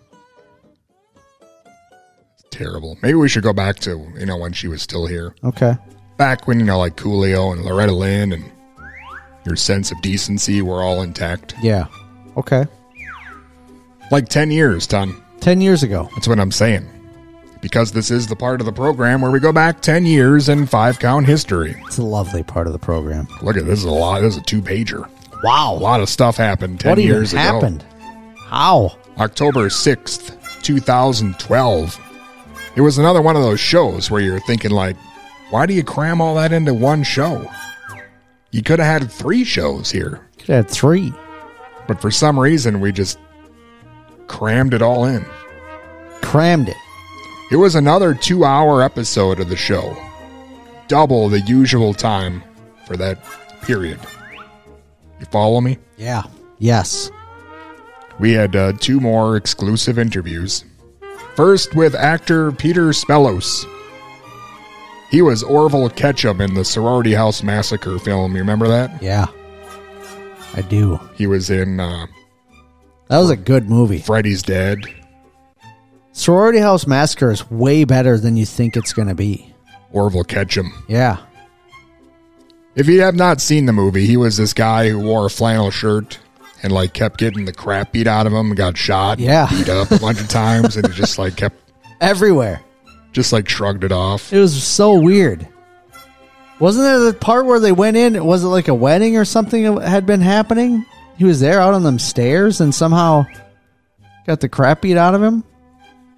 Terrible. 2.51 2.97
Maybe 3.03 3.14
we 3.14 3.28
should 3.28 3.43
go 3.43 3.53
back 3.53 3.76
to, 3.80 3.91
you 4.18 4.26
know, 4.26 4.36
when 4.36 4.53
she 4.53 4.68
was 4.68 4.82
still 4.82 5.07
here. 5.07 5.34
Okay. 5.45 5.76
Back 6.16 6.47
when, 6.47 6.59
you 6.59 6.66
know, 6.66 6.78
like 6.78 6.97
Coolio 6.97 7.53
and 7.53 7.64
Loretta 7.64 7.93
Lynn 7.93 8.32
and 8.32 8.45
your 9.45 9.57
sense 9.57 9.91
of 9.93 10.01
decency 10.03 10.62
were 10.62 10.82
all 10.82 11.03
intact. 11.03 11.54
Yeah. 11.63 11.87
Okay. 12.37 12.67
Like 14.11 14.29
10 14.29 14.50
years, 14.50 14.87
Ton. 14.87 15.14
10 15.41 15.61
years 15.61 15.83
ago. 15.83 16.08
That's 16.14 16.26
what 16.29 16.41
I'm 16.41 16.50
saying. 16.53 16.88
Because 17.61 17.93
this 17.93 18.11
is 18.11 18.26
the 18.26 18.37
part 18.37 18.61
of 18.61 18.67
the 18.67 18.72
program 18.72 19.21
where 19.21 19.30
we 19.30 19.41
go 19.41 19.53
back 19.53 19.80
10 19.80 20.07
years 20.07 20.49
in 20.49 20.67
five 20.67 20.99
count 20.99 21.26
history. 21.26 21.75
It's 21.87 21.99
a 21.99 22.03
lovely 22.05 22.43
part 22.43 22.67
of 22.67 22.72
the 22.72 22.79
program. 22.79 23.26
Look 23.43 23.57
at 23.57 23.67
this 23.67 23.80
is 23.80 23.85
a 23.85 23.91
lot. 23.91 24.21
This 24.21 24.37
is 24.37 24.41
a 24.43 24.45
two 24.45 24.63
pager. 24.63 25.09
Wow. 25.43 25.75
A 25.75 25.79
lot 25.79 26.01
of 26.01 26.09
stuff 26.09 26.37
happened 26.37 26.80
10 26.80 26.91
what 26.91 26.99
even 26.99 27.14
years 27.14 27.33
ago. 27.33 27.41
happened? 27.41 27.85
How? 28.47 28.97
October 29.18 29.68
6th, 29.68 30.63
2012. 30.63 32.01
It 32.76 32.80
was 32.80 32.99
another 32.99 33.21
one 33.21 33.35
of 33.37 33.43
those 33.43 33.59
shows 33.61 34.11
where 34.11 34.21
you're 34.21 34.41
thinking, 34.41 34.71
like, 34.71 34.97
why 35.51 35.67
do 35.67 35.75
you 35.75 35.83
cram 35.83 36.21
all 36.21 36.37
that 36.37 36.53
into 36.53 36.72
one 36.75 37.03
show? 37.03 37.51
You 38.53 38.63
could 38.63 38.79
have 38.79 39.03
had 39.03 39.11
three 39.11 39.43
shows 39.45 39.91
here. 39.91 40.26
Could 40.39 40.47
have 40.49 40.64
had 40.67 40.71
three. 40.71 41.13
But 41.89 42.01
for 42.01 42.11
some 42.11 42.39
reason, 42.39 42.80
we 42.80 42.93
just 42.93 43.18
crammed 44.29 44.75
it 44.75 44.83
all 44.83 45.05
in. 45.07 45.25
Crammed 46.22 46.68
it. 46.68 46.76
It 47.50 47.57
was 47.57 47.75
another 47.75 48.14
two 48.14 48.45
hour 48.45 48.83
episode 48.83 49.41
of 49.41 49.49
the 49.49 49.57
show, 49.57 49.96
double 50.87 51.29
the 51.29 51.41
usual 51.41 51.95
time 51.95 52.42
for 52.87 52.96
that 52.96 53.18
period. 53.62 53.99
You 55.18 55.26
follow 55.26 55.61
me? 55.61 55.79
Yeah. 55.96 56.25
Yes. 56.58 57.11
We 58.20 58.33
had 58.33 58.54
uh, 58.54 58.72
two 58.75 59.00
more 59.00 59.37
exclusive 59.37 59.99
interviews. 59.99 60.64
First 61.37 61.75
with 61.75 61.95
actor 61.95 62.53
Peter 62.53 62.88
Spellos. 62.88 63.64
He 65.11 65.22
was 65.22 65.42
Orville 65.42 65.88
Ketchum 65.88 66.41
in 66.41 66.53
the 66.54 66.64
Sorority 66.64 67.14
House 67.14 67.42
Massacre 67.42 67.99
film. 67.99 68.33
You 68.34 68.41
remember 68.41 68.68
that? 68.68 69.03
Yeah. 69.03 69.26
I 70.54 70.62
do. 70.62 71.00
He 71.14 71.26
was 71.26 71.49
in 71.49 71.80
uh, 71.80 72.07
That 73.08 73.18
was 73.18 73.30
a 73.30 73.37
good 73.37 73.70
movie. 73.70 74.00
Freddy's 74.00 74.42
Dead. 74.42 74.80
Sorority 76.18 76.58
House 76.58 76.84
Massacre 76.84 77.30
is 77.30 77.49
way 77.49 77.84
better 77.84 78.18
than 78.18 78.36
you 78.36 78.45
think 78.45 78.76
it's 78.76 78.92
going 78.92 79.07
to 79.07 79.14
be. 79.14 79.54
Orville 79.92 80.24
Ketchum. 80.24 80.72
Yeah. 80.88 81.18
If 82.74 82.88
you 82.88 83.03
have 83.03 83.14
not 83.14 83.40
seen 83.40 83.66
the 83.66 83.72
movie, 83.72 84.04
he 84.04 84.16
was 84.16 84.36
this 84.36 84.53
guy 84.53 84.88
who 84.88 84.99
wore 84.99 85.26
a 85.26 85.30
flannel 85.30 85.70
shirt 85.70 86.18
and 86.64 86.72
like 86.72 86.92
kept 86.92 87.18
getting 87.18 87.45
the 87.45 87.53
crap 87.53 87.92
beat 87.92 88.08
out 88.08 88.26
of 88.26 88.32
him, 88.32 88.53
got 88.57 88.76
shot, 88.76 89.20
Yeah. 89.20 89.46
beat 89.49 89.68
up 89.68 89.92
a 89.92 89.99
bunch 90.00 90.20
of 90.20 90.26
times, 90.28 90.76
and 90.76 90.88
he 90.88 90.92
just 90.92 91.18
like 91.20 91.36
kept 91.36 91.57
Everywhere. 92.00 92.62
just 93.12 93.32
like 93.32 93.49
shrugged 93.49 93.84
it 93.84 93.92
off. 93.92 94.32
It 94.32 94.40
was 94.40 94.61
so 94.61 94.99
weird. 94.99 95.46
Wasn't 96.58 96.82
there 96.84 96.99
the 96.99 97.14
part 97.14 97.46
where 97.46 97.61
they 97.61 97.70
went 97.70 97.96
in? 97.96 98.24
Was 98.24 98.42
it 98.42 98.49
like 98.49 98.66
a 98.66 98.74
wedding 98.74 99.16
or 99.16 99.24
something 99.24 99.76
that 99.76 99.88
had 99.88 100.04
been 100.04 100.20
happening? 100.20 100.84
He 101.16 101.24
was 101.24 101.38
there 101.38 101.61
out 101.61 101.74
on 101.74 101.84
them 101.84 102.00
stairs 102.00 102.61
and 102.61 102.74
somehow 102.74 103.24
got 104.26 104.40
the 104.40 104.49
crap 104.49 104.82
beat 104.82 104.96
out 104.96 105.14
of 105.14 105.22
him. 105.22 105.45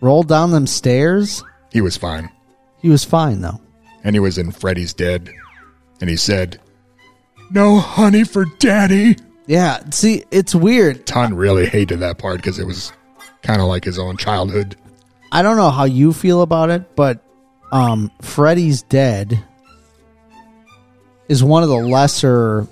Rolled 0.01 0.29
down 0.29 0.51
them 0.51 0.67
stairs. 0.67 1.43
He 1.73 1.81
was 1.81 1.97
fine. 1.97 2.31
He 2.79 2.89
was 2.89 3.05
fine 3.05 3.41
though. 3.41 3.61
And 4.03 4.17
he 4.17 4.21
was 4.21 4.39
in 4.39 4.51
Freddy's 4.51 4.95
Dead. 4.95 5.31
And 6.01 6.09
he 6.09 6.17
said, 6.17 6.59
No 7.51 7.79
honey 7.79 8.25
for 8.25 8.47
daddy. 8.59 9.17
Yeah, 9.47 9.81
see, 9.91 10.25
it's 10.31 10.55
weird. 10.55 11.07
Ton 11.07 11.35
really 11.35 11.67
hated 11.67 12.01
that 12.01 12.19
part 12.19 12.37
because 12.37 12.59
it 12.59 12.67
was 12.67 12.93
kind 13.43 13.61
of 13.61 13.67
like 13.69 13.85
his 13.85 13.99
own 13.99 14.17
childhood. 14.17 14.77
I 15.33 15.43
don't 15.43 15.57
know 15.57 15.71
how 15.71 15.85
you 15.85 16.13
feel 16.13 16.43
about 16.43 16.71
it, 16.71 16.97
but 16.97 17.23
um 17.73 18.11
Freddy's 18.23 18.83
Dead 18.83 19.45
is 21.29 21.45
one 21.45 21.63
of 21.63 21.69
the 21.69 21.77
lesser 21.77 22.67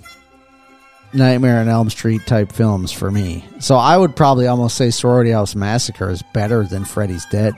Nightmare 1.13 1.59
on 1.59 1.67
Elm 1.67 1.89
Street 1.89 2.25
type 2.25 2.51
films 2.51 2.91
for 2.91 3.09
me. 3.09 3.45
So 3.59 3.75
I 3.75 3.97
would 3.97 4.15
probably 4.15 4.47
almost 4.47 4.77
say 4.77 4.89
Sorority 4.91 5.31
House 5.31 5.55
Massacre 5.55 6.09
is 6.09 6.23
better 6.33 6.63
than 6.63 6.85
Freddy's 6.85 7.25
Dead. 7.25 7.53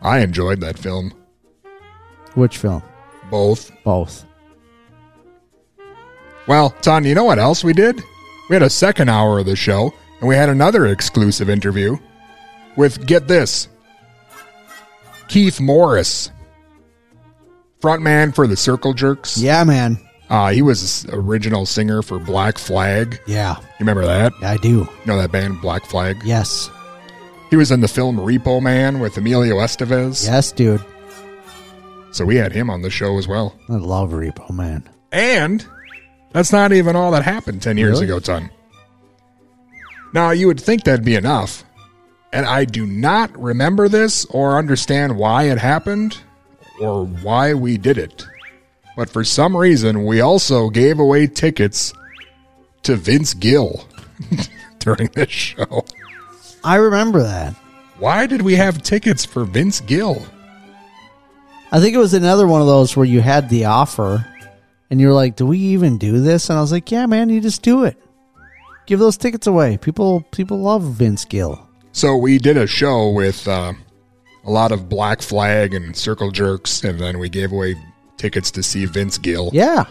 I 0.00 0.20
enjoyed 0.20 0.60
that 0.60 0.78
film. 0.78 1.12
Which 2.34 2.58
film? 2.58 2.82
Both. 3.30 3.72
Both. 3.84 4.24
Well, 6.46 6.70
Ton, 6.82 7.04
you 7.04 7.14
know 7.14 7.24
what 7.24 7.38
else 7.38 7.64
we 7.64 7.72
did? 7.72 8.02
We 8.48 8.54
had 8.54 8.62
a 8.62 8.70
second 8.70 9.08
hour 9.08 9.40
of 9.40 9.46
the 9.46 9.56
show, 9.56 9.92
and 10.20 10.28
we 10.28 10.36
had 10.36 10.48
another 10.48 10.86
exclusive 10.86 11.50
interview 11.50 11.96
with, 12.76 13.06
get 13.06 13.26
this, 13.26 13.68
Keith 15.28 15.60
Morris, 15.60 16.30
frontman 17.80 18.34
for 18.34 18.46
the 18.46 18.56
Circle 18.56 18.94
Jerks. 18.94 19.36
Yeah, 19.38 19.64
man. 19.64 19.98
Uh, 20.28 20.50
he 20.50 20.60
was 20.62 21.06
original 21.10 21.66
singer 21.66 22.02
for 22.02 22.18
Black 22.18 22.58
Flag. 22.58 23.20
Yeah. 23.26 23.56
You 23.58 23.64
remember 23.80 24.04
that? 24.06 24.32
I 24.42 24.56
do. 24.56 24.68
You 24.68 24.88
know 25.06 25.18
that 25.18 25.30
band, 25.32 25.60
Black 25.60 25.84
Flag? 25.86 26.20
Yes. 26.24 26.68
He 27.50 27.56
was 27.56 27.70
in 27.70 27.80
the 27.80 27.88
film 27.88 28.16
Repo 28.16 28.60
Man 28.60 28.98
with 28.98 29.16
Emilio 29.16 29.56
Estevez. 29.56 30.24
Yes, 30.26 30.50
dude. 30.50 30.84
So 32.10 32.24
we 32.24 32.34
had 32.36 32.52
him 32.52 32.70
on 32.70 32.82
the 32.82 32.90
show 32.90 33.18
as 33.18 33.28
well. 33.28 33.54
I 33.68 33.74
love 33.74 34.10
Repo 34.10 34.50
Man. 34.50 34.88
And 35.12 35.64
that's 36.32 36.50
not 36.50 36.72
even 36.72 36.96
all 36.96 37.12
that 37.12 37.22
happened 37.22 37.62
10 37.62 37.76
years 37.76 37.92
Really? 38.00 38.06
ago, 38.06 38.18
Ton. 38.18 38.50
Now, 40.12 40.30
you 40.30 40.46
would 40.48 40.60
think 40.60 40.84
that'd 40.84 41.04
be 41.04 41.14
enough. 41.14 41.62
And 42.32 42.46
I 42.46 42.64
do 42.64 42.84
not 42.86 43.36
remember 43.40 43.88
this 43.88 44.24
or 44.26 44.58
understand 44.58 45.16
why 45.16 45.44
it 45.44 45.58
happened 45.58 46.18
or 46.80 47.04
why 47.06 47.54
we 47.54 47.78
did 47.78 47.96
it. 47.98 48.26
But 48.96 49.10
for 49.10 49.22
some 49.24 49.54
reason, 49.56 50.06
we 50.06 50.20
also 50.20 50.70
gave 50.70 50.98
away 50.98 51.26
tickets 51.26 51.92
to 52.84 52.96
Vince 52.96 53.34
Gill 53.34 53.86
during 54.78 55.08
this 55.08 55.30
show. 55.30 55.84
I 56.64 56.76
remember 56.76 57.22
that. 57.22 57.54
Why 57.98 58.26
did 58.26 58.42
we 58.42 58.54
have 58.56 58.82
tickets 58.82 59.24
for 59.24 59.44
Vince 59.44 59.80
Gill? 59.80 60.26
I 61.70 61.80
think 61.80 61.94
it 61.94 61.98
was 61.98 62.14
another 62.14 62.46
one 62.46 62.60
of 62.60 62.66
those 62.66 62.96
where 62.96 63.06
you 63.06 63.20
had 63.20 63.48
the 63.48 63.66
offer 63.66 64.26
and 64.90 65.00
you 65.00 65.08
were 65.08 65.14
like, 65.14 65.36
Do 65.36 65.46
we 65.46 65.58
even 65.58 65.98
do 65.98 66.20
this? 66.20 66.48
And 66.48 66.58
I 66.58 66.62
was 66.62 66.72
like, 66.72 66.90
Yeah, 66.90 67.06
man, 67.06 67.28
you 67.28 67.40
just 67.40 67.62
do 67.62 67.84
it. 67.84 67.96
Give 68.86 68.98
those 68.98 69.16
tickets 69.16 69.46
away. 69.46 69.76
People 69.78 70.22
people 70.30 70.58
love 70.58 70.82
Vince 70.82 71.24
Gill. 71.24 71.68
So 71.92 72.16
we 72.16 72.38
did 72.38 72.56
a 72.56 72.66
show 72.66 73.10
with 73.10 73.46
uh, 73.48 73.72
a 74.44 74.50
lot 74.50 74.70
of 74.70 74.88
Black 74.88 75.22
Flag 75.22 75.74
and 75.74 75.96
Circle 75.96 76.30
Jerks, 76.30 76.84
and 76.84 77.00
then 77.00 77.18
we 77.18 77.28
gave 77.28 77.52
away 77.52 77.74
tickets 78.16 78.50
to 78.52 78.62
see 78.62 78.84
Vince 78.84 79.18
Gill. 79.18 79.50
Yeah. 79.52 79.84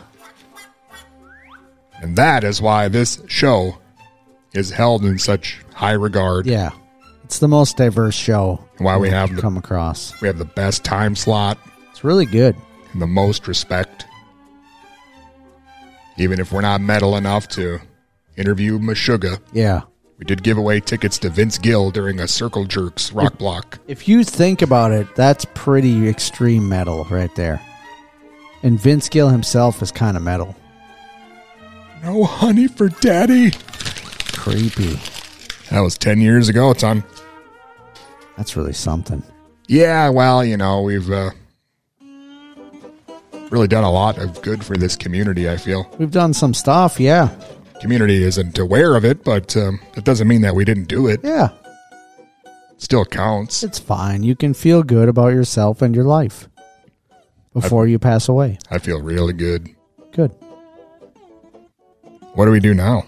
And 2.01 2.15
that 2.17 2.43
is 2.43 2.61
why 2.61 2.87
this 2.87 3.21
show 3.27 3.77
is 4.53 4.69
held 4.71 5.03
in 5.05 5.17
such 5.17 5.61
high 5.73 5.93
regard. 5.93 6.45
Yeah. 6.45 6.71
It's 7.23 7.39
the 7.39 7.47
most 7.47 7.77
diverse 7.77 8.15
show. 8.15 8.63
And 8.77 8.85
why 8.85 8.97
we 8.97 9.09
we've 9.09 9.35
the, 9.35 9.41
come 9.41 9.57
across. 9.57 10.19
we 10.21 10.27
have 10.27 10.37
the 10.37 10.45
best 10.45 10.83
time 10.83 11.15
slot 11.15 11.57
It's 11.91 12.03
really 12.03 12.25
good. 12.25 12.55
and 12.93 13.01
the 13.01 13.07
most 13.07 13.47
respect. 13.47 14.05
Even 16.17 16.39
if 16.39 16.51
we're 16.51 16.61
not 16.61 16.81
metal 16.81 17.17
enough 17.17 17.47
to 17.49 17.79
interview 18.37 18.77
Meshuggah, 18.79 19.39
Yeah. 19.53 19.81
we 20.17 20.25
did 20.25 20.43
give 20.43 20.57
away 20.57 20.79
tickets 20.79 21.17
to 21.19 21.29
Vince 21.29 21.57
Gill 21.57 21.91
during 21.91 22.19
a 22.19 22.27
Circle 22.27 22.65
Jerks 22.65 23.11
rock 23.11 23.37
block. 23.37 23.79
If 23.87 24.07
you 24.07 24.23
think 24.23 24.61
about 24.61 24.91
it, 24.91 25.13
that's 25.15 25.45
pretty 25.55 26.07
extreme 26.07 26.69
metal 26.69 27.05
right 27.09 27.33
there. 27.35 27.59
And 28.65 28.79
Vince 28.79 29.09
Gill 29.09 29.29
himself 29.29 29.83
is 29.83 29.91
kind 29.91 30.17
of 30.17 30.23
metal. 30.23 30.55
No 32.01 32.23
honey 32.23 32.67
for 32.67 32.89
daddy. 32.89 33.51
Creepy. 34.33 34.99
That 35.69 35.81
was 35.81 35.99
10 35.99 36.19
years 36.19 36.49
ago, 36.49 36.73
son. 36.73 37.03
That's 38.35 38.57
really 38.57 38.73
something. 38.73 39.21
Yeah, 39.67 40.09
well, 40.09 40.43
you 40.43 40.57
know, 40.57 40.81
we've 40.81 41.11
uh, 41.11 41.29
really 43.51 43.67
done 43.67 43.83
a 43.83 43.91
lot 43.91 44.17
of 44.17 44.41
good 44.41 44.65
for 44.65 44.75
this 44.75 44.95
community, 44.95 45.47
I 45.47 45.57
feel. 45.57 45.87
We've 45.99 46.09
done 46.09 46.33
some 46.33 46.55
stuff, 46.55 46.99
yeah. 46.99 47.29
Community 47.81 48.23
isn't 48.23 48.57
aware 48.57 48.95
of 48.95 49.05
it, 49.05 49.23
but 49.23 49.55
um, 49.55 49.79
it 49.95 50.05
doesn't 50.05 50.27
mean 50.27 50.41
that 50.41 50.55
we 50.55 50.65
didn't 50.65 50.87
do 50.87 51.05
it. 51.05 51.19
Yeah. 51.23 51.49
Still 52.77 53.05
counts. 53.05 53.61
It's 53.61 53.77
fine. 53.77 54.23
You 54.23 54.35
can 54.35 54.55
feel 54.55 54.81
good 54.81 55.07
about 55.07 55.33
yourself 55.33 55.83
and 55.83 55.93
your 55.93 56.05
life 56.05 56.49
before 57.55 57.87
you 57.87 57.97
pass 57.97 58.27
away. 58.27 58.59
I 58.69 58.77
feel 58.77 59.01
really 59.01 59.33
good. 59.33 59.69
Good. 60.11 60.29
What 62.33 62.45
do 62.45 62.51
we 62.51 62.59
do 62.59 62.73
now? 62.73 63.05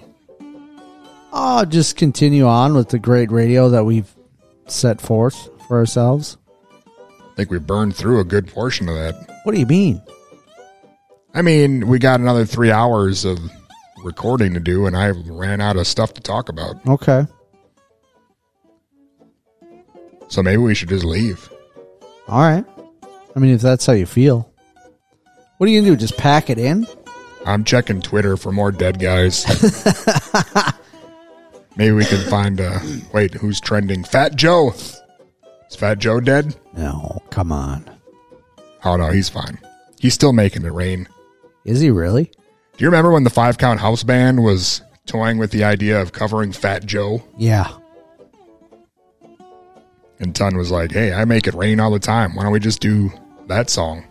Oh, 1.34 1.66
just 1.66 1.98
continue 1.98 2.48
on 2.48 2.74
with 2.74 2.90
the 2.90 2.98
great 2.98 3.30
radio 3.30 3.70
that 3.70 3.84
we've 3.84 4.12
set 4.68 5.02
forth 5.02 5.50
for 5.68 5.78
ourselves. 5.78 6.38
I 6.88 7.36
think 7.36 7.52
we 7.52 7.60
burned 7.60 7.96
through 7.96 8.22
a 8.22 8.24
good 8.24 8.48
portion 8.48 8.88
of 8.90 8.96
that. 8.96 9.14
What 9.44 9.54
do 9.54 9.60
you 9.60 9.66
mean? 9.68 10.02
I 11.34 11.42
mean, 11.42 11.88
we 11.88 12.00
got 12.00 12.20
another 12.20 12.46
three 12.46 12.72
hours 12.72 13.26
of 13.26 13.38
recording 14.04 14.54
to 14.54 14.60
do, 14.60 14.88
and 14.88 14.96
I 14.96 15.10
ran 15.10 15.62
out 15.62 15.76
of 15.76 15.86
stuff 15.86 16.14
to 16.14 16.22
talk 16.22 16.50
about. 16.50 16.76
Okay. 16.88 17.28
So 20.30 20.42
maybe 20.42 20.58
we 20.58 20.74
should 20.74 20.90
just 20.90 21.06
leave. 21.06 21.50
All 22.28 22.42
right. 22.42 22.66
I 23.36 23.40
mean, 23.40 23.54
if 23.54 23.62
that's 23.62 23.86
how 23.86 23.94
you 23.94 24.06
feel. 24.06 24.52
What 25.58 25.68
are 25.68 25.72
you 25.72 25.82
going 25.82 25.92
to 25.92 25.98
do? 25.98 26.08
Just 26.08 26.18
pack 26.18 26.50
it 26.50 26.58
in? 26.58 26.88
I'm 27.46 27.64
checking 27.64 28.02
Twitter 28.02 28.38
for 28.38 28.52
more 28.52 28.72
dead 28.72 29.00
guys. 29.00 29.46
maybe 31.78 31.94
we 31.94 32.06
can 32.06 32.30
find, 32.30 32.60
uh, 32.60 32.80
wait, 33.14 33.34
who's 33.36 33.62
trending? 33.62 34.04
Fat 34.04 34.36
Joe. 34.36 34.72
Is 34.72 35.76
Fat 35.76 36.00
Joe 36.00 36.20
dead? 36.20 36.56
No, 36.76 37.22
come 37.30 37.52
on. 37.52 37.90
Oh, 38.84 38.96
no, 38.98 39.10
he's 39.12 39.30
fine. 39.30 39.58
He's 40.00 40.14
still 40.14 40.34
making 40.34 40.66
it 40.66 40.74
rain. 40.74 41.08
Is 41.66 41.80
he 41.80 41.90
really? 41.90 42.26
Do 42.26 42.84
you 42.84 42.88
remember 42.88 43.12
when 43.12 43.24
the 43.24 43.30
Five 43.30 43.58
Count 43.58 43.80
House 43.80 44.04
Band 44.04 44.44
was 44.44 44.82
toying 45.06 45.38
with 45.38 45.52
the 45.52 45.64
idea 45.64 46.00
of 46.02 46.12
covering 46.12 46.52
Fat 46.52 46.86
Joe? 46.86 47.24
Yeah. 47.38 47.72
And 50.20 50.36
Ton 50.36 50.58
was 50.58 50.72
like, 50.72 50.92
hey, 50.92 51.14
I 51.14 51.26
make 51.26 51.48
it 51.48 51.54
rain 51.54 51.80
all 51.80 51.92
the 51.92 52.00
time. 52.00 52.36
Why 52.36 52.44
don't 52.44 52.52
we 52.52 52.60
just 52.60 52.80
do 52.80 53.12
that 53.48 53.70
song? 53.70 54.04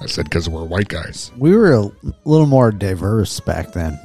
I 0.00 0.06
said, 0.06 0.24
because 0.24 0.48
we're 0.48 0.64
white 0.64 0.88
guys. 0.88 1.30
We 1.38 1.54
were 1.56 1.72
a 1.72 1.90
little 2.24 2.46
more 2.46 2.72
diverse 2.72 3.38
back 3.40 3.72
then. 3.72 3.98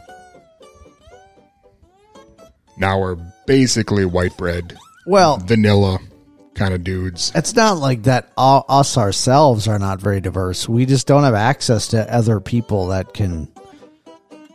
Now 2.78 3.00
we're 3.00 3.18
basically 3.48 4.06
white 4.06 4.36
bread, 4.38 4.78
Well, 5.06 5.38
vanilla 5.38 6.00
kind 6.56 6.74
of 6.74 6.84
dudes. 6.84 7.32
it's 7.36 7.56
not 7.56 7.78
like 7.78 8.04
that 8.04 8.32
all, 8.38 8.66
us 8.68 8.98
ourselves 8.98 9.68
are 9.68 9.80
not 9.80 10.00
very 10.02 10.20
diverse. 10.22 10.68
We 10.68 10.86
just 10.86 11.08
don't 11.08 11.24
have 11.24 11.34
access 11.34 11.90
to 11.90 12.14
other 12.14 12.40
people 12.40 12.88
that 12.88 13.14
can 13.14 13.50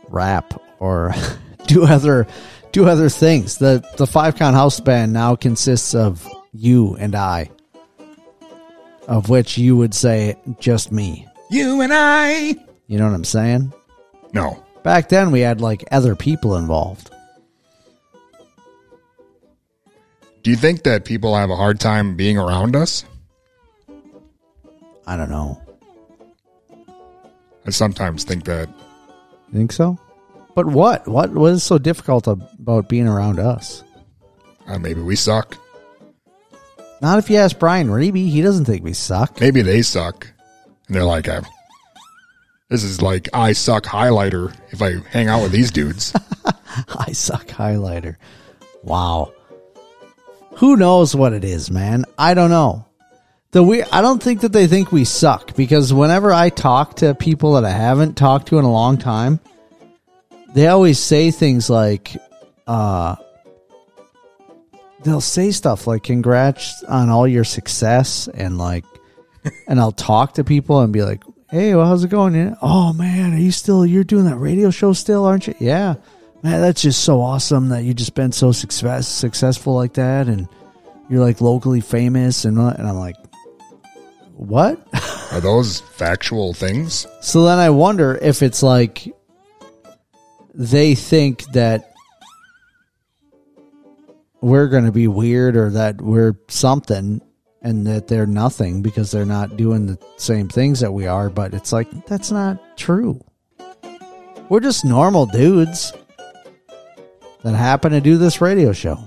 rap 0.09 0.53
or 0.79 1.13
do 1.67 1.85
other 1.85 2.27
do 2.71 2.87
other 2.87 3.09
things. 3.09 3.57
The 3.57 3.83
the 3.97 4.07
five 4.07 4.35
count 4.35 4.55
house 4.55 4.79
band 4.79 5.13
now 5.13 5.35
consists 5.35 5.93
of 5.93 6.27
you 6.53 6.95
and 6.95 7.15
I. 7.15 7.49
Of 9.07 9.29
which 9.29 9.57
you 9.57 9.75
would 9.77 9.93
say 9.93 10.35
just 10.59 10.91
me. 10.91 11.27
You 11.49 11.81
and 11.81 11.93
I. 11.93 12.55
You 12.87 12.97
know 12.97 13.07
what 13.07 13.15
I'm 13.15 13.23
saying? 13.23 13.73
No. 14.33 14.63
Back 14.83 15.09
then 15.09 15.31
we 15.31 15.41
had 15.41 15.61
like 15.61 15.83
other 15.91 16.15
people 16.15 16.55
involved. 16.55 17.09
Do 20.43 20.49
you 20.49 20.57
think 20.57 20.83
that 20.83 21.05
people 21.05 21.35
have 21.35 21.51
a 21.51 21.55
hard 21.55 21.79
time 21.79 22.15
being 22.15 22.37
around 22.37 22.75
us? 22.75 23.05
I 25.05 25.15
don't 25.15 25.29
know. 25.29 25.61
I 27.65 27.69
sometimes 27.69 28.23
think 28.23 28.45
that. 28.45 28.69
You 29.51 29.59
think 29.59 29.71
so? 29.71 29.99
But 30.55 30.67
what? 30.67 31.07
What 31.07 31.33
what 31.33 31.53
is 31.53 31.63
so 31.63 31.77
difficult 31.77 32.27
about 32.27 32.89
being 32.89 33.07
around 33.07 33.39
us? 33.39 33.83
Uh, 34.67 34.79
maybe 34.79 35.01
we 35.01 35.15
suck. 35.15 35.57
Not 37.01 37.17
if 37.17 37.29
you 37.29 37.37
ask 37.37 37.57
Brian 37.57 37.87
Reby. 37.87 38.29
He 38.29 38.41
doesn't 38.41 38.65
think 38.65 38.83
we 38.83 38.93
suck. 38.93 39.41
Maybe 39.41 39.61
they 39.61 39.81
suck. 39.81 40.27
And 40.87 40.95
they're 40.95 41.03
like, 41.03 41.27
I, 41.27 41.41
this 42.69 42.83
is 42.83 43.01
like 43.01 43.29
I 43.33 43.53
suck 43.53 43.83
highlighter 43.83 44.55
if 44.71 44.81
I 44.81 44.99
hang 45.09 45.27
out 45.27 45.41
with 45.41 45.51
these 45.51 45.71
dudes. 45.71 46.13
I 46.97 47.11
suck 47.11 47.47
highlighter. 47.47 48.17
Wow. 48.83 49.33
Who 50.57 50.77
knows 50.77 51.15
what 51.15 51.33
it 51.33 51.43
is, 51.43 51.71
man? 51.71 52.05
I 52.17 52.33
don't 52.33 52.49
know. 52.49 52.85
The 53.51 53.63
we 53.63 53.83
I 53.83 54.01
don't 54.01 54.23
think 54.23 54.41
that 54.41 54.53
they 54.53 54.67
think 54.67 54.91
we 54.91 55.03
suck 55.03 55.55
because 55.55 55.93
whenever 55.93 56.31
I 56.31 56.49
talk 56.49 56.97
to 56.97 57.13
people 57.13 57.53
that 57.53 57.65
I 57.65 57.71
haven't 57.71 58.15
talked 58.15 58.47
to 58.47 58.59
in 58.59 58.63
a 58.63 58.71
long 58.71 58.97
time, 58.97 59.41
they 60.53 60.67
always 60.67 60.99
say 60.99 61.31
things 61.31 61.69
like 61.69 62.15
uh 62.67 63.15
they'll 65.03 65.21
say 65.21 65.51
stuff 65.51 65.87
like 65.87 66.03
congrats 66.03 66.83
on 66.83 67.09
all 67.09 67.27
your 67.27 67.43
success 67.43 68.27
and 68.27 68.57
like 68.57 68.85
and 69.67 69.79
I'll 69.79 69.91
talk 69.91 70.35
to 70.35 70.43
people 70.43 70.81
and 70.81 70.93
be 70.93 71.01
like, 71.01 71.23
"Hey, 71.49 71.73
well, 71.75 71.87
how's 71.87 72.03
it 72.03 72.09
going?" 72.09 72.55
Oh 72.61 72.93
man, 72.93 73.33
are 73.33 73.39
you 73.39 73.51
still 73.51 73.85
you're 73.85 74.03
doing 74.03 74.25
that 74.25 74.37
radio 74.37 74.69
show 74.69 74.93
still, 74.93 75.25
aren't 75.25 75.47
you? 75.47 75.55
Yeah. 75.59 75.95
Man, 76.43 76.61
that's 76.61 76.81
just 76.81 77.03
so 77.03 77.21
awesome 77.21 77.69
that 77.69 77.83
you 77.83 77.93
just 77.93 78.15
been 78.15 78.31
so 78.31 78.51
success 78.51 79.07
successful 79.07 79.75
like 79.75 79.93
that 79.93 80.27
and 80.27 80.47
you're 81.09 81.23
like 81.23 81.41
locally 81.41 81.81
famous 81.81 82.45
and 82.45 82.57
what?" 82.63 82.77
and 82.77 82.87
I'm 82.87 82.97
like, 82.97 83.15
"What?" 84.35 84.79
Are 85.31 85.39
those 85.39 85.79
factual 85.79 86.53
things? 86.53 87.07
So 87.21 87.45
then 87.45 87.59
I 87.59 87.69
wonder 87.69 88.17
if 88.21 88.41
it's 88.41 88.61
like 88.63 89.07
they 90.53 90.95
think 90.95 91.43
that 91.51 91.93
we're 94.41 94.67
going 94.67 94.85
to 94.85 94.91
be 94.91 95.07
weird 95.07 95.55
or 95.55 95.69
that 95.71 96.01
we're 96.01 96.35
something 96.47 97.21
and 97.61 97.85
that 97.85 98.07
they're 98.07 98.25
nothing 98.25 98.81
because 98.81 99.11
they're 99.11 99.25
not 99.25 99.55
doing 99.55 99.85
the 99.85 99.97
same 100.17 100.49
things 100.49 100.79
that 100.79 100.91
we 100.91 101.05
are, 101.05 101.29
but 101.29 101.53
it's 101.53 101.71
like 101.71 101.89
that's 102.05 102.31
not 102.31 102.77
true. 102.77 103.23
We're 104.49 104.59
just 104.59 104.83
normal 104.83 105.27
dudes 105.27 105.93
that 107.43 107.55
happen 107.55 107.91
to 107.91 108.01
do 108.01 108.17
this 108.17 108.41
radio 108.41 108.73
show. 108.73 108.97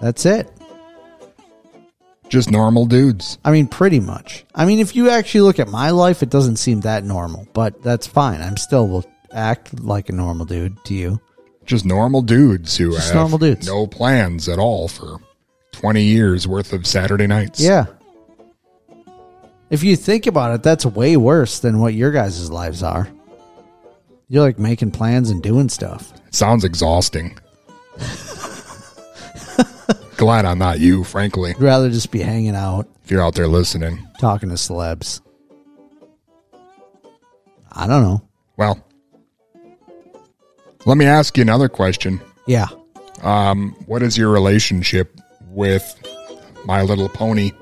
That's 0.00 0.24
it. 0.26 0.50
Just 2.28 2.50
normal 2.50 2.86
dudes. 2.86 3.38
I 3.44 3.50
mean, 3.50 3.66
pretty 3.66 3.98
much. 3.98 4.44
I 4.54 4.64
mean, 4.64 4.78
if 4.78 4.94
you 4.94 5.10
actually 5.10 5.40
look 5.40 5.58
at 5.58 5.68
my 5.68 5.90
life, 5.90 6.22
it 6.22 6.30
doesn't 6.30 6.56
seem 6.56 6.82
that 6.82 7.02
normal, 7.02 7.48
but 7.52 7.82
that's 7.82 8.06
fine. 8.06 8.40
I'm 8.40 8.56
still 8.56 9.04
act 9.32 9.80
like 9.80 10.08
a 10.08 10.12
normal 10.12 10.46
dude 10.46 10.82
to 10.84 10.94
you. 10.94 11.20
Just 11.64 11.84
normal 11.84 12.22
dudes 12.22 12.76
who 12.76 12.92
Just 12.92 13.08
have 13.08 13.16
normal 13.16 13.38
dudes. 13.38 13.66
no 13.66 13.86
plans 13.86 14.48
at 14.48 14.58
all 14.58 14.88
for 14.88 15.18
20 15.72 16.02
years 16.02 16.48
worth 16.48 16.72
of 16.72 16.86
Saturday 16.86 17.26
nights. 17.26 17.60
Yeah. 17.60 17.86
If 19.70 19.84
you 19.84 19.94
think 19.96 20.26
about 20.26 20.54
it, 20.54 20.62
that's 20.64 20.84
way 20.84 21.16
worse 21.16 21.60
than 21.60 21.78
what 21.78 21.94
your 21.94 22.10
guys' 22.10 22.50
lives 22.50 22.82
are. 22.82 23.08
You're 24.28 24.42
like 24.42 24.58
making 24.58 24.90
plans 24.92 25.30
and 25.30 25.42
doing 25.42 25.68
stuff. 25.68 26.12
Sounds 26.30 26.64
exhausting. 26.64 27.38
Glad 30.16 30.44
I'm 30.44 30.58
not 30.58 30.80
you, 30.80 31.02
frankly. 31.04 31.50
I'd 31.50 31.60
rather 31.62 31.88
just 31.88 32.10
be 32.10 32.20
hanging 32.20 32.54
out, 32.54 32.88
If 33.04 33.10
you're 33.10 33.22
out 33.22 33.34
there 33.34 33.48
listening. 33.48 34.06
talking 34.18 34.50
to 34.50 34.54
celebs. 34.56 35.20
I 37.72 37.86
don't 37.86 38.02
know. 38.02 38.22
Well, 38.56 38.84
let 40.90 40.98
me 40.98 41.06
ask 41.06 41.36
you 41.36 41.42
another 41.42 41.68
question. 41.68 42.20
Yeah. 42.48 42.66
Um, 43.22 43.76
what 43.86 44.02
is 44.02 44.18
your 44.18 44.28
relationship 44.28 45.16
with 45.46 45.84
My 46.64 46.82
Little 46.82 47.08
Pony? 47.08 47.52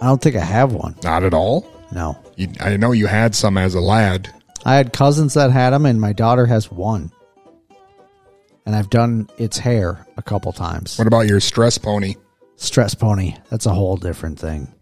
I 0.00 0.06
don't 0.06 0.22
think 0.22 0.34
I 0.34 0.44
have 0.44 0.72
one. 0.72 0.96
Not 1.04 1.24
at 1.24 1.34
all. 1.34 1.70
No. 1.92 2.18
You, 2.36 2.48
I 2.58 2.78
know 2.78 2.92
you 2.92 3.06
had 3.06 3.34
some 3.34 3.58
as 3.58 3.74
a 3.74 3.80
lad. 3.80 4.32
I 4.64 4.76
had 4.76 4.94
cousins 4.94 5.34
that 5.34 5.50
had 5.50 5.70
them, 5.74 5.84
and 5.84 6.00
my 6.00 6.14
daughter 6.14 6.46
has 6.46 6.72
one. 6.72 7.12
And 8.64 8.74
I've 8.74 8.88
done 8.88 9.28
its 9.36 9.58
hair 9.58 10.06
a 10.16 10.22
couple 10.22 10.52
times. 10.52 10.96
What 10.96 11.06
about 11.06 11.26
your 11.26 11.38
stress 11.38 11.76
pony? 11.76 12.14
Stress 12.56 12.94
pony. 12.94 13.36
That's 13.50 13.66
a 13.66 13.74
whole 13.74 13.98
different 13.98 14.38
thing. 14.38 14.72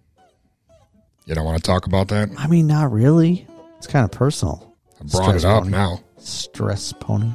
You 1.24 1.34
don't 1.34 1.44
want 1.44 1.56
to 1.56 1.64
talk 1.64 1.86
about 1.86 2.06
that? 2.08 2.30
I 2.38 2.46
mean, 2.46 2.68
not 2.68 2.92
really. 2.92 3.44
It's 3.78 3.88
kind 3.88 4.04
of 4.04 4.12
personal. 4.12 4.76
I 5.00 5.04
brought 5.04 5.34
it 5.34 5.44
up 5.44 5.64
pony. 5.64 5.72
now. 5.72 6.00
Stress 6.26 6.92
pony. 6.92 7.30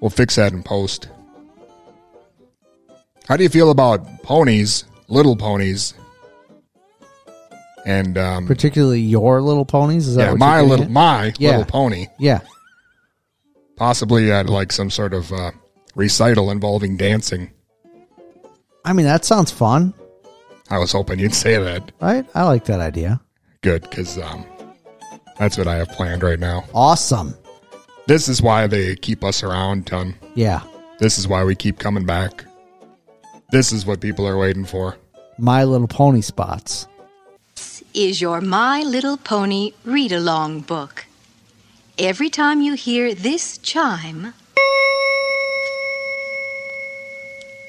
We'll 0.00 0.10
fix 0.10 0.36
that 0.36 0.52
in 0.52 0.62
post. 0.62 1.08
How 3.28 3.36
do 3.36 3.42
you 3.42 3.48
feel 3.48 3.70
about 3.70 4.22
ponies, 4.22 4.84
little 5.08 5.36
ponies, 5.36 5.94
and 7.86 8.18
um, 8.18 8.46
Particularly 8.46 9.00
your 9.00 9.40
little 9.40 9.64
ponies. 9.64 10.08
Is 10.08 10.16
that 10.16 10.30
yeah, 10.32 10.34
my 10.34 10.60
little 10.62 10.84
at? 10.86 10.90
my 10.90 11.32
Yeah. 11.38 11.50
little 11.50 11.64
pony? 11.66 12.06
Yeah. 12.18 12.40
Possibly 13.76 14.30
at 14.30 14.48
like 14.48 14.72
some 14.72 14.90
sort 14.90 15.14
of 15.14 15.32
uh, 15.32 15.52
recital 15.94 16.50
involving 16.50 16.96
dancing. 16.96 17.50
I 18.84 18.92
mean, 18.92 19.06
that 19.06 19.24
sounds 19.24 19.50
fun, 19.50 19.94
I 20.70 20.78
was 20.78 20.92
hoping 20.92 21.18
you'd 21.18 21.34
say 21.46 21.56
that. 21.58 21.92
right? 22.00 22.26
I 22.34 22.42
like 22.44 22.64
that 22.66 22.80
idea. 22.80 23.20
Good, 23.62 23.82
because 23.82 24.18
um, 24.18 24.44
that's 25.38 25.56
what 25.56 25.66
I 25.66 25.76
have 25.76 25.88
planned 25.90 26.22
right 26.22 26.38
now. 26.38 26.64
Awesome. 26.74 27.34
This 28.06 28.28
is 28.28 28.42
why 28.42 28.66
they 28.66 28.96
keep 28.96 29.24
us 29.24 29.42
around, 29.42 29.86
ton. 29.86 30.14
Yeah. 30.34 30.60
This 30.98 31.18
is 31.18 31.26
why 31.26 31.42
we 31.42 31.54
keep 31.54 31.78
coming 31.78 32.04
back. 32.04 32.44
This 33.50 33.72
is 33.72 33.86
what 33.86 34.00
people 34.00 34.26
are 34.26 34.36
waiting 34.36 34.66
for. 34.66 34.98
My 35.38 35.64
Little 35.64 35.88
Pony 35.88 36.20
spots. 36.20 36.86
This 37.54 37.82
is 37.94 38.20
your 38.20 38.42
My 38.42 38.82
Little 38.82 39.16
Pony 39.16 39.72
read 39.84 40.12
along 40.12 40.60
book. 40.60 41.06
Every 41.98 42.28
time 42.28 42.60
you 42.60 42.74
hear 42.74 43.14
this 43.14 43.56
chime, 43.58 44.34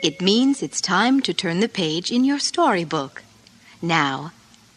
it 0.03 0.21
means 0.21 0.61
it's 0.61 0.81
time 0.81 1.21
to 1.21 1.33
turn 1.33 1.61
the 1.61 1.69
page 1.69 2.11
in 2.11 2.25
your 2.25 2.39
storybook. 2.39 3.23
Now, 3.81 4.33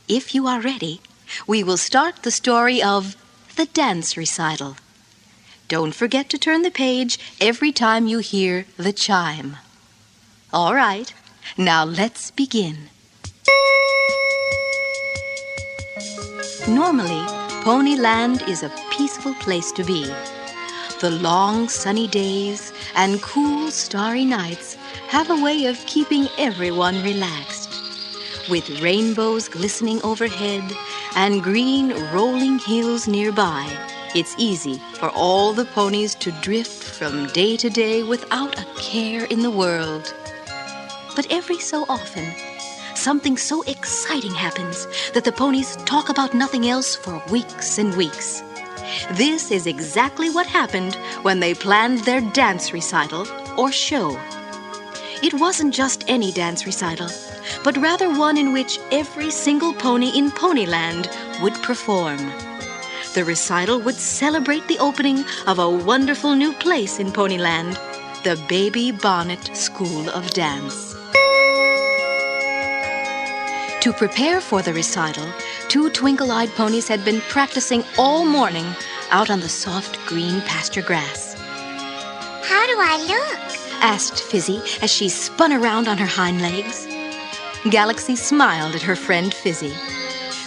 if 0.06 0.36
you 0.36 0.46
are 0.46 0.60
ready, 0.60 1.00
we 1.48 1.64
will 1.64 1.76
start 1.76 2.22
the 2.22 2.30
story 2.30 2.80
of 2.80 3.16
the 3.56 3.66
dance 3.66 4.16
recital. 4.16 4.76
Don't 5.68 5.94
forget 5.94 6.30
to 6.30 6.38
turn 6.38 6.62
the 6.62 6.70
page 6.70 7.18
every 7.42 7.72
time 7.72 8.06
you 8.06 8.20
hear 8.20 8.64
the 8.78 8.92
chime. 8.92 9.58
All 10.50 10.74
right, 10.74 11.12
now 11.58 11.84
let's 11.84 12.30
begin. 12.30 12.88
Normally, 16.66 17.22
Ponyland 17.64 18.48
is 18.48 18.62
a 18.62 18.72
peaceful 18.90 19.34
place 19.34 19.70
to 19.72 19.84
be. 19.84 20.06
The 21.02 21.10
long 21.10 21.68
sunny 21.68 22.08
days 22.08 22.72
and 22.96 23.20
cool 23.20 23.70
starry 23.70 24.24
nights 24.24 24.74
have 25.08 25.28
a 25.28 25.36
way 25.36 25.66
of 25.66 25.84
keeping 25.84 26.28
everyone 26.38 27.02
relaxed. 27.02 27.68
With 28.48 28.80
rainbows 28.80 29.50
glistening 29.50 30.00
overhead 30.02 30.64
and 31.14 31.42
green 31.42 31.92
rolling 32.14 32.58
hills 32.58 33.06
nearby, 33.06 33.68
it's 34.14 34.34
easy 34.38 34.80
for 34.94 35.10
all 35.10 35.52
the 35.52 35.66
ponies 35.66 36.14
to 36.16 36.32
drift 36.40 36.82
from 36.82 37.26
day 37.28 37.56
to 37.58 37.68
day 37.68 38.02
without 38.02 38.58
a 38.58 38.66
care 38.78 39.24
in 39.24 39.42
the 39.42 39.50
world. 39.50 40.14
But 41.14 41.26
every 41.30 41.58
so 41.58 41.84
often, 41.88 42.32
something 42.94 43.36
so 43.36 43.62
exciting 43.62 44.34
happens 44.34 44.86
that 45.12 45.24
the 45.24 45.32
ponies 45.32 45.76
talk 45.84 46.08
about 46.08 46.32
nothing 46.32 46.68
else 46.68 46.96
for 46.96 47.22
weeks 47.30 47.78
and 47.78 47.94
weeks. 47.96 48.42
This 49.12 49.50
is 49.50 49.66
exactly 49.66 50.30
what 50.30 50.46
happened 50.46 50.94
when 51.22 51.40
they 51.40 51.52
planned 51.52 52.00
their 52.00 52.22
dance 52.22 52.72
recital 52.72 53.26
or 53.58 53.70
show. 53.70 54.18
It 55.22 55.34
wasn't 55.34 55.74
just 55.74 56.04
any 56.08 56.32
dance 56.32 56.64
recital, 56.64 57.10
but 57.62 57.76
rather 57.76 58.08
one 58.08 58.38
in 58.38 58.52
which 58.52 58.78
every 58.90 59.30
single 59.30 59.74
pony 59.74 60.16
in 60.16 60.30
Ponyland 60.30 61.08
would 61.42 61.54
perform. 61.62 62.47
The 63.14 63.24
recital 63.24 63.80
would 63.80 63.96
celebrate 63.96 64.68
the 64.68 64.78
opening 64.78 65.24
of 65.46 65.58
a 65.58 65.68
wonderful 65.68 66.34
new 66.34 66.52
place 66.52 66.98
in 66.98 67.10
Ponyland, 67.10 67.74
the 68.22 68.36
Baby 68.48 68.92
Bonnet 68.92 69.56
School 69.56 70.08
of 70.10 70.30
Dance. 70.30 70.94
To 73.80 73.92
prepare 73.92 74.40
for 74.40 74.60
the 74.60 74.74
recital, 74.74 75.26
two 75.68 75.88
twinkle 75.90 76.30
eyed 76.30 76.50
ponies 76.50 76.86
had 76.86 77.04
been 77.04 77.20
practicing 77.22 77.82
all 77.96 78.24
morning 78.24 78.66
out 79.10 79.30
on 79.30 79.40
the 79.40 79.48
soft 79.48 79.98
green 80.06 80.40
pasture 80.42 80.82
grass. 80.82 81.34
How 82.44 82.66
do 82.66 82.76
I 82.78 82.98
look? 83.08 83.58
asked 83.80 84.20
Fizzy 84.20 84.60
as 84.82 84.90
she 84.90 85.08
spun 85.08 85.52
around 85.52 85.88
on 85.88 85.96
her 85.98 86.06
hind 86.06 86.42
legs. 86.42 86.86
Galaxy 87.70 88.16
smiled 88.16 88.74
at 88.74 88.82
her 88.82 88.96
friend 88.96 89.32
Fizzy. 89.32 89.74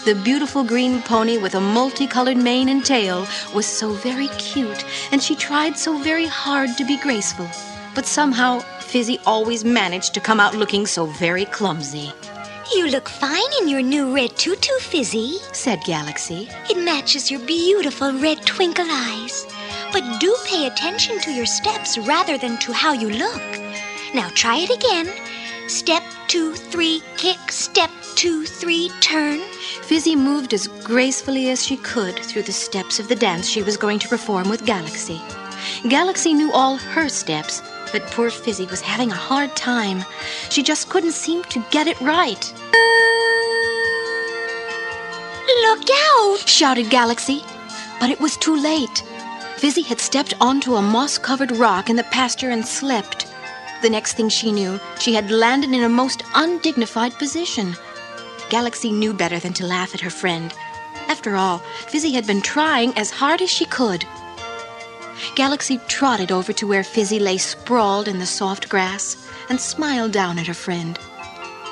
The 0.04 0.16
beautiful 0.16 0.64
green 0.64 1.04
pony 1.04 1.38
with 1.38 1.54
a 1.54 1.62
multicolored 1.62 2.36
mane 2.36 2.70
and 2.70 2.84
tail 2.84 3.28
was 3.54 3.68
so 3.68 3.94
very 3.94 4.30
cute, 4.30 4.84
and 5.12 5.22
she 5.22 5.36
tried 5.36 5.78
so 5.78 6.00
very 6.00 6.26
hard 6.26 6.76
to 6.78 6.84
be 6.84 6.98
graceful. 6.98 7.48
But 7.94 8.08
somehow, 8.08 8.62
Fizzy 8.80 9.20
always 9.28 9.64
managed 9.64 10.16
to 10.16 10.20
come 10.20 10.40
out 10.40 10.56
looking 10.56 10.88
so 10.88 11.06
very 11.06 11.46
clumsy. 11.46 12.12
You 12.76 12.88
look 12.88 13.10
fine 13.10 13.52
in 13.62 13.68
your 13.68 13.84
new 13.84 14.16
red 14.16 14.36
tutu, 14.38 14.74
Fizzy, 14.80 15.38
said 15.52 15.84
Galaxy. 15.86 16.50
It 16.68 16.84
matches 16.84 17.30
your 17.30 17.42
beautiful 17.42 18.12
red 18.12 18.44
twinkle 18.44 18.88
eyes. 18.90 19.46
But 19.94 20.20
do 20.20 20.36
pay 20.46 20.66
attention 20.66 21.20
to 21.20 21.32
your 21.32 21.46
steps 21.46 22.00
rather 22.00 22.40
than 22.40 22.58
to 22.58 22.74
how 22.74 22.94
you 22.94 23.12
look. 23.12 23.44
Now 24.16 24.30
try 24.34 24.58
it 24.58 24.72
again. 24.72 25.14
Step 25.70 26.02
two, 26.32 26.54
three, 26.54 27.04
kick. 27.18 27.52
Step 27.52 27.90
two, 28.16 28.46
three, 28.46 28.90
turn. 29.02 29.42
Fizzy 29.82 30.16
moved 30.16 30.54
as 30.54 30.70
gracefully 30.82 31.50
as 31.50 31.62
she 31.62 31.76
could 31.76 32.18
through 32.20 32.44
the 32.44 32.54
steps 32.54 33.02
of 33.02 33.10
the 33.10 33.16
dance 33.18 33.50
she 33.50 33.62
was 33.62 33.76
going 33.76 34.00
to 34.00 34.08
perform 34.08 34.48
with 34.48 34.66
Galaxy. 34.66 35.20
Galaxy 35.90 36.34
knew 36.34 36.50
all 36.54 36.78
her 36.78 37.10
steps, 37.10 37.62
but 37.92 38.08
poor 38.12 38.30
Fizzy 38.30 38.66
was 38.68 38.80
having 38.80 39.12
a 39.12 39.24
hard 39.30 39.54
time. 39.58 40.06
She 40.50 40.64
just 40.64 40.88
couldn't 40.88 41.12
seem 41.12 41.44
to 41.50 41.66
get 41.70 41.88
it 41.88 42.00
right. 42.00 42.54
Look 45.64 45.86
out! 45.92 46.48
shouted 46.48 46.90
Galaxy. 46.90 47.44
But 48.00 48.10
it 48.10 48.22
was 48.22 48.38
too 48.38 48.56
late. 48.56 49.04
Fizzy 49.58 49.82
had 49.82 50.00
stepped 50.00 50.34
onto 50.40 50.76
a 50.76 50.82
moss 50.82 51.18
covered 51.18 51.52
rock 51.52 51.90
in 51.90 51.98
the 51.98 52.06
pasture 52.06 52.52
and 52.52 52.66
slipped. 52.66 53.31
The 53.82 53.90
next 53.90 54.14
thing 54.14 54.30
she 54.30 54.52
knew, 54.52 54.80
she 55.00 55.16
had 55.16 55.32
landed 55.32 55.72
in 55.72 55.84
a 55.84 55.90
most 55.90 56.24
undignified 56.36 57.18
position. 57.18 57.76
Galaxy 58.50 58.92
knew 58.92 59.12
better 59.12 59.40
than 59.40 59.54
to 59.54 59.66
laugh 59.66 59.96
at 59.96 60.02
her 60.02 60.10
friend. 60.12 60.54
After 61.08 61.36
all, 61.36 61.60
Fizzy 61.88 62.12
had 62.12 62.28
been 62.28 62.42
trying 62.42 62.96
as 62.96 63.10
hard 63.10 63.42
as 63.42 63.50
she 63.50 63.66
could. 63.66 64.06
Galaxy 65.36 65.80
trotted 65.88 66.32
over 66.32 66.54
to 66.54 66.68
where 66.68 66.84
Fizzy 66.84 67.18
lay 67.18 67.38
sprawled 67.38 68.08
in 68.08 68.20
the 68.20 68.26
soft 68.26 68.70
grass 68.70 69.18
and 69.50 69.60
smiled 69.60 70.12
down 70.12 70.38
at 70.38 70.48
her 70.48 70.54
friend. 70.54 71.00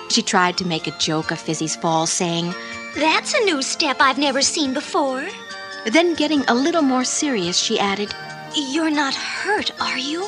She 0.10 0.24
tried 0.24 0.58
to 0.58 0.66
make 0.66 0.88
a 0.88 0.98
joke 0.98 1.30
of 1.30 1.40
Fizzy's 1.40 1.76
fall, 1.76 2.08
saying, 2.08 2.56
That's 2.96 3.36
a 3.36 3.46
new 3.46 3.62
step 3.62 3.98
I've 4.00 4.18
never 4.18 4.42
seen 4.42 4.74
before. 4.74 5.28
Then, 5.86 6.16
getting 6.16 6.42
a 6.48 6.56
little 6.56 6.82
more 6.82 7.04
serious, 7.04 7.58
she 7.58 7.80
added, 7.80 8.14
You're 8.56 8.90
not 8.90 9.14
hurt, 9.14 9.72
are 9.80 9.98
you? 9.98 10.28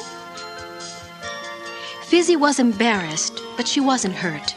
Fizzy 2.11 2.35
was 2.35 2.59
embarrassed, 2.59 3.41
but 3.55 3.65
she 3.65 3.79
wasn't 3.79 4.13
hurt. 4.13 4.53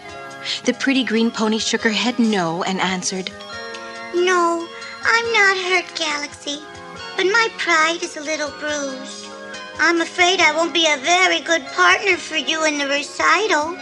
The 0.64 0.72
pretty 0.72 1.04
green 1.04 1.30
pony 1.30 1.58
shook 1.60 1.82
her 1.82 1.90
head 1.90 2.18
no 2.18 2.64
and 2.64 2.80
answered, 2.80 3.30
No, 4.12 4.66
I'm 5.04 5.32
not 5.32 5.56
hurt, 5.58 5.94
Galaxy. 5.94 6.58
But 7.16 7.26
my 7.26 7.48
pride 7.56 8.02
is 8.02 8.16
a 8.16 8.22
little 8.22 8.50
bruised. 8.58 9.26
I'm 9.78 10.00
afraid 10.00 10.40
I 10.40 10.50
won't 10.50 10.74
be 10.74 10.88
a 10.88 10.96
very 10.96 11.38
good 11.42 11.64
partner 11.66 12.16
for 12.16 12.34
you 12.34 12.64
in 12.64 12.76
the 12.76 12.88
recital. 12.88 13.78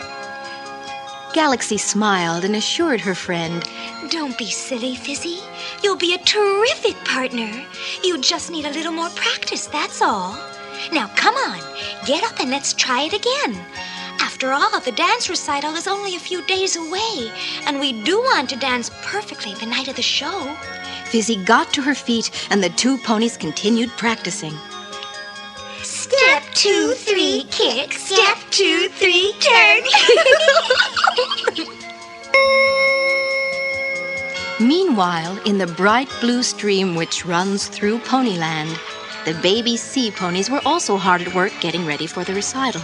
Galaxy 1.33 1.79
smiled 1.79 2.45
and 2.45 2.55
assured 2.55 3.01
her 3.01 3.15
friend, 3.15 3.67
Don't 4.11 4.37
be 4.37 4.51
silly, 4.51 4.97
Fizzy. 4.97 5.39
You'll 5.83 5.97
be 5.97 6.13
a 6.13 6.19
terrific 6.19 7.03
partner. 7.07 7.51
You 8.05 8.21
just 8.21 8.51
need 8.51 8.67
a 8.67 8.71
little 8.71 8.93
more 8.93 9.09
practice, 9.17 9.67
that's 9.67 10.03
all. 10.03 10.52
Now, 10.91 11.09
come 11.15 11.35
on, 11.35 11.61
get 12.07 12.25
up 12.25 12.41
and 12.41 12.51
let's 12.51 12.73
try 12.73 13.03
it 13.03 13.13
again. 13.13 13.65
After 14.21 14.53
all, 14.53 14.81
the 14.81 14.93
dance 14.93 15.29
recital 15.29 15.75
is 15.75 15.87
only 15.87 16.17
a 16.17 16.19
few 16.21 16.45
days 16.47 16.77
away, 16.77 17.31
and 17.67 17.79
we 17.79 18.03
do 18.03 18.19
want 18.19 18.51
to 18.51 18.57
dance 18.57 18.91
perfectly 19.03 19.55
the 19.55 19.67
night 19.67 19.89
of 19.89 19.97
the 19.97 20.03
show. 20.03 20.57
Fizzy 21.07 21.37
got 21.45 21.73
to 21.75 21.83
her 21.83 21.95
feet 21.95 22.31
and 22.51 22.65
the 22.65 22.71
two 22.71 22.97
ponies 22.99 23.37
continued 23.37 23.91
practicing. 23.91 24.55
Step 25.83 26.43
two, 26.55 26.95
three, 26.95 27.45
kick. 27.51 27.93
Step 27.93 28.39
two, 28.51 28.89
three, 28.89 29.35
turn. 29.41 29.83
Meanwhile, 34.69 35.39
in 35.45 35.59
the 35.59 35.67
bright 35.67 36.09
blue 36.21 36.43
stream 36.43 36.95
which 36.95 37.27
runs 37.27 37.67
through 37.69 37.99
Ponyland, 37.99 38.79
the 39.25 39.35
baby 39.35 39.77
sea 39.77 40.11
ponies 40.11 40.51
were 40.51 40.61
also 40.67 40.97
hard 40.97 41.23
at 41.23 41.33
work 41.35 41.53
getting 41.61 41.87
ready 41.87 42.09
for 42.09 42.25
the 42.25 42.35
recital. 42.35 42.83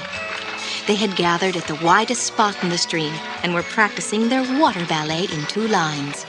They 0.87 0.95
had 0.95 1.17
gathered 1.17 1.57
at 1.57 1.67
the 1.67 1.85
widest 1.85 2.23
spot 2.23 2.57
in 2.63 2.69
the 2.69 2.79
stream 2.79 3.13
and 3.43 3.53
were 3.53 3.65
practicing 3.65 4.29
their 4.29 4.45
water 4.61 4.87
ballet 4.87 5.25
in 5.25 5.45
two 5.47 5.67
lines. 5.67 6.25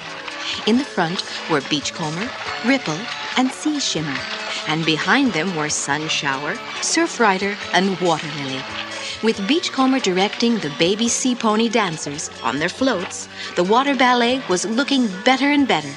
In 0.66 0.80
the 0.80 0.84
front 0.84 1.24
were 1.50 1.62
Beachcomber, 1.62 2.28
Ripple, 2.66 2.98
and 3.38 3.52
Sea 3.52 3.80
Shimmer, 3.80 4.18
and 4.68 4.84
behind 4.84 5.32
them 5.34 5.56
were 5.56 5.70
Sun 5.70 6.08
Shower, 6.08 6.56
Surf 6.82 7.20
Rider, 7.20 7.56
and 7.74 8.00
Water 8.02 8.28
Lily. 8.38 8.64
With 9.22 9.48
Beachcomber 9.48 10.00
directing 10.00 10.58
the 10.58 10.74
baby 10.80 11.08
sea 11.08 11.36
pony 11.36 11.70
dancers 11.70 12.32
on 12.42 12.58
their 12.58 12.70
floats, 12.70 13.30
the 13.56 13.64
water 13.64 13.96
ballet 13.96 14.42
was 14.50 14.66
looking 14.66 15.08
better 15.24 15.52
and 15.52 15.68
better. 15.68 15.94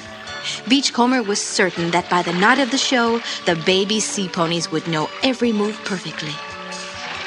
Beachcomber 0.67 1.23
was 1.23 1.41
certain 1.41 1.91
that 1.91 2.09
by 2.09 2.21
the 2.21 2.33
night 2.33 2.59
of 2.59 2.71
the 2.71 2.77
show, 2.77 3.21
the 3.45 3.55
baby 3.65 3.99
sea 3.99 4.27
ponies 4.27 4.71
would 4.71 4.87
know 4.87 5.09
every 5.23 5.51
move 5.51 5.79
perfectly. 5.85 6.33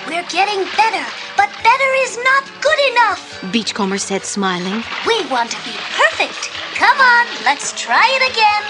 We're 0.07 0.27
getting 0.29 0.65
better, 0.77 1.05
but 1.37 1.51
better 1.63 1.91
is 2.05 2.17
not 2.19 2.45
good 2.61 2.79
enough. 2.93 3.53
Beachcomber 3.53 3.99
said, 3.99 4.25
smiling. 4.25 4.83
We 5.07 5.27
want 5.27 5.51
to 5.51 5.65
be 5.65 5.75
perfect. 5.93 6.51
Come 6.75 6.99
on, 7.01 7.27
let's 7.45 7.73
try 7.81 8.07
it 8.21 8.31
again. 8.31 8.63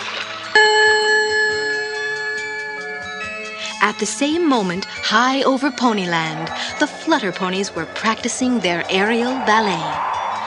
At 3.82 3.98
the 3.98 4.06
same 4.06 4.48
moment, 4.48 4.86
high 4.86 5.43
over 5.43 5.70
Ponyland, 5.70 6.48
the 6.78 6.86
Flutter 6.86 7.32
Ponies 7.32 7.74
were 7.74 7.86
practicing 7.86 8.60
their 8.60 8.85
aerial 8.90 9.35
ballet. 9.44 9.86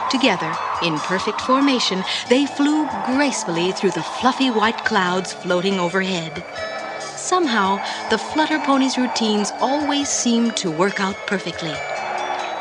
Together, 0.10 0.52
in 0.82 1.00
perfect 1.00 1.42
formation, 1.42 2.04
they 2.30 2.46
flew 2.46 2.88
gracefully 3.04 3.72
through 3.72 3.92
the 3.92 4.04
fluffy 4.04 4.50
white 4.50 4.84
clouds 4.86 5.34
floating 5.34 5.80
overhead. 5.80 6.44
Somehow, 7.00 7.82
the 8.10 8.18
Flutter 8.18 8.60
Ponies' 8.60 8.98
routines 8.98 9.54
always 9.62 10.10
seemed 10.10 10.56
to 10.58 10.72
work 10.72 11.00
out 11.00 11.16
perfectly. 11.28 11.76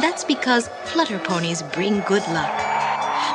That's 0.01 0.25
because 0.25 0.69
Flutter 0.85 1.19
Ponies 1.19 1.63
bring 1.63 2.01
good 2.03 2.27
luck. 2.29 2.53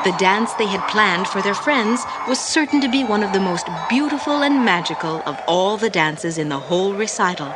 The 0.03 0.13
dance 0.17 0.53
they 0.53 0.67
had 0.67 0.87
planned 0.87 1.27
for 1.27 1.41
their 1.41 1.53
friends 1.53 2.05
was 2.27 2.39
certain 2.39 2.81
to 2.81 2.89
be 2.89 3.03
one 3.03 3.23
of 3.23 3.33
the 3.33 3.39
most 3.39 3.69
beautiful 3.89 4.43
and 4.43 4.63
magical 4.63 5.21
of 5.25 5.41
all 5.47 5.77
the 5.77 5.89
dances 5.89 6.37
in 6.37 6.49
the 6.49 6.59
whole 6.59 6.93
recital, 6.93 7.55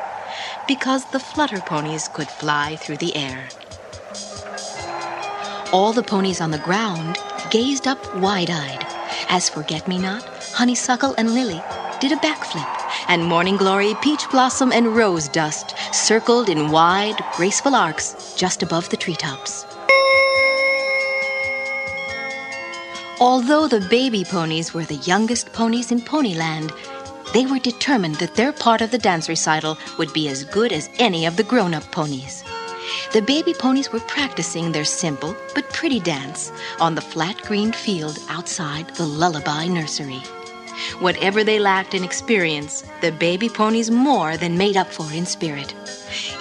because 0.65 1.05
the 1.05 1.19
Flutter 1.19 1.61
Ponies 1.61 2.07
could 2.07 2.27
fly 2.27 2.75
through 2.77 2.97
the 2.97 3.15
air. 3.15 3.49
All 5.73 5.91
the 5.91 6.01
ponies 6.01 6.39
on 6.39 6.51
the 6.51 6.57
ground 6.59 7.17
gazed 7.51 7.87
up 7.87 7.99
wide 8.15 8.49
eyed 8.49 8.87
as 9.27 9.49
Forget 9.49 9.85
Me 9.85 9.97
Not, 9.97 10.23
Honeysuckle, 10.53 11.13
and 11.17 11.33
Lily 11.33 11.61
did 11.99 12.13
a 12.13 12.17
backflip, 12.17 12.65
and 13.09 13.25
Morning 13.25 13.57
Glory, 13.57 13.93
Peach 14.01 14.29
Blossom, 14.31 14.71
and 14.71 14.95
Rose 14.95 15.27
Dust 15.27 15.75
circled 15.91 16.47
in 16.47 16.71
wide, 16.71 17.21
graceful 17.33 17.75
arcs 17.75 18.33
just 18.37 18.63
above 18.63 18.87
the 18.87 18.95
treetops. 18.95 19.65
Although 23.19 23.67
the 23.67 23.85
baby 23.89 24.23
ponies 24.23 24.73
were 24.73 24.85
the 24.85 25.03
youngest 25.03 25.51
ponies 25.51 25.91
in 25.91 25.99
Ponyland, 25.99 26.71
they 27.33 27.45
were 27.45 27.59
determined 27.59 28.15
that 28.15 28.35
their 28.35 28.53
part 28.53 28.79
of 28.79 28.91
the 28.91 28.97
dance 28.97 29.27
recital 29.27 29.77
would 29.97 30.13
be 30.13 30.29
as 30.29 30.45
good 30.45 30.71
as 30.71 30.89
any 30.97 31.25
of 31.25 31.35
the 31.35 31.43
grown 31.43 31.73
up 31.73 31.91
ponies. 31.91 32.45
The 33.13 33.21
baby 33.21 33.53
ponies 33.53 33.91
were 33.91 34.01
practicing 34.01 34.71
their 34.71 34.83
simple 34.83 35.35
but 35.55 35.69
pretty 35.69 36.01
dance 36.01 36.51
on 36.79 36.93
the 36.93 37.01
flat 37.01 37.41
green 37.43 37.71
field 37.71 38.19
outside 38.27 38.93
the 38.95 39.05
Lullaby 39.05 39.67
Nursery. 39.67 40.21
Whatever 40.99 41.43
they 41.43 41.57
lacked 41.57 41.93
in 41.93 42.03
experience, 42.03 42.83
the 43.01 43.13
baby 43.13 43.47
ponies 43.47 43.89
more 43.89 44.35
than 44.35 44.57
made 44.57 44.75
up 44.75 44.91
for 44.91 45.11
in 45.13 45.25
spirit. 45.25 45.73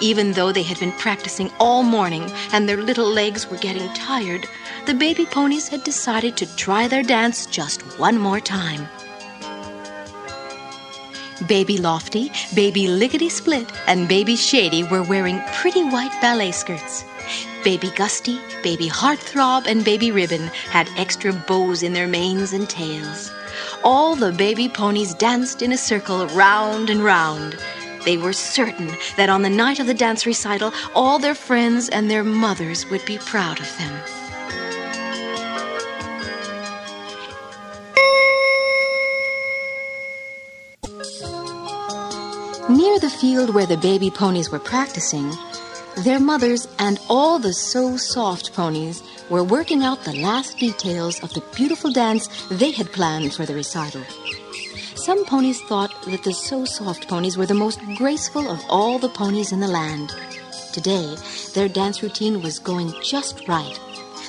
Even 0.01 0.33
though 0.33 0.51
they 0.51 0.61
had 0.61 0.79
been 0.79 0.91
practicing 0.91 1.51
all 1.59 1.83
morning 1.83 2.29
and 2.51 2.67
their 2.67 2.83
little 2.83 3.09
legs 3.09 3.49
were 3.49 3.57
getting 3.57 3.87
tired, 3.93 4.45
the 4.85 4.93
baby 4.93 5.25
ponies 5.25 5.69
had 5.69 5.83
decided 5.85 6.35
to 6.37 6.55
try 6.57 6.87
their 6.87 7.03
dance 7.03 7.45
just 7.45 7.81
one 7.97 8.17
more 8.17 8.41
time. 8.41 8.87
Baby 11.45 11.77
Lofty, 11.77 12.31
Baby 12.55 12.87
Lickety 12.87 13.29
Split, 13.29 13.71
and 13.85 14.07
Baby 14.07 14.35
Shady 14.35 14.83
were 14.83 15.03
wearing 15.03 15.39
pretty 15.53 15.83
white 15.83 16.15
ballet 16.19 16.51
skirts. 16.51 17.05
Baby 17.63 17.91
Gusty, 17.95 18.39
Baby 18.63 18.87
Heartthrob, 18.87 19.67
and 19.67 19.85
Baby 19.85 20.11
Ribbon 20.11 20.47
had 20.71 20.89
extra 20.97 21.33
bows 21.33 21.83
in 21.83 21.93
their 21.93 22.07
manes 22.07 22.53
and 22.53 22.67
tails. 22.67 23.31
All 23.83 24.15
the 24.15 24.31
baby 24.31 24.67
ponies 24.67 25.13
danced 25.13 25.61
in 25.61 25.71
a 25.71 25.77
circle 25.77 26.25
round 26.27 26.89
and 26.89 27.03
round. 27.03 27.57
They 28.03 28.17
were 28.17 28.33
certain 28.33 28.91
that 29.17 29.29
on 29.29 29.41
the 29.41 29.49
night 29.49 29.79
of 29.79 29.87
the 29.87 29.93
dance 29.93 30.25
recital, 30.25 30.73
all 30.95 31.19
their 31.19 31.35
friends 31.35 31.89
and 31.89 32.09
their 32.09 32.23
mothers 32.23 32.89
would 32.89 33.05
be 33.05 33.17
proud 33.17 33.59
of 33.59 33.77
them. 33.77 34.16
Near 42.69 42.99
the 42.99 43.09
field 43.09 43.53
where 43.53 43.65
the 43.65 43.77
baby 43.77 44.11
ponies 44.11 44.51
were 44.51 44.59
practicing, 44.59 45.31
their 46.03 46.19
mothers 46.19 46.67
and 46.79 46.99
all 47.09 47.39
the 47.39 47.53
So 47.53 47.95
Soft 47.95 48.53
ponies 48.53 49.01
were 49.29 49.43
working 49.43 49.85
out 49.85 50.03
the 50.03 50.19
last 50.19 50.57
details 50.57 51.23
of 51.23 51.33
the 51.33 51.43
beautiful 51.55 51.93
dance 51.93 52.27
they 52.49 52.71
had 52.71 52.91
planned 52.91 53.33
for 53.33 53.45
the 53.45 53.55
recital. 53.55 54.03
Some 54.95 55.23
ponies 55.23 55.61
thought 55.61 55.93
that 56.07 56.23
the 56.23 56.33
So 56.33 56.65
Soft 56.65 57.07
ponies 57.07 57.37
were 57.37 57.45
the 57.45 57.53
most 57.53 57.79
graceful 57.95 58.51
of 58.51 58.61
all 58.67 58.99
the 58.99 59.09
ponies 59.09 59.53
in 59.53 59.61
the 59.61 59.67
land. 59.69 60.13
Today, 60.73 61.15
their 61.53 61.69
dance 61.69 62.03
routine 62.03 62.41
was 62.41 62.59
going 62.59 62.93
just 63.01 63.47
right. 63.47 63.79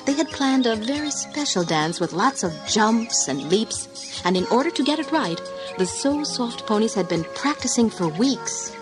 They 0.05 0.13
had 0.13 0.29
planned 0.29 0.65
a 0.65 0.75
very 0.75 1.11
special 1.11 1.63
dance 1.63 1.99
with 1.99 2.13
lots 2.13 2.43
of 2.43 2.53
jumps 2.67 3.27
and 3.27 3.49
leaps, 3.49 4.21
and 4.23 4.35
in 4.35 4.45
order 4.47 4.71
to 4.71 4.83
get 4.83 4.99
it 4.99 5.11
right, 5.11 5.39
the 5.77 5.85
So 5.85 6.23
Soft 6.23 6.65
ponies 6.65 6.93
had 6.93 7.07
been 7.07 7.23
practicing 7.35 7.89
for 7.89 8.07
weeks. 8.07 8.75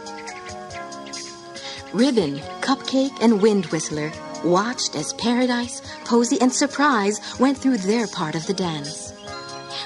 Ribbon, 1.94 2.40
Cupcake, 2.62 3.18
and 3.22 3.42
Wind 3.42 3.66
Whistler 3.68 4.12
watched 4.44 4.96
as 4.96 5.14
Paradise, 5.14 5.82
Posy, 6.06 6.40
and 6.42 6.54
Surprise 6.54 7.20
went 7.40 7.58
through 7.58 7.78
their 7.78 8.08
part 8.08 8.36
of 8.36 8.46
the 8.46 8.54
dance. 8.54 9.14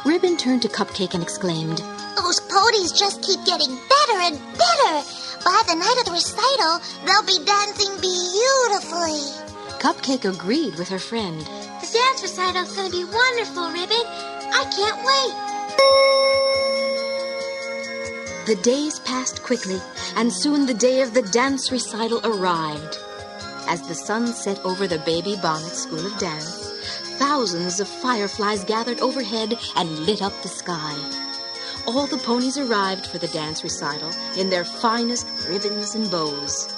Ribbon 0.06 0.38
turned 0.38 0.62
to 0.64 0.68
Cupcake 0.68 1.14
and 1.14 1.24
exclaimed, 1.24 1.78
Those 2.18 2.40
ponies 2.40 2.92
just 2.92 3.22
keep 3.22 3.44
getting 3.46 3.76
better 3.76 4.20
and 4.20 4.40
better. 4.58 5.06
By 5.44 5.62
the 5.68 5.76
night 5.76 5.96
of 6.00 6.06
the 6.06 6.12
recital, 6.12 6.80
they'll 7.06 7.26
be 7.26 7.46
dancing 7.46 7.92
beautifully. 8.02 9.51
Cupcake 9.82 10.26
agreed 10.26 10.76
with 10.76 10.90
her 10.90 11.00
friend. 11.00 11.42
The 11.42 11.90
dance 11.92 12.22
recital's 12.22 12.76
gonna 12.76 12.92
be 12.92 13.04
wonderful, 13.04 13.68
Ribbon. 13.72 14.06
I 14.54 14.64
can't 14.78 15.02
wait. 15.10 15.34
The 18.46 18.62
days 18.62 19.00
passed 19.00 19.42
quickly, 19.42 19.82
and 20.16 20.32
soon 20.32 20.68
the 20.68 20.76
day 20.76 21.02
of 21.02 21.16
the 21.16 21.24
dance 21.24 21.72
recital 21.72 22.22
arrived. 22.24 23.00
As 23.68 23.82
the 23.88 23.96
sun 23.96 24.28
set 24.28 24.64
over 24.64 24.86
the 24.86 25.00
Baby 25.00 25.36
Bonnet 25.42 25.74
School 25.74 26.06
of 26.06 26.16
Dance, 26.20 27.18
thousands 27.18 27.80
of 27.80 27.88
fireflies 27.88 28.64
gathered 28.64 29.00
overhead 29.00 29.58
and 29.76 30.06
lit 30.06 30.22
up 30.22 30.40
the 30.44 30.48
sky. 30.48 30.96
All 31.88 32.06
the 32.06 32.20
ponies 32.20 32.60
arrived 32.60 33.08
for 33.08 33.18
the 33.18 33.30
dance 33.30 33.64
recital 33.64 34.12
in 34.38 34.52
their 34.52 34.64
finest 34.64 35.26
ribbons 35.50 35.96
and 35.96 36.12
bows. 36.12 36.72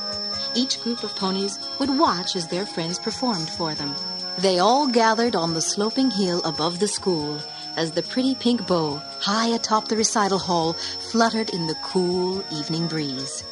Each 0.55 0.81
group 0.81 1.03
of 1.03 1.15
ponies 1.15 1.57
would 1.79 1.97
watch 1.97 2.35
as 2.35 2.47
their 2.47 2.65
friends 2.65 2.99
performed 2.99 3.49
for 3.49 3.73
them. 3.73 3.95
They 4.39 4.59
all 4.59 4.87
gathered 4.87 5.35
on 5.35 5.53
the 5.53 5.61
sloping 5.61 6.11
hill 6.11 6.41
above 6.43 6.79
the 6.79 6.87
school 6.87 7.39
as 7.75 7.91
the 7.91 8.03
pretty 8.03 8.35
pink 8.35 8.67
bow, 8.67 9.01
high 9.19 9.47
atop 9.47 9.87
the 9.87 9.97
recital 9.97 10.39
hall, 10.39 10.73
fluttered 10.73 11.49
in 11.49 11.67
the 11.67 11.75
cool 11.83 12.43
evening 12.51 12.87
breeze. 12.87 13.43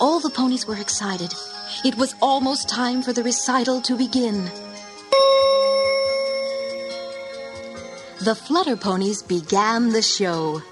All 0.00 0.20
the 0.20 0.30
ponies 0.30 0.66
were 0.66 0.76
excited. 0.76 1.34
It 1.84 1.96
was 1.96 2.14
almost 2.22 2.68
time 2.68 3.02
for 3.02 3.12
the 3.12 3.22
recital 3.22 3.80
to 3.82 3.96
begin. 3.96 4.50
The 8.20 8.34
flutter 8.34 8.76
ponies 8.76 9.22
began 9.22 9.90
the 9.90 10.02
show. 10.02 10.62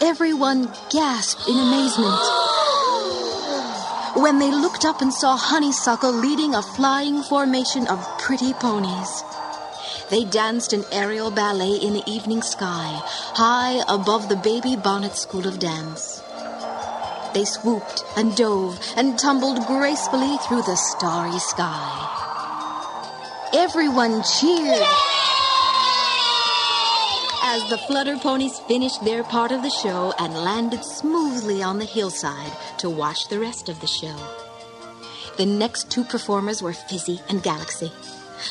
Everyone 0.00 0.70
gasped 0.90 1.48
in 1.48 1.56
amazement. 1.58 2.37
When 4.18 4.40
they 4.40 4.50
looked 4.50 4.84
up 4.84 5.00
and 5.00 5.14
saw 5.14 5.36
Honeysuckle 5.36 6.10
leading 6.10 6.52
a 6.52 6.60
flying 6.60 7.22
formation 7.22 7.86
of 7.86 8.04
pretty 8.18 8.52
ponies. 8.52 9.22
They 10.10 10.24
danced 10.24 10.72
an 10.72 10.84
aerial 10.90 11.30
ballet 11.30 11.76
in 11.76 11.92
the 11.92 12.02
evening 12.04 12.42
sky, 12.42 12.98
high 13.36 13.80
above 13.86 14.28
the 14.28 14.34
Baby 14.34 14.74
Bonnet 14.74 15.14
School 15.14 15.46
of 15.46 15.60
Dance. 15.60 16.20
They 17.32 17.44
swooped 17.44 18.02
and 18.16 18.34
dove 18.34 18.80
and 18.96 19.16
tumbled 19.16 19.64
gracefully 19.68 20.36
through 20.38 20.62
the 20.62 20.74
starry 20.74 21.38
sky. 21.38 21.86
Everyone 23.54 24.24
cheered 24.24 24.84
as 27.50 27.66
the 27.70 27.78
flutter 27.78 28.18
ponies 28.18 28.58
finished 28.68 29.02
their 29.02 29.24
part 29.24 29.52
of 29.52 29.62
the 29.62 29.70
show 29.70 30.12
and 30.18 30.34
landed 30.34 30.84
smoothly 30.84 31.62
on 31.62 31.78
the 31.78 31.84
hillside 31.86 32.52
to 32.76 32.90
watch 32.90 33.26
the 33.28 33.40
rest 33.40 33.70
of 33.70 33.80
the 33.80 33.86
show. 33.86 34.14
The 35.38 35.46
next 35.46 35.90
two 35.90 36.04
performers 36.04 36.62
were 36.62 36.74
Fizzy 36.74 37.22
and 37.30 37.42
Galaxy. 37.42 37.90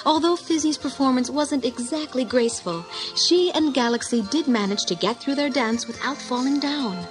Although 0.03 0.35
Fizzy's 0.35 0.79
performance 0.79 1.29
wasn't 1.29 1.63
exactly 1.63 2.25
graceful, 2.25 2.83
she 3.15 3.51
and 3.51 3.71
Galaxy 3.71 4.23
did 4.31 4.47
manage 4.47 4.85
to 4.85 4.95
get 4.95 5.17
through 5.17 5.35
their 5.35 5.51
dance 5.51 5.85
without 5.85 6.17
falling 6.17 6.59
down. 6.59 7.05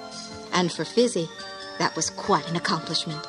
And 0.53 0.73
for 0.73 0.85
Fizzy, 0.85 1.29
that 1.79 1.95
was 1.95 2.11
quite 2.11 2.51
an 2.51 2.57
accomplishment. 2.57 3.25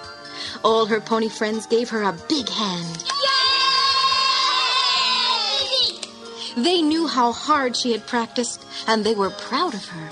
All 0.64 0.88
her 0.88 1.00
pony 1.00 1.30
friends 1.30 1.68
gave 1.68 1.90
her 1.92 2.02
a 2.02 2.18
big 2.28 2.50
hand. 2.50 3.04
They 6.58 6.82
knew 6.82 7.06
how 7.06 7.34
hard 7.34 7.78
she 7.78 7.92
had 7.92 8.08
practiced, 8.08 8.66
and 8.88 9.04
they 9.04 9.14
were 9.14 9.30
proud 9.30 9.76
of 9.76 9.86
her. 9.86 10.10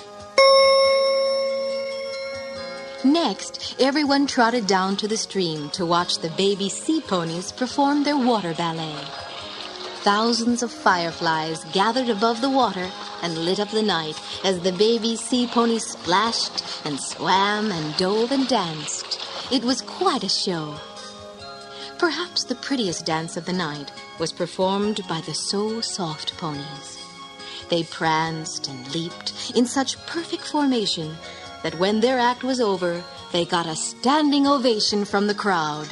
Next, 3.04 3.76
everyone 3.80 4.28
trotted 4.28 4.68
down 4.68 4.96
to 4.98 5.08
the 5.08 5.18
stream 5.18 5.72
to 5.72 5.88
watch 5.88 6.20
the 6.20 6.30
baby 6.30 6.70
sea 6.70 7.02
ponies 7.02 7.52
perform 7.52 8.04
their 8.04 8.18
water 8.18 8.54
ballet. 8.54 8.96
Thousands 10.04 10.62
of 10.62 10.72
fireflies 10.72 11.64
gathered 11.74 12.10
above 12.10 12.42
the 12.42 12.50
water 12.52 12.92
and 13.24 13.40
lit 13.40 13.60
up 13.60 13.72
the 13.72 13.82
night 13.82 14.22
as 14.44 14.60
the 14.60 14.72
baby 14.72 15.16
sea 15.16 15.48
ponies 15.48 15.88
splashed 15.88 16.64
and 16.86 17.00
swam 17.00 17.72
and 17.72 17.98
dove 17.98 18.32
and 18.32 18.48
danced. 18.48 19.20
It 19.52 19.64
was 19.64 19.82
quite 19.82 20.24
a 20.24 20.30
show. 20.30 20.76
Perhaps 21.98 22.44
the 22.44 22.56
prettiest 22.56 23.04
dance 23.04 23.36
of 23.36 23.46
the 23.46 23.54
night 23.54 23.92
was 24.20 24.32
performed 24.32 25.02
by 25.08 25.22
the 25.22 25.34
So 25.34 25.82
Soft 25.82 26.38
ponies. 26.38 27.00
They 27.70 27.84
pranced 27.84 28.68
and 28.68 28.94
leaped 28.94 29.54
in 29.56 29.66
such 29.66 29.98
perfect 30.06 30.44
formation 30.44 31.16
that 31.64 31.80
when 31.80 32.00
their 32.00 32.20
act 32.20 32.44
was 32.44 32.62
over, 32.62 33.04
they 33.32 33.46
got 33.46 33.66
a 33.66 33.76
standing 33.76 34.48
ovation 34.48 35.06
from 35.06 35.28
the 35.28 35.36
crowd. 35.36 35.88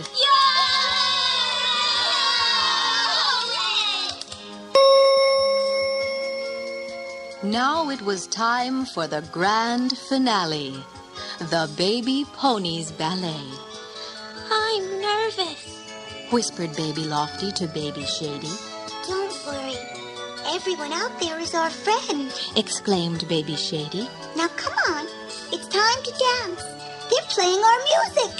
Now 7.44 7.90
it 7.90 8.02
was 8.02 8.28
time 8.28 8.86
for 8.86 9.06
the 9.06 9.22
grand 9.32 9.98
finale 9.98 10.82
the 11.40 11.70
Baby 11.76 12.26
Ponies 12.34 12.92
Ballet. 12.92 13.52
I'm 14.50 15.02
nervous. 15.02 15.73
Whispered 16.34 16.76
Baby 16.76 17.04
Lofty 17.04 17.52
to 17.52 17.68
Baby 17.68 18.06
Shady, 18.06 18.50
Don't 19.08 19.46
worry. 19.46 19.76
Everyone 20.48 20.92
out 20.92 21.20
there 21.20 21.38
is 21.40 21.54
our 21.54 21.70
friend. 21.70 22.34
exclaimed 22.56 23.28
Baby 23.28 23.56
Shady. 23.56 24.10
Now 24.36 24.48
come 24.48 24.74
on. 24.90 25.06
It's 25.52 25.68
time 25.68 26.04
to 26.04 26.12
dance. 26.12 26.64
They're 27.12 27.30
playing 27.30 27.60
our 27.60 27.80
music. 27.94 28.40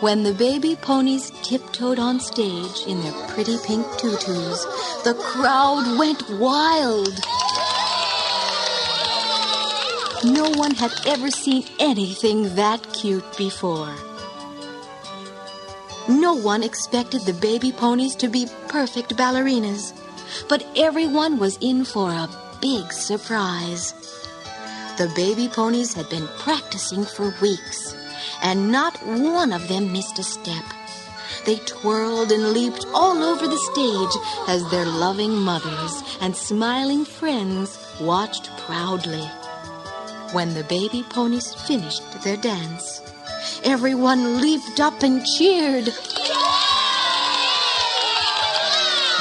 When 0.00 0.24
the 0.24 0.34
baby 0.34 0.74
ponies 0.74 1.30
tiptoed 1.44 2.00
on 2.00 2.18
stage 2.18 2.84
in 2.88 3.00
their 3.02 3.28
pretty 3.28 3.58
pink 3.64 3.86
tutus, 3.98 4.64
the 5.04 5.14
crowd 5.14 5.96
went 6.00 6.28
wild. 6.30 7.14
No 10.24 10.50
one 10.58 10.74
had 10.74 10.90
ever 11.06 11.30
seen 11.30 11.64
anything 11.78 12.56
that 12.56 12.92
cute 12.92 13.36
before. 13.38 13.94
No 16.08 16.34
one 16.34 16.64
expected 16.64 17.22
the 17.22 17.32
baby 17.32 17.70
ponies 17.70 18.16
to 18.16 18.28
be 18.28 18.48
perfect 18.68 19.16
ballerinas, 19.16 19.92
but 20.48 20.66
everyone 20.76 21.38
was 21.38 21.58
in 21.60 21.84
for 21.84 22.10
a 22.10 22.28
big 22.60 22.92
surprise. 22.92 23.94
The 24.98 25.12
baby 25.14 25.48
ponies 25.48 25.94
had 25.94 26.08
been 26.08 26.26
practicing 26.38 27.04
for 27.04 27.34
weeks, 27.40 27.94
and 28.42 28.72
not 28.72 28.96
one 29.06 29.52
of 29.52 29.68
them 29.68 29.92
missed 29.92 30.18
a 30.18 30.24
step. 30.24 30.64
They 31.44 31.56
twirled 31.56 32.32
and 32.32 32.52
leaped 32.52 32.84
all 32.92 33.22
over 33.22 33.46
the 33.46 33.58
stage 33.72 34.22
as 34.48 34.68
their 34.70 34.86
loving 34.86 35.34
mothers 35.34 36.02
and 36.20 36.36
smiling 36.36 37.04
friends 37.04 37.78
watched 38.00 38.50
proudly. 38.58 39.26
When 40.32 40.54
the 40.54 40.64
baby 40.64 41.04
ponies 41.10 41.54
finished 41.54 42.02
their 42.22 42.36
dance, 42.36 43.01
everyone 43.64 44.40
leaped 44.40 44.80
up 44.80 45.02
and 45.02 45.24
cheered. 45.36 45.86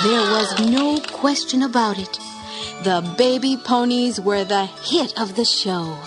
There 0.04 0.32
was 0.32 0.60
no 0.60 1.00
question 1.00 1.62
about 1.62 2.00
it. 2.00 2.20
The 2.84 3.02
baby 3.18 3.56
ponies 3.56 4.20
were 4.20 4.44
the 4.44 4.66
hit 4.66 5.20
of 5.20 5.36
the 5.36 5.46
show. 5.46 5.98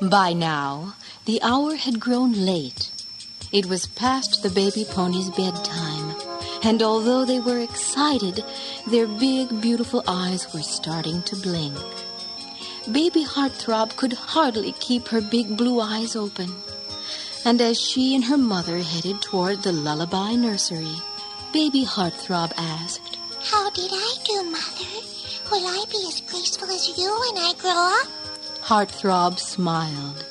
By 0.00 0.32
now, 0.32 0.94
the 1.24 1.42
hour 1.42 1.74
had 1.74 1.98
grown 1.98 2.32
late. 2.32 2.90
It 3.50 3.66
was 3.66 3.86
past 3.86 4.42
the 4.42 4.50
baby 4.50 4.84
ponies' 4.88 5.30
bedtime, 5.30 6.14
and 6.62 6.82
although 6.82 7.24
they 7.24 7.40
were 7.40 7.58
excited, 7.58 8.44
their 8.86 9.08
big, 9.08 9.60
beautiful 9.60 10.04
eyes 10.06 10.52
were 10.54 10.62
starting 10.62 11.22
to 11.22 11.34
blink. 11.34 11.76
Baby 12.92 13.22
Heartthrob 13.22 13.96
could 13.96 14.14
hardly 14.14 14.72
keep 14.72 15.08
her 15.08 15.20
big 15.20 15.58
blue 15.58 15.78
eyes 15.78 16.16
open. 16.16 16.54
And 17.44 17.60
as 17.60 17.78
she 17.78 18.14
and 18.14 18.24
her 18.24 18.38
mother 18.38 18.78
headed 18.78 19.20
toward 19.20 19.62
the 19.62 19.72
lullaby 19.72 20.34
nursery, 20.36 20.96
Baby 21.52 21.84
Heartthrob 21.84 22.52
asked, 22.56 23.18
How 23.42 23.68
did 23.70 23.90
I 23.92 24.14
do, 24.24 24.42
Mother? 24.44 25.06
Will 25.50 25.66
I 25.66 25.84
be 25.90 26.08
as 26.08 26.22
graceful 26.22 26.70
as 26.70 26.98
you 26.98 27.10
when 27.20 27.36
I 27.36 27.52
grow 27.58 28.00
up? 28.00 28.08
Heartthrob 28.62 29.38
smiled. 29.38 30.24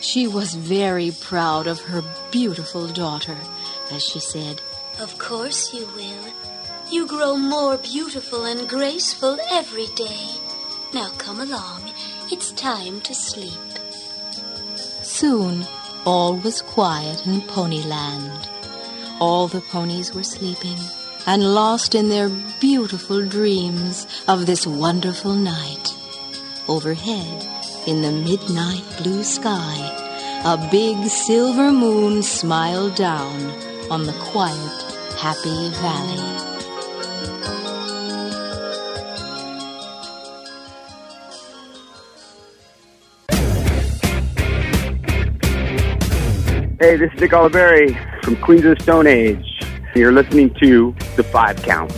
She 0.00 0.26
was 0.26 0.54
very 0.54 1.10
proud 1.10 1.66
of 1.66 1.80
her 1.80 2.02
beautiful 2.30 2.86
daughter, 2.88 3.36
as 3.92 4.02
she 4.02 4.20
said, 4.20 4.62
Of 4.98 5.18
course 5.18 5.74
you 5.74 5.86
will. 5.94 6.32
You 6.90 7.06
grow 7.06 7.36
more 7.36 7.76
beautiful 7.76 8.44
and 8.44 8.66
graceful 8.66 9.38
every 9.50 9.88
day. 9.88 10.28
Now 10.94 11.10
come 11.18 11.40
along. 11.40 11.87
It's 12.30 12.52
time 12.52 13.00
to 13.02 13.14
sleep. 13.14 13.52
Soon, 14.76 15.66
all 16.04 16.36
was 16.36 16.60
quiet 16.60 17.26
in 17.26 17.40
Ponyland. 17.40 18.46
All 19.18 19.48
the 19.48 19.62
ponies 19.62 20.12
were 20.12 20.22
sleeping 20.22 20.76
and 21.26 21.54
lost 21.54 21.94
in 21.94 22.10
their 22.10 22.28
beautiful 22.60 23.24
dreams 23.24 24.06
of 24.28 24.44
this 24.44 24.66
wonderful 24.66 25.32
night. 25.32 25.94
Overhead, 26.68 27.46
in 27.86 28.02
the 28.02 28.12
midnight 28.12 28.84
blue 28.98 29.24
sky, 29.24 29.76
a 30.44 30.68
big 30.70 31.08
silver 31.08 31.72
moon 31.72 32.22
smiled 32.22 32.94
down 32.94 33.40
on 33.90 34.04
the 34.04 34.12
quiet, 34.32 34.82
happy 35.16 35.70
valley. 35.80 36.47
Hey, 46.80 46.94
this 46.94 47.12
is 47.12 47.20
Nick 47.20 47.32
Oliveri 47.32 48.22
from 48.22 48.36
Queens 48.36 48.64
of 48.64 48.78
the 48.78 48.82
Stone 48.84 49.08
Age. 49.08 49.44
You're 49.96 50.12
listening 50.12 50.54
to 50.62 50.94
The 51.16 51.24
Five 51.24 51.60
Count. 51.64 51.90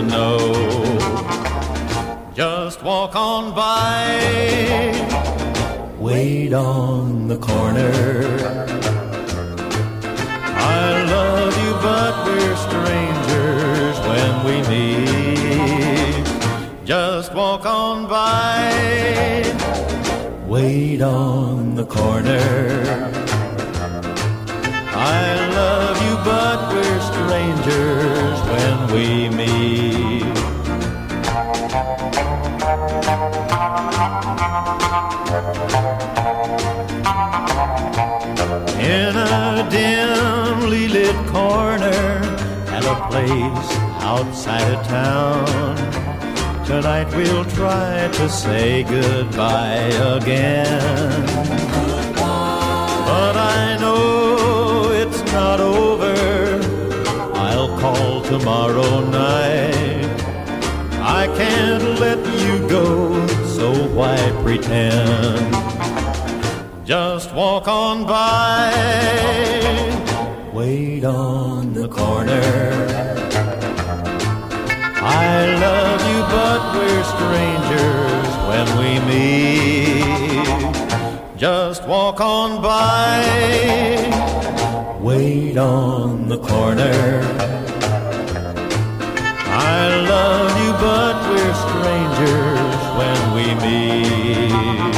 To 0.00 0.06
know. 0.06 0.38
Just 2.34 2.82
walk 2.82 3.14
on 3.16 3.54
by, 3.54 4.06
wait 5.98 6.52
on 6.52 7.28
the 7.28 7.36
corner. 7.36 7.92
I 10.56 11.02
love 11.14 11.52
you, 11.62 11.72
but 11.86 12.12
we're 12.26 12.56
strangers 12.66 13.96
when 14.08 14.32
we 14.46 14.54
meet. 14.72 16.26
Just 16.84 17.34
walk 17.34 17.66
on 17.66 18.08
by, 18.08 18.72
wait 20.46 21.02
on 21.02 21.74
the 21.74 21.84
corner. 21.84 22.40
I 24.92 25.48
love 25.60 25.96
you, 26.06 26.14
but 26.30 26.58
we're 26.72 27.00
strangers 27.12 28.38
when 28.50 28.92
we 28.94 29.28
meet. 29.36 29.39
Lit 41.10 41.26
corner 41.28 42.02
at 42.76 42.84
a 42.84 42.96
place 43.08 43.70
outside 44.02 44.68
of 44.74 44.86
town. 44.86 45.76
Tonight 46.64 47.08
we'll 47.16 47.44
try 47.44 48.08
to 48.12 48.28
say 48.28 48.84
goodbye 48.84 49.90
again. 50.16 51.26
But 53.10 53.36
I 53.36 53.76
know 53.80 54.90
it's 55.02 55.22
not 55.32 55.60
over. 55.60 56.14
I'll 57.34 57.78
call 57.78 58.22
tomorrow 58.22 59.00
night. 59.10 60.06
I 61.20 61.26
can't 61.36 61.98
let 61.98 62.20
you 62.44 62.68
go, 62.68 63.26
so 63.56 63.72
why 63.96 64.16
pretend? 64.42 65.56
Just 66.86 67.32
walk 67.34 67.68
on 67.68 68.06
by, 68.06 69.89
wait 70.60 71.04
on 71.04 71.72
the 71.72 71.88
corner. 71.88 72.48
I 75.26 75.30
love 75.66 76.00
you, 76.10 76.20
but 76.36 76.60
we're 76.74 77.04
strangers 77.14 78.30
when 78.50 78.66
we 78.80 78.90
meet. 79.10 80.74
Just 81.38 81.80
walk 81.88 82.20
on 82.20 82.50
by, 82.60 83.16
wait 85.00 85.56
on 85.56 86.28
the 86.28 86.38
corner. 86.50 86.98
I 89.72 89.80
love 90.12 90.50
you, 90.62 90.72
but 90.86 91.14
we're 91.30 91.56
strangers 91.66 92.80
when 93.00 93.20
we 93.36 93.46
meet. 93.64 94.94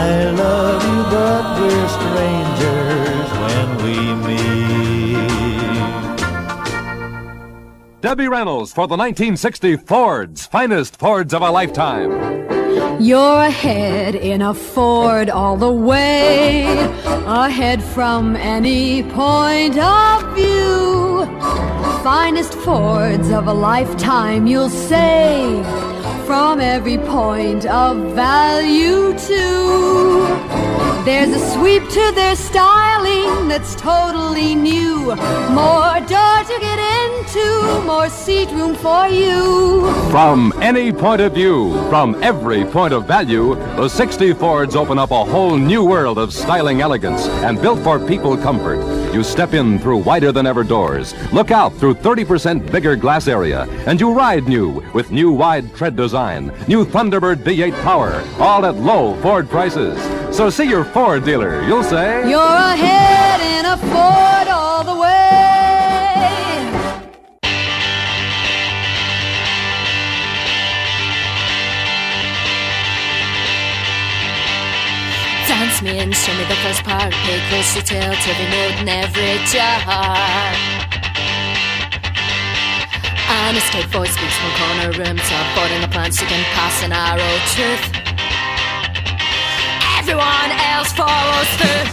I 0.00 0.04
love 0.44 0.80
you, 0.90 1.00
but 1.16 1.44
we're 1.60 1.88
strangers 2.00 2.47
Debbie 8.00 8.28
Reynolds 8.28 8.72
for 8.72 8.86
the 8.86 8.96
1960 8.96 9.76
Fords, 9.78 10.46
finest 10.46 10.96
Fords 10.96 11.34
of 11.34 11.42
a 11.42 11.50
lifetime. 11.50 12.12
You're 13.02 13.40
ahead 13.40 14.14
in 14.14 14.40
a 14.40 14.54
Ford 14.54 15.28
all 15.28 15.56
the 15.56 15.72
way, 15.72 16.62
ahead 17.26 17.82
from 17.82 18.36
any 18.36 19.02
point 19.02 19.76
of 19.78 20.36
view. 20.36 21.26
Finest 22.04 22.54
Fords 22.54 23.30
of 23.30 23.48
a 23.48 23.52
lifetime, 23.52 24.46
you'll 24.46 24.70
save 24.70 25.66
from 26.24 26.60
every 26.60 26.98
point 26.98 27.66
of 27.66 28.14
value, 28.14 29.18
too. 29.18 30.87
There's 31.04 31.30
a 31.30 31.52
sweep 31.54 31.88
to 31.88 32.12
their 32.14 32.36
styling 32.36 33.48
that's 33.48 33.74
totally 33.74 34.54
new. 34.54 35.14
More 35.50 36.00
door 36.00 36.38
to 36.44 36.56
get 36.60 36.78
into, 36.78 37.82
more 37.86 38.08
seat 38.10 38.50
room 38.50 38.74
for 38.74 39.08
you. 39.08 39.90
From 40.10 40.52
any 40.60 40.92
point 40.92 41.22
of 41.22 41.32
view, 41.32 41.72
from 41.88 42.22
every 42.22 42.64
point 42.64 42.92
of 42.92 43.06
value, 43.06 43.54
the 43.76 43.88
60 43.88 44.34
Fords 44.34 44.76
open 44.76 44.98
up 44.98 45.10
a 45.10 45.24
whole 45.24 45.56
new 45.56 45.84
world 45.84 46.18
of 46.18 46.32
styling 46.32 46.80
elegance 46.82 47.26
and 47.44 47.60
built 47.60 47.78
for 47.80 47.98
people 48.06 48.36
comfort. 48.36 48.78
You 49.12 49.24
step 49.24 49.54
in 49.54 49.78
through 49.78 49.98
wider 49.98 50.32
than 50.32 50.46
ever 50.46 50.62
doors, 50.62 51.14
look 51.32 51.50
out 51.50 51.72
through 51.74 51.94
30% 51.94 52.70
bigger 52.70 52.94
glass 52.94 53.26
area, 53.26 53.62
and 53.86 53.98
you 53.98 54.12
ride 54.12 54.46
new 54.46 54.82
with 54.92 55.10
new 55.10 55.32
wide 55.32 55.74
tread 55.74 55.96
design, 55.96 56.52
new 56.68 56.84
Thunderbird 56.84 57.36
V8 57.36 57.82
power, 57.82 58.22
all 58.38 58.66
at 58.66 58.76
low 58.76 59.18
Ford 59.22 59.48
prices. 59.48 59.98
So 60.36 60.50
see 60.50 60.68
your 60.68 60.84
Ford 60.84 61.24
dealer. 61.24 61.62
You'll 61.62 61.82
say, 61.82 62.28
You're 62.28 62.38
ahead 62.38 63.40
in 63.40 63.64
a 63.64 63.76
Ford 63.78 64.48
all 64.48 64.84
the 64.84 65.00
way. 65.00 65.27
Dance 75.78 75.94
me 75.94 76.02
in, 76.02 76.12
show 76.12 76.34
me 76.34 76.44
the 76.48 76.56
first 76.66 76.82
part. 76.82 77.12
Pay 77.12 77.38
close 77.50 77.74
detail 77.74 78.10
to 78.10 78.30
the 78.34 78.46
note 78.50 78.82
in 78.82 78.88
every 78.88 79.38
jar. 79.46 79.86
An 83.30 83.54
escape 83.54 83.86
voice 83.86 84.10
speaks 84.10 84.36
from 84.38 84.50
corner 84.58 84.90
rooms, 84.98 85.22
avoiding 85.22 85.80
the 85.80 85.86
plans 85.86 86.20
you 86.20 86.26
can 86.26 86.42
pass 86.50 86.82
an 86.82 86.90
arrow 86.90 87.38
truth. 87.54 87.94
Everyone 89.98 90.50
else 90.74 90.92
follows 90.98 91.46
through. 91.62 91.86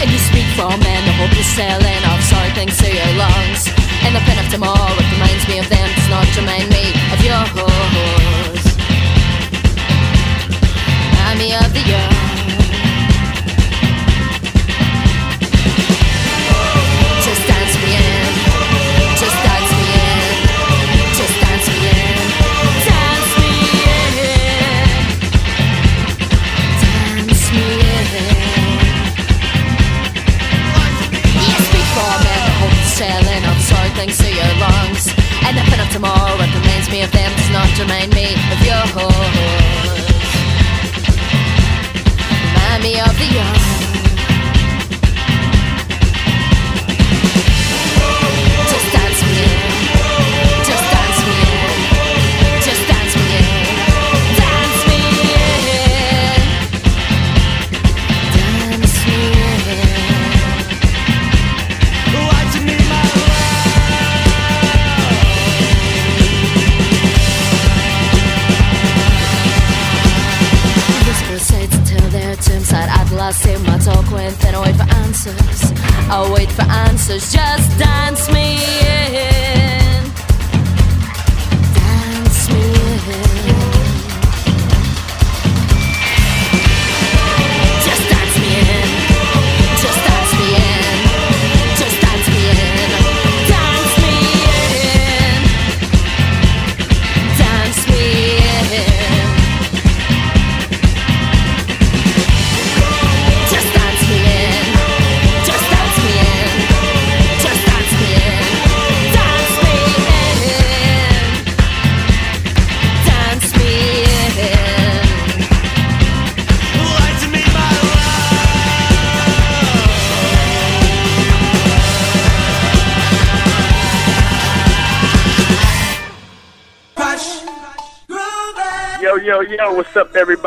And 0.00 0.10
you 0.12 0.18
speak 0.18 0.46
for 0.54 0.70
men, 0.78 1.06
the 1.06 1.12
hope 1.18 1.34
you're 1.34 1.42
selling 1.42 2.04
of 2.06 2.22
sorry 2.22 2.50
things 2.50 2.78
to 2.78 2.86
your 2.86 3.12
lungs. 3.18 3.81
And 4.04 4.14
the 4.16 4.20
pen 4.20 4.38
of 4.44 4.50
tomorrow, 4.50 4.92
it 4.98 5.08
reminds 5.12 5.46
me 5.48 5.58
of 5.58 5.68
them, 5.68 5.88
does 5.94 6.08
not 6.10 6.26
remind 6.36 6.68
me 6.70 6.92
of 7.12 7.18
yours. 7.24 8.62
Me 11.38 11.52
of 11.54 11.72
the 11.72 11.80
young. 11.80 12.31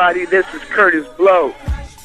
Everybody? 0.06 0.30
This 0.30 0.46
is 0.54 0.62
Kurtis 0.70 1.18
Blow. 1.18 1.52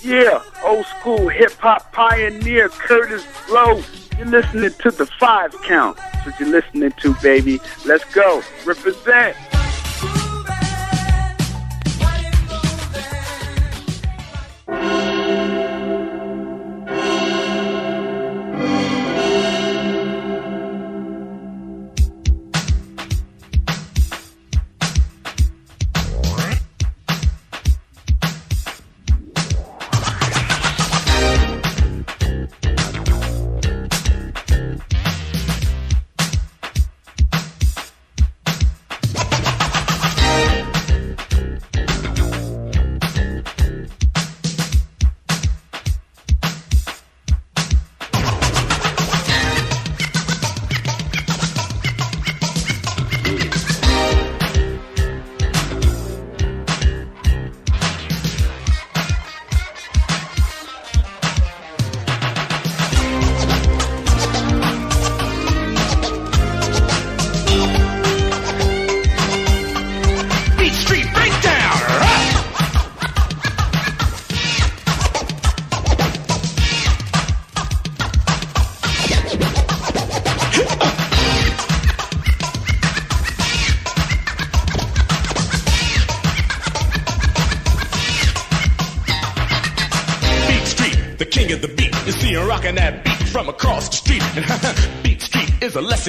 Yeah, 0.01 0.43
old 0.65 0.87
school 0.87 1.29
hip 1.29 1.53
hop 1.59 1.93
pioneer 1.93 2.71
Kurtis 2.71 3.27
Blow. 3.47 3.83
You're 4.17 4.27
listening 4.27 4.71
to 4.79 4.91
the 4.91 5.05
five 5.05 5.53
count. 5.65 5.99
That's 5.99 6.25
what 6.25 6.41
you're 6.41 6.49
listening 6.49 6.93
to, 6.93 7.15
baby. 7.17 7.61
Let's 7.85 8.07
go. 8.15 8.43
Represent. 8.65 9.37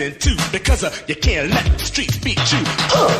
Because 0.09 0.83
uh, 0.83 0.91
you 1.07 1.15
can't 1.15 1.51
let 1.51 1.63
the 1.77 1.85
streets 1.85 2.17
beat 2.17 2.39
you. 2.51 2.63
Uh. 2.95 3.11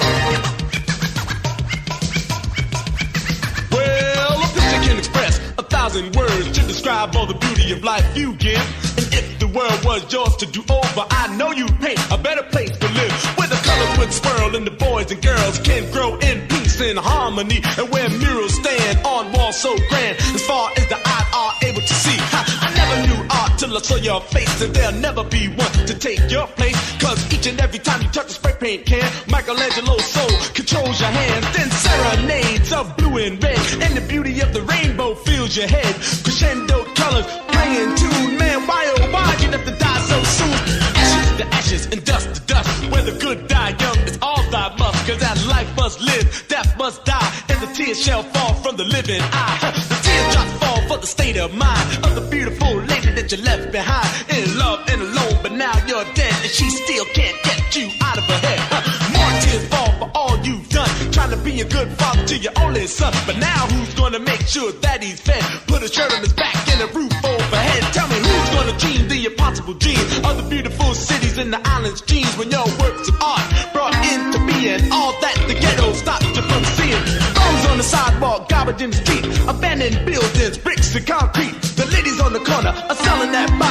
Well, 3.72 4.42
a 4.42 4.48
picture 4.48 4.82
can 4.90 4.98
express 4.98 5.40
a 5.60 5.64
thousand 5.64 6.16
words 6.16 6.52
to 6.58 6.66
describe 6.66 7.16
all 7.16 7.28
the 7.28 7.36
beauty 7.36 7.72
of 7.72 7.84
life 7.84 8.18
you 8.18 8.34
give. 8.34 8.58
And 8.98 9.14
if 9.14 9.40
the 9.40 9.48
world 9.48 9.86
was 9.86 10.12
yours 10.12 10.36
to 10.38 10.48
do 10.48 10.62
over, 10.62 11.06
I 11.12 11.36
know 11.38 11.52
you'd 11.52 11.80
paint 11.80 12.00
a 12.12 12.18
better 12.18 12.44
place 12.44 12.76
to 12.76 12.88
live. 12.88 13.14
Where 13.38 13.48
the 13.48 13.62
colors 13.62 13.98
would 14.00 14.12
swirl 14.14 14.56
and 14.56 14.66
the 14.66 14.72
boys 14.72 15.12
and 15.12 15.22
girls 15.22 15.60
can 15.60 15.92
grow 15.92 16.18
in 16.18 16.48
peace 16.48 16.82
and 16.82 16.98
harmony. 16.98 17.62
And 17.78 17.90
where 17.92 18.10
murals 18.10 18.56
stand 18.56 19.06
on 19.06 19.32
walls 19.34 19.58
so 19.62 19.78
grand, 19.90 20.18
I 23.78 23.80
saw 23.80 23.96
your 23.96 24.20
face, 24.20 24.62
and 24.62 24.74
there'll 24.74 25.00
never 25.00 25.24
be 25.24 25.48
one 25.48 25.72
to 25.88 25.94
take 25.98 26.30
your 26.30 26.46
place. 26.60 26.76
Cause 27.00 27.20
each 27.34 27.48
and 27.48 27.60
every 27.62 27.80
time 27.80 28.02
you 28.02 28.10
touch 28.10 28.28
a 28.28 28.34
spray 28.34 28.56
paint 28.60 28.86
can, 28.86 29.10
Michelangelo's 29.30 30.04
soul 30.04 30.30
controls 30.54 31.00
your 31.00 31.10
hands. 31.10 31.46
Then 31.56 31.72
serenades 31.72 32.74
of 32.74 32.98
blue 32.98 33.18
and 33.18 33.42
red, 33.42 33.60
and 33.82 33.96
the 33.96 34.02
beauty 34.02 34.42
of 34.42 34.52
the 34.52 34.62
rainbow 34.64 35.16
fills 35.16 35.56
your 35.56 35.68
head. 35.68 35.94
Crescendo 35.96 36.84
colors 36.96 37.26
playing 37.48 37.96
tune, 37.96 38.38
man, 38.38 38.68
why 38.68 38.84
oh 38.98 39.12
why 39.12 39.38
you 39.40 39.50
have 39.52 39.64
to 39.64 39.76
die 39.78 40.02
so 40.02 40.20
soon? 40.24 40.58
Ashes 41.00 41.38
to 41.38 41.46
ashes 41.56 41.86
and 41.94 42.04
dust 42.04 42.36
to 42.36 42.42
dust, 42.42 42.92
where 42.92 43.04
the 43.04 43.18
good 43.20 43.48
die 43.48 43.74
young 43.80 43.98
is 44.00 44.20
all 44.22 44.44
thy 44.52 44.76
must. 44.78 45.08
Cause 45.08 45.20
that 45.20 45.38
life 45.48 45.72
must 45.78 46.02
live, 46.02 46.46
death 46.50 46.78
must 46.78 47.06
die, 47.06 47.32
and 47.48 47.62
the 47.62 47.74
tears 47.74 48.02
shall 48.02 48.24
fall 48.24 48.54
from 48.56 48.76
the 48.76 48.86
living 48.86 49.22
eye. 49.22 49.72
The 49.88 50.00
teardrops 50.04 50.54
fall 50.60 50.82
for 50.90 50.98
the 50.98 51.08
state 51.08 51.38
of 51.38 51.54
mind 51.56 52.06
of 52.06 52.16
the 52.16 52.22
lady 52.22 52.41
that 53.32 53.38
you 53.38 53.44
left 53.44 53.72
behind. 53.72 54.08
In 54.30 54.58
love 54.58 54.80
and 54.90 55.02
alone, 55.02 55.40
but 55.42 55.52
now 55.52 55.74
you're 55.88 56.06
dead, 56.14 56.34
and 56.42 56.52
she 56.52 56.70
still 56.70 57.06
can't 57.14 57.38
get 57.44 57.76
you 57.76 57.90
out 58.02 58.18
of 58.18 58.24
her 58.26 58.40
head. 58.48 58.60
More 59.16 59.32
tears 59.42 59.68
fall 59.68 59.92
for 60.00 60.12
all 60.16 60.38
you've 60.44 60.68
done, 60.70 60.90
trying 61.12 61.32
to 61.32 61.38
be 61.38 61.62
a 61.62 61.66
good 61.66 61.90
father 61.98 62.26
to 62.26 62.38
your 62.38 62.54
only 62.58 62.88
son. 62.88 63.14
But 63.26 63.38
now 63.38 63.68
who's 63.68 63.94
gonna 63.96 64.20
make 64.20 64.42
sure 64.48 64.72
that 64.72 65.04
he's 65.04 65.20
fed? 65.20 65.44
Put 65.68 65.84
a 65.84 65.88
shirt 65.88 66.12
on 66.14 66.22
his 66.22 66.34
back 66.34 66.56
and 66.72 66.82
a 66.82 66.88
roof 66.88 67.14
overhead. 67.24 67.82
Tell 67.94 68.08
me 68.08 68.16
who's 68.16 68.50
gonna 68.56 68.78
dream 68.78 69.08
the 69.08 69.26
impossible 69.26 69.76
dream 69.76 70.00
of 70.26 70.38
the 70.38 70.48
beautiful 70.50 70.94
cities 70.94 71.38
and 71.38 71.54
the 71.54 71.62
islands' 71.68 72.02
dreams 72.02 72.36
when 72.38 72.50
your 72.52 72.66
works 72.80 73.08
of 73.08 73.22
art 73.22 73.44
brought 73.74 73.96
into 74.12 74.40
being 74.48 74.92
all 74.92 75.14
that 75.22 75.36
the 75.48 75.56
ghetto 75.56 75.94
stopped 75.94 76.26
you 76.36 76.42
from 76.42 76.64
seeing. 76.76 77.04
Bums 77.36 77.66
on 77.72 77.78
the 77.78 77.84
sidewalk, 77.84 78.50
garbage 78.50 78.82
in 78.82 78.90
the 78.92 78.98
street, 78.98 79.26
abandoned 79.48 80.06
buildings, 80.06 80.58
bricks 80.58 80.96
and 80.96 81.08
concrete. 81.08 81.56
The 81.76 81.86
ladies 81.88 82.20
on 82.20 82.34
the 82.34 82.40
corner 82.40 82.72
that 82.72 83.11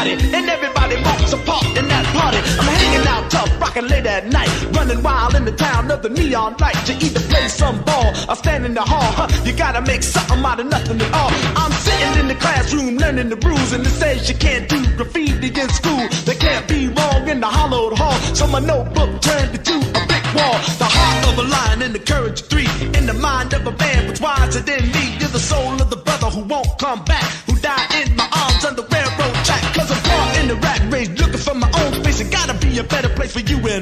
body, 0.00 0.12
and 0.12 0.48
everybody 0.48 0.96
wants 1.02 1.32
a 1.32 1.36
part 1.38 1.66
in 1.76 1.86
that 1.88 2.04
party. 2.16 2.38
I'm 2.60 2.74
hanging 2.82 3.06
out 3.06 3.30
tough, 3.30 3.50
rocking 3.60 3.88
late 3.88 4.06
at 4.06 4.26
night, 4.26 4.50
running 4.72 5.02
wild 5.02 5.34
in 5.34 5.44
the 5.44 5.52
town 5.52 5.90
of 5.90 6.02
the 6.02 6.08
neon 6.08 6.56
light. 6.58 6.76
You 6.88 6.94
either 7.06 7.20
play 7.32 7.48
some 7.48 7.82
ball 7.84 8.08
or 8.28 8.36
stand 8.36 8.64
in 8.64 8.74
the 8.74 8.82
hall. 8.82 9.12
Huh? 9.18 9.28
You 9.44 9.52
gotta 9.52 9.82
make 9.82 10.02
something 10.02 10.42
out 10.44 10.60
of 10.60 10.66
nothing 10.66 11.00
at 11.00 11.12
all. 11.12 11.30
I'm 11.56 11.72
sitting 11.72 12.14
in 12.20 12.28
the 12.28 12.34
classroom 12.34 12.96
learning 12.96 13.28
the 13.28 13.36
rules, 13.36 13.72
and 13.72 13.86
it 13.86 13.96
says 14.02 14.28
you 14.28 14.36
can't 14.36 14.68
do 14.68 14.80
graffiti 14.96 15.48
in 15.60 15.68
school. 15.68 16.04
They 16.24 16.36
can't 16.46 16.66
be 16.68 16.88
wrong 16.88 17.28
in 17.28 17.40
the 17.40 17.50
hollowed 17.58 17.98
hall, 17.98 18.16
so 18.34 18.46
my 18.46 18.60
notebook 18.60 19.20
turned 19.20 19.52
into 19.58 19.76
a 19.76 20.02
brick 20.08 20.26
wall. 20.36 20.56
The 20.82 20.88
heart 20.96 21.24
of 21.30 21.38
a 21.44 21.46
lion 21.54 21.82
and 21.82 21.94
the 21.94 22.04
courage 22.12 22.40
of 22.40 22.46
three. 22.48 22.70
In 22.98 23.04
the 23.06 23.14
mind 23.14 23.52
of 23.52 23.66
a 23.66 23.72
man 23.76 24.08
was 24.08 24.20
wiser 24.20 24.60
than 24.60 24.82
me. 24.96 25.04
You're 25.20 25.34
the 25.38 25.44
soul 25.52 25.74
of 25.82 25.90
the 25.90 25.96
brother 25.96 26.28
who 26.30 26.42
won't 26.44 26.72
come 26.78 27.04
back. 27.04 27.39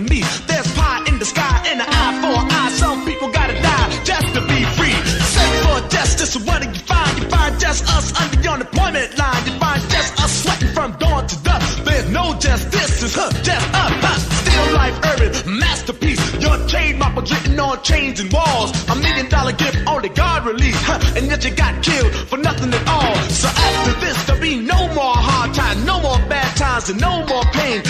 Me. 0.05 0.23
There's 0.47 0.71
pie 0.75 1.05
in 1.09 1.19
the 1.19 1.25
sky 1.25 1.63
and 1.69 1.81
an 1.81 1.87
eye 1.89 2.15
for 2.23 2.35
an 2.41 2.51
eye. 2.51 2.71
Some 2.71 3.05
people 3.05 3.31
gotta 3.31 3.55
die 3.55 3.89
just 4.05 4.35
to 4.35 4.41
be 4.47 4.61
free. 4.77 4.97
Search 5.35 5.57
for 5.65 5.89
justice, 5.89 6.37
what 6.47 6.63
do 6.63 6.69
you 6.69 6.83
find? 6.87 7.19
You 7.19 7.29
find 7.29 7.59
just 7.61 7.85
us 7.97 8.07
under 8.21 8.37
the 8.37 8.49
unemployment 8.49 9.19
line. 9.19 9.43
You 9.47 9.59
find 9.59 9.81
just 9.91 10.13
us 10.23 10.43
sweating 10.43 10.73
from 10.75 10.93
dawn 10.99 11.27
to 11.27 11.37
dusk. 11.43 11.85
There's 11.85 12.11
no 12.11 12.35
justice, 12.39 13.03
it's 13.03 13.15
huh, 13.15 13.31
just 13.43 13.67
us. 13.75 13.93
Huh. 14.05 14.19
Still 14.43 14.75
life 14.75 14.99
urban, 15.11 15.59
masterpiece. 15.59 16.23
Your 16.41 16.57
trademark 16.69 17.17
was 17.17 17.31
written 17.33 17.59
on 17.61 17.83
chains 17.83 18.21
and 18.21 18.33
walls. 18.33 18.71
A 18.89 18.95
million 18.97 19.29
dollar 19.29 19.53
gift 19.53 19.79
only 19.87 20.09
God 20.11 20.47
released. 20.47 20.83
Huh. 20.83 20.99
And 21.17 21.27
yet 21.27 21.45
you 21.45 21.51
got 21.55 21.83
killed 21.83 22.13
for 22.31 22.39
nothing 22.39 22.73
at 22.73 22.89
all. 22.89 23.15
So 23.31 23.49
after 23.49 23.93
this, 24.01 24.17
there'll 24.27 24.43
be 24.43 24.57
no 24.61 24.81
more 24.95 25.17
hard 25.17 25.55
times, 25.55 25.85
no 25.85 26.01
more 26.01 26.19
bad 26.29 26.57
times, 26.57 26.89
and 26.91 27.01
no 27.01 27.25
more 27.27 27.45
pain. 27.53 27.83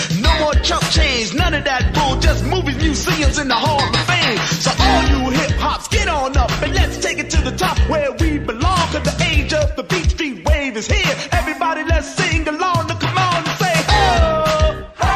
Chump 0.63 0.83
change, 0.91 1.33
none 1.33 1.53
of 1.53 1.63
that 1.65 1.93
bull. 1.93 2.19
Just 2.19 2.43
movies, 2.45 2.77
museums, 2.77 3.37
and 3.37 3.49
the 3.49 3.55
Hall 3.55 3.81
of 3.81 3.95
Fame. 4.07 4.37
So 4.63 4.71
all 4.79 5.03
you 5.11 5.29
hip 5.31 5.51
hops, 5.59 5.87
get 5.87 6.07
on 6.07 6.35
up 6.37 6.51
and 6.61 6.73
let's 6.73 6.97
take 6.99 7.17
it 7.19 7.29
to 7.31 7.41
the 7.41 7.51
top 7.57 7.77
where 7.89 8.11
we 8.13 8.37
belong. 8.39 8.77
Cause 8.91 9.03
the 9.03 9.15
age 9.31 9.53
of 9.53 9.75
the 9.75 9.83
beat 9.83 10.09
street 10.11 10.45
wave 10.45 10.75
is 10.77 10.87
here. 10.87 11.15
Everybody, 11.31 11.83
let's 11.83 12.13
sing 12.15 12.47
along. 12.47 12.87
Now 12.87 12.97
come 12.99 13.17
on 13.17 13.37
and 13.37 13.57
say 13.61 13.75
ho, 13.89 14.85
ho, 15.01 15.15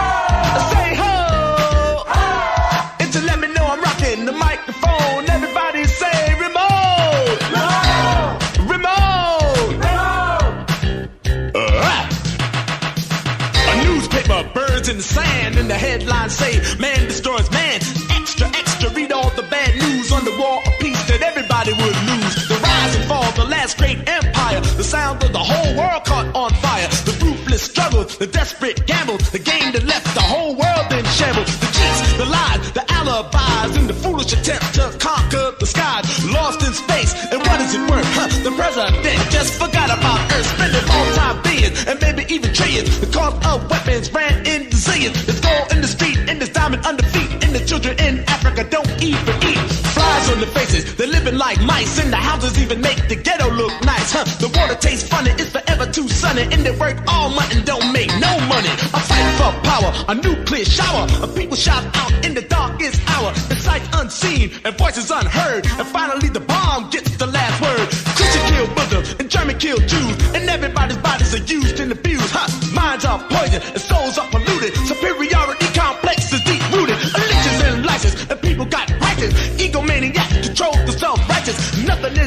say 0.73 0.95
ho. 1.01 1.13
And 2.99 3.11
to 3.13 3.21
let 3.21 3.39
me 3.39 3.47
know 3.53 3.65
I'm 3.65 3.81
rocking 3.81 4.25
the 4.25 4.31
microphone. 4.31 5.29
Everybody 5.29 5.83
say 5.85 6.33
remote, 6.45 7.39
remote, 8.71 9.73
Alright. 11.55 12.09
A 13.69 13.73
newspaper, 13.85 14.43
birds 14.53 14.89
in 14.89 14.97
the 14.97 15.03
sand, 15.03 15.32
and 15.63 15.71
the 15.71 15.79
headlines 15.79 16.35
say, 16.35 16.59
Man 16.77 17.07
destroys 17.07 17.49
man. 17.51 17.79
Extra, 18.19 18.47
extra, 18.47 18.89
read 18.91 19.13
all 19.13 19.29
the 19.31 19.43
bad 19.43 19.71
news 19.79 20.11
on 20.11 20.25
the 20.25 20.35
war 20.35 20.59
of 20.59 20.73
peace 20.79 21.01
that 21.07 21.21
everybody 21.21 21.71
would 21.71 21.97
lose. 22.11 22.35
The 22.51 22.59
rise 22.59 22.95
and 22.97 23.05
fall, 23.05 23.31
the 23.31 23.47
last 23.47 23.77
great 23.77 23.99
empire, 24.09 24.59
the 24.59 24.83
sound 24.83 25.23
of 25.23 25.31
the 25.31 25.39
whole 25.39 25.71
world 25.79 26.03
caught 26.03 26.27
on 26.35 26.51
fire. 26.59 26.87
The 27.07 27.15
ruthless 27.23 27.63
struggle, 27.63 28.03
the 28.03 28.27
desperate 28.27 28.85
gamble, 28.85 29.17
the 29.31 29.39
game 29.39 29.71
that 29.71 29.85
left 29.85 30.13
the 30.13 30.25
whole 30.33 30.53
world 30.53 30.87
in 30.91 31.05
shambles. 31.15 31.55
The 31.63 31.69
cheats, 31.71 32.01
the 32.19 32.27
lies, 32.27 32.71
the 32.73 32.83
alibis, 32.99 33.77
and 33.79 33.87
the 33.87 33.95
foolish 34.03 34.33
attempt 34.33 34.67
to 34.75 34.91
conquer 34.99 35.55
the 35.59 35.65
skies. 35.65 36.03
Lost 36.27 36.59
in 36.67 36.73
space, 36.73 37.15
and 37.31 37.39
what 37.39 37.61
is 37.61 37.73
it 37.73 37.83
worth? 37.89 38.09
Huh, 38.19 38.27
the 38.43 38.51
president 38.51 38.99
just 39.31 39.53
forgot 39.55 39.87
about 39.87 40.19
Earth, 40.35 40.47
spending 40.59 40.87
all 40.91 41.07
time 41.15 41.41
billions 41.43 41.85
and 41.87 41.95
maybe 42.01 42.27
even 42.27 42.53
trillions. 42.53 42.99
The 42.99 43.07
cost 43.07 43.39
of 43.47 43.69
weapons 43.71 44.11
ran 44.11 44.45
into 44.45 44.75
zillions. 44.75 45.32
Children 47.73 47.97
in 48.07 48.23
Africa 48.29 48.63
don't 48.69 48.91
even 49.01 49.35
eat. 49.41 49.57
Flies 49.97 50.29
on 50.29 50.39
the 50.39 50.45
faces, 50.45 50.95
they're 50.95 51.07
living 51.07 51.37
like 51.37 51.59
mice, 51.61 51.97
and 51.99 52.13
the 52.13 52.17
houses 52.17 52.59
even 52.59 52.79
make 52.81 53.07
the 53.09 53.15
ghetto 53.15 53.49
look 53.49 53.73
nice. 53.83 54.13
Huh? 54.13 54.23
The 54.37 54.49
water 54.59 54.75
tastes 54.75 55.09
funny, 55.09 55.31
it's 55.31 55.49
forever 55.49 55.87
too 55.91 56.07
sunny, 56.07 56.43
and 56.53 56.61
they 56.65 56.75
work 56.77 56.97
all 57.07 57.29
month 57.29 57.55
and 57.55 57.65
don't 57.65 57.91
make 57.91 58.11
no 58.19 58.33
money. 58.45 58.69
A 58.97 59.01
fight 59.09 59.29
for 59.39 59.51
power, 59.65 59.91
a 60.07 60.13
nuclear 60.13 60.65
shower, 60.65 61.07
of 61.23 61.35
people 61.35 61.57
shout 61.57 61.83
out 61.97 62.13
in 62.23 62.35
the 62.35 62.43
darkest 62.43 63.01
hour. 63.09 63.33
The 63.49 63.55
sight 63.55 63.81
unseen 63.93 64.51
and 64.65 64.77
voices 64.77 65.09
unheard, 65.09 65.65
and 65.65 65.87
finally 65.87 66.29
the 66.29 66.41
bomb 66.41 66.91
gets 66.91 67.17
the 67.17 67.25
last 67.25 67.57
word. 67.59 67.87
Christian 68.17 68.43
killed 68.53 68.75
Muslims, 68.75 69.15
and 69.17 69.31
German 69.31 69.57
killed 69.57 69.87
Jews, 69.87 70.15
and 70.35 70.47
everybody's 70.47 70.97
bodies 70.97 71.33
are 71.33 71.45
used 71.45 71.72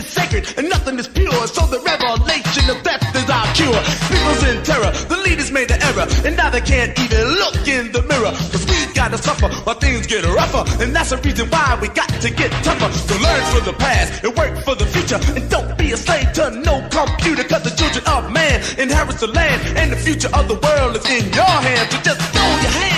is 0.06 0.12
sacred, 0.12 0.44
and 0.56 0.68
nothing 0.68 0.98
is 0.98 1.08
pure. 1.08 1.46
So 1.46 1.66
the 1.66 1.80
revelation 1.80 2.70
of 2.70 2.82
death 2.82 3.02
is 3.14 3.28
our 3.28 3.46
cure. 3.54 3.80
People's 4.10 4.42
in 4.46 4.62
terror, 4.62 4.90
the 5.10 5.18
leaders 5.26 5.50
made 5.50 5.68
the 5.68 5.78
error, 5.82 6.06
and 6.24 6.36
now 6.36 6.50
they 6.50 6.60
can't 6.60 6.96
even 6.98 7.24
look 7.42 7.56
in 7.66 7.92
the 7.92 8.02
mirror. 8.02 8.32
Cause 8.52 8.64
we 8.66 8.76
gotta 8.94 9.18
suffer 9.18 9.48
while 9.64 9.76
things 9.76 10.06
get 10.06 10.24
rougher, 10.24 10.64
and 10.82 10.94
that's 10.94 11.10
the 11.10 11.18
reason 11.18 11.48
why 11.50 11.78
we 11.80 11.88
got 11.88 12.08
to 12.08 12.30
get 12.30 12.50
tougher. 12.64 12.90
So 12.92 13.14
learn 13.18 13.42
from 13.52 13.64
the 13.64 13.76
past 13.78 14.24
and 14.24 14.36
work 14.36 14.54
for 14.64 14.74
the 14.74 14.86
future, 14.86 15.20
and 15.36 15.48
don't 15.50 15.76
be 15.76 15.92
a 15.92 15.96
slave 15.96 16.32
to 16.34 16.50
no 16.50 16.86
computer. 16.90 17.44
Cause 17.44 17.64
the 17.64 17.74
children 17.74 18.04
of 18.06 18.32
man 18.32 18.62
inherits 18.78 19.20
the 19.20 19.28
land, 19.28 19.60
and 19.76 19.92
the 19.92 19.96
future 19.96 20.30
of 20.32 20.48
the 20.48 20.58
world 20.58 20.96
is 20.96 21.06
in 21.10 21.32
your 21.32 21.56
hands. 21.66 21.90
So 21.92 21.98
just 22.00 22.20
throw 22.32 22.50
your 22.64 22.74
hands 22.80 22.95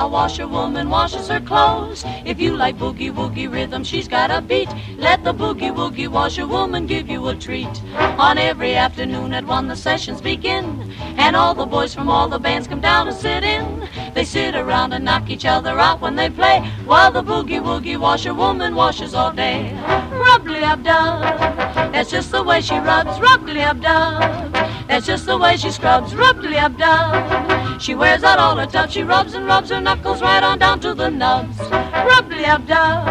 a 0.00 0.08
washerwoman 0.08 0.88
washes 0.88 1.28
her 1.28 1.40
clothes. 1.40 2.04
If 2.24 2.40
you 2.40 2.56
like 2.56 2.78
boogie 2.78 3.12
woogie 3.12 3.52
rhythm, 3.52 3.84
she's 3.84 4.08
got 4.08 4.30
a 4.30 4.40
beat. 4.40 4.70
Let 4.96 5.24
the 5.24 5.34
boogie 5.34 5.74
woogie 5.74 6.08
washerwoman 6.08 6.86
give 6.86 7.10
you 7.10 7.28
a 7.28 7.36
treat. 7.36 7.82
On 8.18 8.38
every 8.38 8.74
afternoon 8.74 9.34
at 9.34 9.44
one, 9.44 9.68
the 9.68 9.76
sessions 9.76 10.22
begin, 10.22 10.90
and 11.18 11.36
all 11.36 11.54
the 11.54 11.66
boys 11.66 11.94
from 11.94 12.08
all 12.08 12.28
the 12.28 12.38
bands 12.38 12.66
come 12.66 12.80
down 12.80 13.06
to 13.06 13.12
sit 13.12 13.44
in. 13.44 13.86
They 14.14 14.24
sit 14.24 14.54
around 14.54 14.94
and 14.94 15.04
knock 15.04 15.28
each 15.28 15.44
other 15.44 15.78
out 15.78 16.00
when 16.00 16.16
they 16.16 16.30
play, 16.30 16.60
while 16.86 17.12
the 17.12 17.22
boogie 17.22 17.60
woogie 17.60 18.00
washerwoman 18.00 18.74
washes 18.74 19.12
all 19.14 19.32
day. 19.32 19.74
Rubbly 20.12 20.60
up 20.60 20.82
dub, 20.82 21.92
that's 21.92 22.10
just 22.10 22.32
the 22.32 22.42
way 22.42 22.62
she 22.62 22.78
rubs. 22.78 23.20
Rubbly 23.20 23.60
up 23.60 23.80
dub, 23.80 24.52
that's 24.88 25.06
just 25.06 25.26
the 25.26 25.36
way 25.36 25.58
she 25.58 25.70
scrubs. 25.70 26.14
Rubbly 26.14 26.56
up 26.56 26.74
dub, 26.78 27.59
she 27.80 27.94
wears 27.94 28.22
out 28.22 28.38
all 28.38 28.56
her 28.56 28.66
tubs. 28.66 28.92
She 28.92 29.02
rubs 29.02 29.34
and 29.34 29.46
rubs 29.46 29.70
her 29.70 29.80
knuckles 29.80 30.20
right 30.20 30.42
on 30.42 30.58
down 30.58 30.80
to 30.80 30.94
the 30.94 31.08
nubs. 31.08 31.58
Rubbly 31.60 32.44
up 32.44 32.66
dub, 32.66 33.06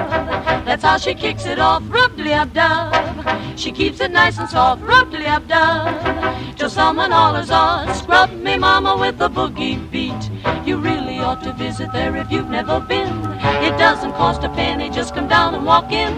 that's 0.65 0.83
how 0.83 0.97
she 0.97 1.13
kicks 1.15 1.45
it 1.45 1.59
off. 1.59 1.83
Rubbly 1.89 2.33
up 2.33 2.53
dub, 2.53 3.59
she 3.59 3.71
keeps 3.71 3.99
it 3.99 4.11
nice 4.11 4.37
and 4.37 4.47
soft. 4.47 4.81
Rubbly 4.83 5.25
up 5.25 5.47
dub, 5.47 6.55
till 6.57 6.69
someone 6.69 7.11
hollers 7.11 7.49
on. 7.49 7.93
Scrub 7.95 8.31
me 8.31 8.57
mama 8.57 8.95
with 8.97 9.17
the 9.17 9.29
boogie 9.29 9.79
beat. 9.91 10.29
You 10.67 10.77
really 10.77 11.19
ought 11.19 11.43
to 11.43 11.53
visit 11.53 11.91
there 11.91 12.15
if 12.15 12.31
you've 12.31 12.49
never 12.49 12.79
been. 12.79 13.48
It 13.69 13.77
doesn't 13.77 14.13
cost 14.13 14.43
a 14.43 14.49
penny, 14.49 14.89
just 14.89 15.13
come 15.13 15.27
down 15.27 15.53
and 15.53 15.63
walk 15.63 15.91
in. 15.91 16.11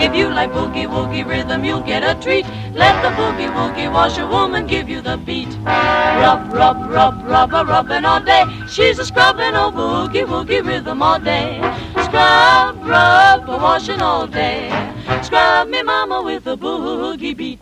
If 0.00 0.14
you 0.14 0.30
like 0.30 0.52
boogie 0.52 0.86
woogie 0.86 1.26
rhythm, 1.28 1.62
you'll 1.62 1.82
get 1.82 2.02
a 2.02 2.18
treat. 2.18 2.46
Let 2.72 3.02
the 3.02 3.10
boogie 3.10 3.52
woogie 3.52 3.92
washerwoman 3.92 4.66
give 4.66 4.88
you 4.88 5.02
the 5.02 5.18
beat. 5.18 5.52
Rub, 5.66 6.50
rub, 6.50 6.90
rub, 6.90 7.22
rub, 7.26 7.52
a 7.52 7.62
rubbing 7.62 8.06
all 8.06 8.20
day. 8.20 8.44
She's 8.66 8.98
a 8.98 9.04
scrubbing 9.04 9.54
over 9.54 9.76
boogie 9.76 10.24
woogie 10.24 10.64
rhythm 10.66 11.02
all 11.02 11.20
day. 11.20 11.58
Scrub, 12.04 12.82
rub, 12.82 13.50
a 13.50 13.56
washing 13.58 14.00
all 14.00 14.26
day. 14.26 14.70
Scrub 15.22 15.68
me 15.68 15.82
mama 15.82 16.22
with 16.22 16.44
the 16.44 16.56
boogie 16.56 17.36
beat. 17.36 17.60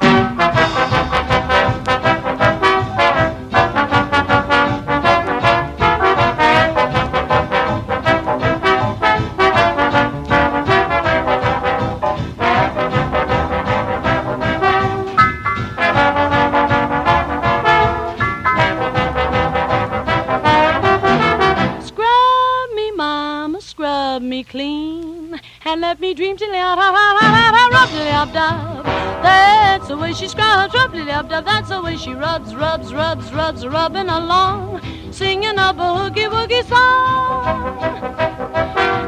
Let 25.82 25.98
me 25.98 26.14
dream 26.14 26.36
till 26.36 26.54
out 26.54 26.78
rub 26.78 28.32
dub. 28.32 28.84
That's 29.24 29.88
the 29.88 29.96
way 29.98 30.12
she 30.12 30.28
scrubs, 30.28 30.72
rub 30.72 30.92
dub 30.92 31.28
dub. 31.28 31.44
That's 31.44 31.70
the 31.70 31.82
way 31.82 31.96
she 31.96 32.12
rubs, 32.14 32.54
rubs, 32.54 32.94
rubs, 32.94 33.32
rubs, 33.32 33.66
rubbing 33.66 34.08
along, 34.08 34.80
singing 35.10 35.58
a 35.58 35.74
boogie 35.74 36.28
woogie 36.30 36.64
song. 36.68 37.42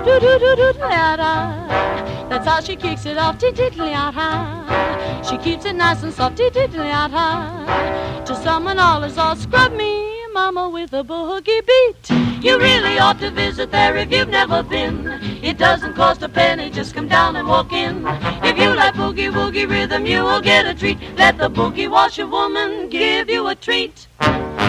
Do 0.04 0.18
do 0.18 0.38
do 0.40 0.56
do 0.56 0.72
da 0.80 1.16
da. 1.16 2.28
That's 2.28 2.44
how 2.44 2.60
she 2.60 2.74
kicks 2.74 3.06
it 3.06 3.18
off, 3.18 3.38
tiddly 3.38 3.92
ha. 3.92 5.22
She 5.28 5.38
keeps 5.38 5.64
it 5.64 5.76
nice 5.76 6.02
and 6.02 6.12
soft, 6.12 6.38
tiddly 6.38 6.90
ha. 6.90 8.24
To 8.26 8.34
summon 8.34 8.80
all 8.80 9.04
is 9.04 9.16
all 9.16 9.36
scrub 9.36 9.72
me, 9.74 10.26
mama, 10.32 10.68
with 10.68 10.92
a 10.92 11.04
boogie 11.04 11.62
beat. 11.68 12.23
You 12.44 12.58
really 12.58 12.98
ought 12.98 13.18
to 13.20 13.30
visit 13.30 13.70
there 13.70 13.96
if 13.96 14.12
you've 14.12 14.28
never 14.28 14.62
been. 14.62 15.06
It 15.42 15.56
doesn't 15.56 15.94
cost 15.94 16.20
a 16.20 16.28
penny, 16.28 16.68
just 16.68 16.92
come 16.92 17.08
down 17.08 17.36
and 17.36 17.48
walk 17.48 17.72
in. 17.72 18.04
If 18.44 18.58
you 18.58 18.74
like 18.74 18.92
boogie 18.92 19.32
woogie 19.32 19.66
rhythm, 19.66 20.04
you 20.04 20.22
will 20.22 20.42
get 20.42 20.66
a 20.66 20.74
treat. 20.74 20.98
Let 21.16 21.38
the 21.38 21.48
boogie 21.48 21.90
washer 21.90 22.26
woman 22.26 22.90
give 22.90 23.30
you 23.30 23.46
a 23.46 23.54
treat. 23.54 24.08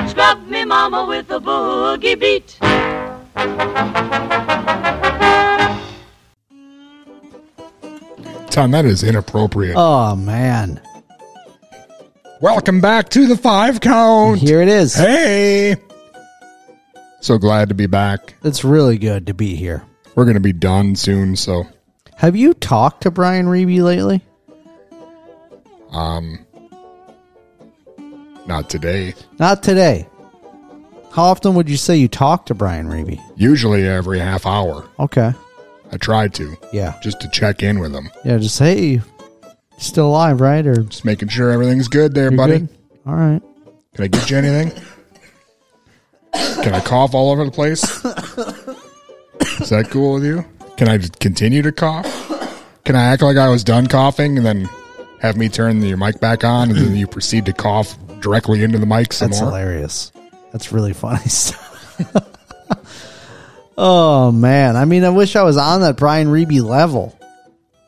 Scrub 0.08 0.48
me, 0.48 0.64
mama, 0.64 1.06
with 1.06 1.30
a 1.32 1.40
boogie 1.42 2.18
beat. 2.18 2.58
Tom, 8.52 8.72
that 8.72 8.86
is 8.86 9.04
inappropriate. 9.04 9.76
Oh 9.78 10.16
man. 10.16 10.80
Welcome 12.40 12.80
back 12.80 13.10
to 13.10 13.28
the 13.28 13.36
five 13.36 13.82
count. 13.82 14.40
Here 14.40 14.62
it 14.62 14.70
is. 14.70 14.96
Hey. 14.96 15.76
So 17.26 17.40
glad 17.40 17.70
to 17.70 17.74
be 17.76 17.88
back. 17.88 18.36
It's 18.44 18.64
really 18.64 19.00
good 19.00 19.26
to 19.26 19.34
be 19.34 19.56
here. 19.56 19.84
We're 20.14 20.26
going 20.26 20.36
to 20.36 20.40
be 20.40 20.54
done 20.54 20.96
soon, 20.96 21.36
so 21.36 21.66
Have 22.18 22.36
you 22.36 22.54
talked 22.54 23.02
to 23.02 23.10
Brian 23.10 23.48
Reeby 23.48 23.82
lately? 23.82 24.22
um 25.90 26.46
not 28.46 28.70
today. 28.70 29.16
Not 29.40 29.64
today. 29.64 30.08
How 31.14 31.24
often 31.24 31.56
would 31.56 31.68
you 31.68 31.78
say 31.78 31.98
you 31.98 32.08
talk 32.08 32.46
to 32.46 32.54
Brian 32.54 32.86
Reeby? 32.86 33.20
Usually 33.36 33.88
every 33.88 34.20
half 34.20 34.46
hour. 34.46 34.88
Okay. 35.00 35.34
I 35.92 35.98
try 35.98 36.28
to. 36.28 36.56
Yeah. 36.72 36.94
Just 37.02 37.20
to 37.22 37.30
check 37.30 37.64
in 37.64 37.80
with 37.80 37.96
him. 37.96 38.08
Yeah, 38.24 38.38
just 38.38 38.60
hey, 38.60 39.02
still 39.80 40.10
alive, 40.10 40.42
right? 40.42 40.68
Or 40.68 40.84
Just 40.84 41.06
making 41.06 41.30
sure 41.30 41.50
everything's 41.50 41.88
good 41.88 42.14
there, 42.14 42.30
buddy. 42.30 42.60
good? 42.60 42.70
All 43.08 43.16
right. 43.16 43.42
Can 43.96 44.04
I 44.04 44.08
get 44.10 44.30
you 44.30 44.38
anything? 44.38 44.80
Can 46.64 46.74
I 46.74 46.82
cough 46.82 47.14
all 47.14 47.32
over 47.32 47.46
the 47.46 47.52
place? 47.52 47.84
Is 49.62 49.70
that 49.70 49.88
cool 49.90 50.16
with 50.16 50.26
you? 50.26 50.46
Can 50.78 50.88
I 50.90 50.98
continue 51.20 51.62
to 51.62 51.72
cough? 51.72 52.06
Can 52.84 52.96
I 52.96 53.04
act 53.06 53.22
like 53.22 53.38
I 53.38 53.50
was 53.50 53.64
done 53.64 53.88
coughing 53.88 54.38
and 54.38 54.46
then 54.46 54.70
have 55.22 55.38
me 55.38 55.50
turn 55.50 55.82
your 55.82 55.98
mic 55.98 56.20
back 56.20 56.44
on 56.44 56.70
and 56.70 56.78
then 56.80 56.96
you 56.96 57.08
proceed 57.08 57.46
to 57.46 57.54
cough 57.54 57.98
directly 58.20 58.64
into 58.64 58.78
the 58.78 58.86
mic 58.86 59.14
some 59.14 59.30
That's 59.30 59.42
more? 59.42 59.50
hilarious. 59.52 60.12
That's 60.52 60.72
really 60.72 60.94
funny 60.94 61.26
stuff. 61.28 61.62
oh 63.78 64.32
man, 64.32 64.76
I 64.76 64.86
mean, 64.86 65.04
I 65.04 65.10
wish 65.10 65.36
I 65.36 65.44
was 65.44 65.58
on 65.58 65.82
that 65.82 65.98
Brian 65.98 66.28
Reeby 66.28 66.62
level. 66.64 67.18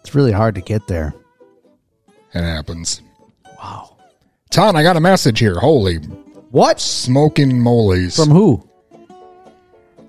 It's 0.02 0.16
really 0.16 0.32
hard 0.32 0.56
to 0.56 0.62
get 0.62 0.88
there. 0.88 1.14
It 2.34 2.42
happens. 2.42 3.02
Wow. 3.58 3.98
Ton, 4.52 4.76
I 4.76 4.84
got 4.84 4.96
a 4.98 5.02
message 5.02 5.40
here. 5.40 5.60
Holy. 5.60 6.00
What? 6.58 6.80
Smoking 6.80 7.62
molies. 7.62 8.16
From 8.16 8.30
who? 8.30 8.68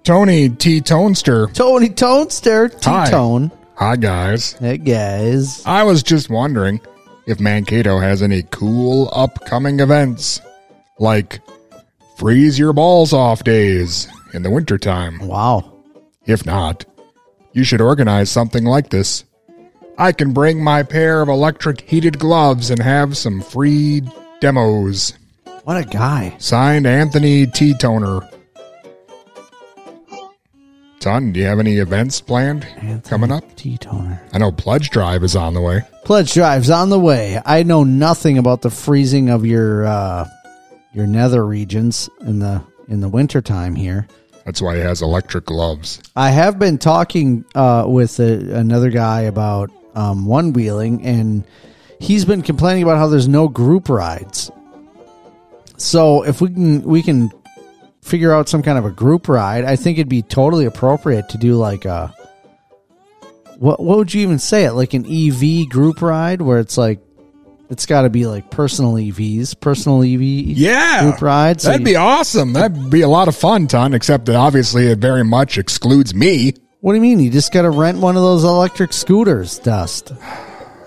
Tony 0.03 0.49
T. 0.49 0.81
Tonester. 0.81 1.53
Tony 1.53 1.91
Tonester, 1.91 2.71
T-Tone. 2.71 3.53
Hi, 3.75 3.97
guys. 3.97 4.53
Hey, 4.53 4.79
guys. 4.79 5.63
I 5.67 5.83
was 5.83 6.03
just 6.03 6.31
wondering 6.31 6.81
if 7.27 7.39
Mankato 7.39 7.99
has 7.99 8.23
any 8.23 8.45
cool 8.45 9.11
upcoming 9.13 9.81
events 9.81 10.41
like 10.99 11.43
freeze 12.17 12.59
your 12.59 12.73
balls 12.73 13.13
off 13.13 13.45
days 13.45 14.09
in 14.33 14.43
the 14.43 14.51
wintertime. 14.51 15.19
Wow. 15.19 15.71
If 16.25 16.47
not, 16.47 16.87
you 17.53 17.63
should 17.63 17.83
organize 17.83 18.31
something 18.31 18.65
like 18.65 18.89
this. 18.89 19.23
I 19.99 20.13
can 20.13 20.33
bring 20.33 20.65
my 20.65 20.83
pair 20.83 21.21
of 21.21 21.29
electric 21.29 21.83
heated 21.83 22.19
gloves 22.19 22.71
and 22.71 22.81
have 22.81 23.19
some 23.19 23.43
free 23.43 24.01
demos. 24.41 25.13
What 25.69 25.77
a 25.77 25.85
guy. 25.85 26.35
Signed 26.39 26.87
Anthony 26.87 27.47
T. 27.47 27.75
Toner. 27.75 28.27
Ton, 30.99 31.31
do 31.31 31.41
you 31.41 31.45
have 31.45 31.59
any 31.59 31.77
events 31.77 32.23
planned 32.23 32.67
coming 33.05 33.31
up? 33.31 33.45
T-Toner. 33.55 34.19
I 34.33 34.39
know 34.39 34.51
Pledge 34.51 34.89
Drive 34.89 35.23
is 35.23 35.37
on 35.37 35.53
the 35.53 35.61
way. 35.61 35.83
Pledge 36.07 36.33
drive's 36.33 36.71
on 36.71 36.89
the 36.89 36.99
way. 36.99 37.39
I 37.45 37.65
know 37.65 37.85
nothing 37.85 38.39
about 38.39 38.63
the 38.63 38.71
freezing 38.71 39.29
of 39.29 39.45
your 39.45 39.85
uh, 39.85 40.27
your 40.95 41.07
nether 41.07 41.45
regions 41.45 42.09
in 42.23 42.39
the 42.39 42.65
in 42.89 43.01
the 43.01 43.11
wintertime 43.11 43.75
here. 43.75 44.09
That's 44.47 44.63
why 44.63 44.77
he 44.77 44.81
has 44.81 45.03
electric 45.03 45.45
gloves. 45.45 46.01
I 46.17 46.31
have 46.31 46.59
been 46.59 46.79
talking 46.79 47.45
uh, 47.55 47.85
with 47.87 48.19
a, 48.21 48.57
another 48.57 48.89
guy 48.89 49.21
about 49.21 49.71
um, 49.95 50.25
one 50.25 50.55
wheeling, 50.55 51.05
and 51.05 51.45
he's 52.01 52.25
been 52.25 52.41
complaining 52.41 52.85
about 52.85 52.97
how 52.97 53.09
there's 53.09 53.29
no 53.29 53.49
group 53.49 53.91
rides. 53.91 54.51
So 55.79 56.23
if 56.25 56.41
we 56.41 56.49
can 56.51 56.83
we 56.83 57.03
can 57.03 57.31
figure 58.03 58.33
out 58.33 58.49
some 58.49 58.63
kind 58.63 58.79
of 58.79 58.85
a 58.85 58.91
group 58.91 59.29
ride, 59.29 59.65
I 59.65 59.77
think 59.77 59.99
it'd 59.99 60.09
be 60.09 60.23
totally 60.23 60.65
appropriate 60.67 61.29
to 61.31 61.39
do 61.39 61.55
like 61.55 61.85
a 61.85 62.15
what 63.59 63.81
what 63.83 63.99
would 63.99 64.13
you 64.15 64.23
even 64.23 64.39
say 64.39 64.65
it 64.65 64.73
like 64.73 64.95
an 64.95 65.05
EV 65.07 65.69
group 65.69 66.01
ride 66.03 66.41
where 66.43 66.59
it's 66.59 66.79
like 66.79 67.01
it's 67.71 67.85
got 67.87 68.03
to 68.03 68.11
be 68.11 68.27
like 68.27 68.51
personal 68.51 68.95
EVs, 68.95 69.61
personal 69.61 70.03
EV 70.03 70.23
Yeah. 70.57 71.03
group 71.03 71.21
rides. 71.21 71.65
So 71.65 71.69
That'd 71.71 71.87
you- 71.87 71.93
be 71.93 71.97
awesome. 71.97 72.55
That'd 72.55 72.89
be 72.91 73.03
a 73.03 73.09
lot 73.09 73.29
of 73.29 73.37
fun, 73.37 73.67
Ton, 73.67 73.93
except 73.93 74.25
that 74.27 74.37
obviously 74.37 74.87
it 74.87 74.99
very 75.01 75.23
much 75.23 75.59
excludes 75.59 76.15
me. 76.15 76.55
What 76.81 76.93
do 76.93 76.97
you 76.97 77.03
mean? 77.03 77.21
You 77.21 77.29
just 77.31 77.53
got 77.53 77.63
to 77.63 77.71
rent 77.71 77.99
one 77.99 78.17
of 78.17 78.23
those 78.23 78.43
electric 78.45 78.93
scooters, 78.95 79.59
Dust. 79.59 80.13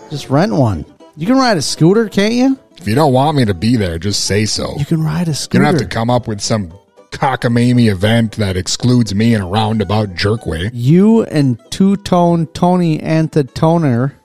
Just 0.09 0.30
rent 0.31 0.53
one. 0.53 0.85
You 1.18 1.27
can 1.27 1.35
ride 1.38 1.57
a 1.57 1.61
scooter, 1.61 2.09
can't 2.09 2.34
you? 2.34 2.57
If 2.81 2.87
you 2.87 2.95
don't 2.95 3.13
want 3.13 3.37
me 3.37 3.45
to 3.45 3.53
be 3.53 3.75
there, 3.75 3.99
just 3.99 4.25
say 4.25 4.45
so. 4.45 4.75
You 4.79 4.85
can 4.85 5.03
ride 5.03 5.27
a 5.27 5.35
scooter. 5.35 5.59
You 5.63 5.71
don't 5.71 5.79
have 5.79 5.87
to 5.87 5.95
come 5.95 6.09
up 6.09 6.27
with 6.27 6.41
some 6.41 6.73
cockamamie 7.11 7.91
event 7.91 8.37
that 8.37 8.57
excludes 8.57 9.13
me 9.13 9.35
in 9.35 9.41
a 9.41 9.45
roundabout 9.45 10.15
jerk 10.15 10.47
way. 10.47 10.71
You 10.73 11.21
and 11.25 11.59
Two 11.69 11.95
Tone 11.97 12.47
Tony 12.47 12.99
Antitoner 12.99 14.19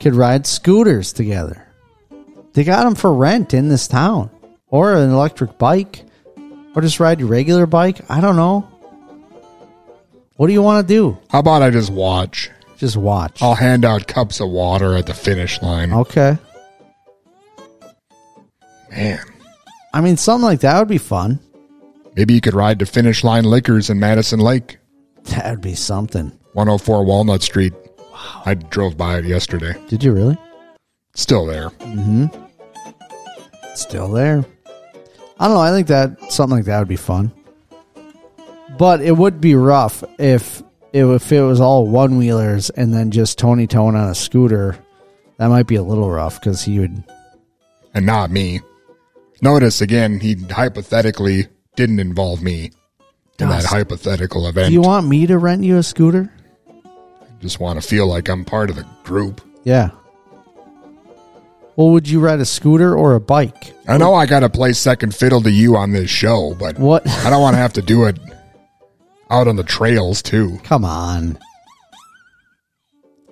could 0.00 0.16
ride 0.16 0.44
scooters 0.44 1.12
together. 1.12 1.68
They 2.54 2.64
got 2.64 2.82
them 2.82 2.96
for 2.96 3.14
rent 3.14 3.54
in 3.54 3.68
this 3.68 3.86
town, 3.86 4.30
or 4.66 4.96
an 4.96 5.10
electric 5.12 5.56
bike, 5.56 6.04
or 6.74 6.82
just 6.82 6.98
ride 6.98 7.20
your 7.20 7.28
regular 7.28 7.66
bike. 7.66 8.00
I 8.10 8.20
don't 8.20 8.34
know. 8.34 8.68
What 10.34 10.48
do 10.48 10.52
you 10.52 10.62
want 10.62 10.88
to 10.88 10.92
do? 10.92 11.16
How 11.30 11.38
about 11.38 11.62
I 11.62 11.70
just 11.70 11.90
watch? 11.90 12.50
Just 12.76 12.96
watch. 12.96 13.40
I'll 13.40 13.54
hand 13.54 13.84
out 13.84 14.08
cups 14.08 14.40
of 14.40 14.50
water 14.50 14.96
at 14.96 15.06
the 15.06 15.14
finish 15.14 15.62
line. 15.62 15.92
Okay. 15.92 16.38
Man, 18.90 19.20
I 19.92 20.00
mean, 20.00 20.16
something 20.16 20.44
like 20.44 20.60
that 20.60 20.78
would 20.78 20.88
be 20.88 20.98
fun. 20.98 21.40
maybe 22.16 22.34
you 22.34 22.40
could 22.40 22.54
ride 22.54 22.78
to 22.80 22.86
Finish 22.86 23.22
Line 23.24 23.44
Liquors 23.44 23.90
in 23.90 23.98
Madison 24.00 24.40
Lake, 24.40 24.78
That 25.24 25.50
would 25.50 25.60
be 25.60 25.74
something. 25.74 26.32
104 26.54 27.04
Walnut 27.04 27.42
Street. 27.42 27.72
Wow. 27.98 28.42
I 28.46 28.54
drove 28.54 28.96
by 28.96 29.18
it 29.18 29.24
yesterday. 29.24 29.74
Did 29.88 30.02
you 30.02 30.12
really? 30.12 30.36
Still 31.14 31.46
there. 31.46 31.70
Mm-hmm. 31.70 32.26
Still 33.74 34.10
there. 34.10 34.44
I 35.38 35.46
don't 35.46 35.54
know. 35.54 35.60
I 35.60 35.70
think 35.70 35.86
that 35.88 36.32
something 36.32 36.56
like 36.58 36.64
that 36.66 36.78
would 36.80 36.88
be 36.88 36.96
fun. 36.96 37.32
But 38.76 39.00
it 39.00 39.12
would 39.16 39.40
be 39.40 39.54
rough 39.54 40.02
if 40.18 40.62
if 40.92 41.30
it 41.32 41.42
was 41.42 41.60
all 41.60 41.86
one 41.86 42.16
wheelers 42.16 42.70
and 42.70 42.92
then 42.92 43.10
just 43.10 43.38
Tony 43.38 43.66
Tone 43.66 43.94
on 43.94 44.08
a 44.08 44.14
scooter. 44.14 44.76
That 45.36 45.48
might 45.48 45.66
be 45.66 45.76
a 45.76 45.82
little 45.82 46.10
rough 46.10 46.40
because 46.40 46.62
he 46.64 46.78
would. 46.80 47.04
And 47.94 48.06
not 48.06 48.30
me. 48.30 48.60
Notice 49.40 49.80
again, 49.80 50.20
he 50.20 50.34
hypothetically 50.34 51.46
didn't 51.76 52.00
involve 52.00 52.42
me 52.42 52.72
in 53.38 53.48
that 53.48 53.64
hypothetical 53.64 54.48
event. 54.48 54.68
Do 54.68 54.72
you 54.72 54.80
want 54.80 55.06
me 55.06 55.26
to 55.26 55.38
rent 55.38 55.62
you 55.62 55.78
a 55.78 55.82
scooter? 55.82 56.32
Just 57.40 57.60
want 57.60 57.80
to 57.80 57.86
feel 57.86 58.06
like 58.08 58.28
I'm 58.28 58.44
part 58.44 58.68
of 58.68 58.76
the 58.76 58.86
group. 59.04 59.40
Yeah. 59.62 59.90
Well, 61.76 61.90
would 61.90 62.08
you 62.08 62.18
ride 62.18 62.40
a 62.40 62.44
scooter 62.44 62.96
or 62.96 63.14
a 63.14 63.20
bike? 63.20 63.72
I 63.86 63.96
know 63.98 64.12
I 64.12 64.26
got 64.26 64.40
to 64.40 64.48
play 64.48 64.72
second 64.72 65.14
fiddle 65.14 65.40
to 65.42 65.50
you 65.50 65.76
on 65.76 65.92
this 65.92 66.10
show, 66.10 66.56
but 66.58 66.76
What? 66.76 67.06
I 67.08 67.30
don't 67.30 67.40
want 67.40 67.54
to 67.54 67.58
have 67.58 67.74
to 67.74 67.82
do 67.82 68.06
it 68.06 68.18
out 69.30 69.46
on 69.46 69.54
the 69.54 69.62
trails 69.62 70.20
too. 70.20 70.58
Come 70.64 70.84
on. 70.84 71.38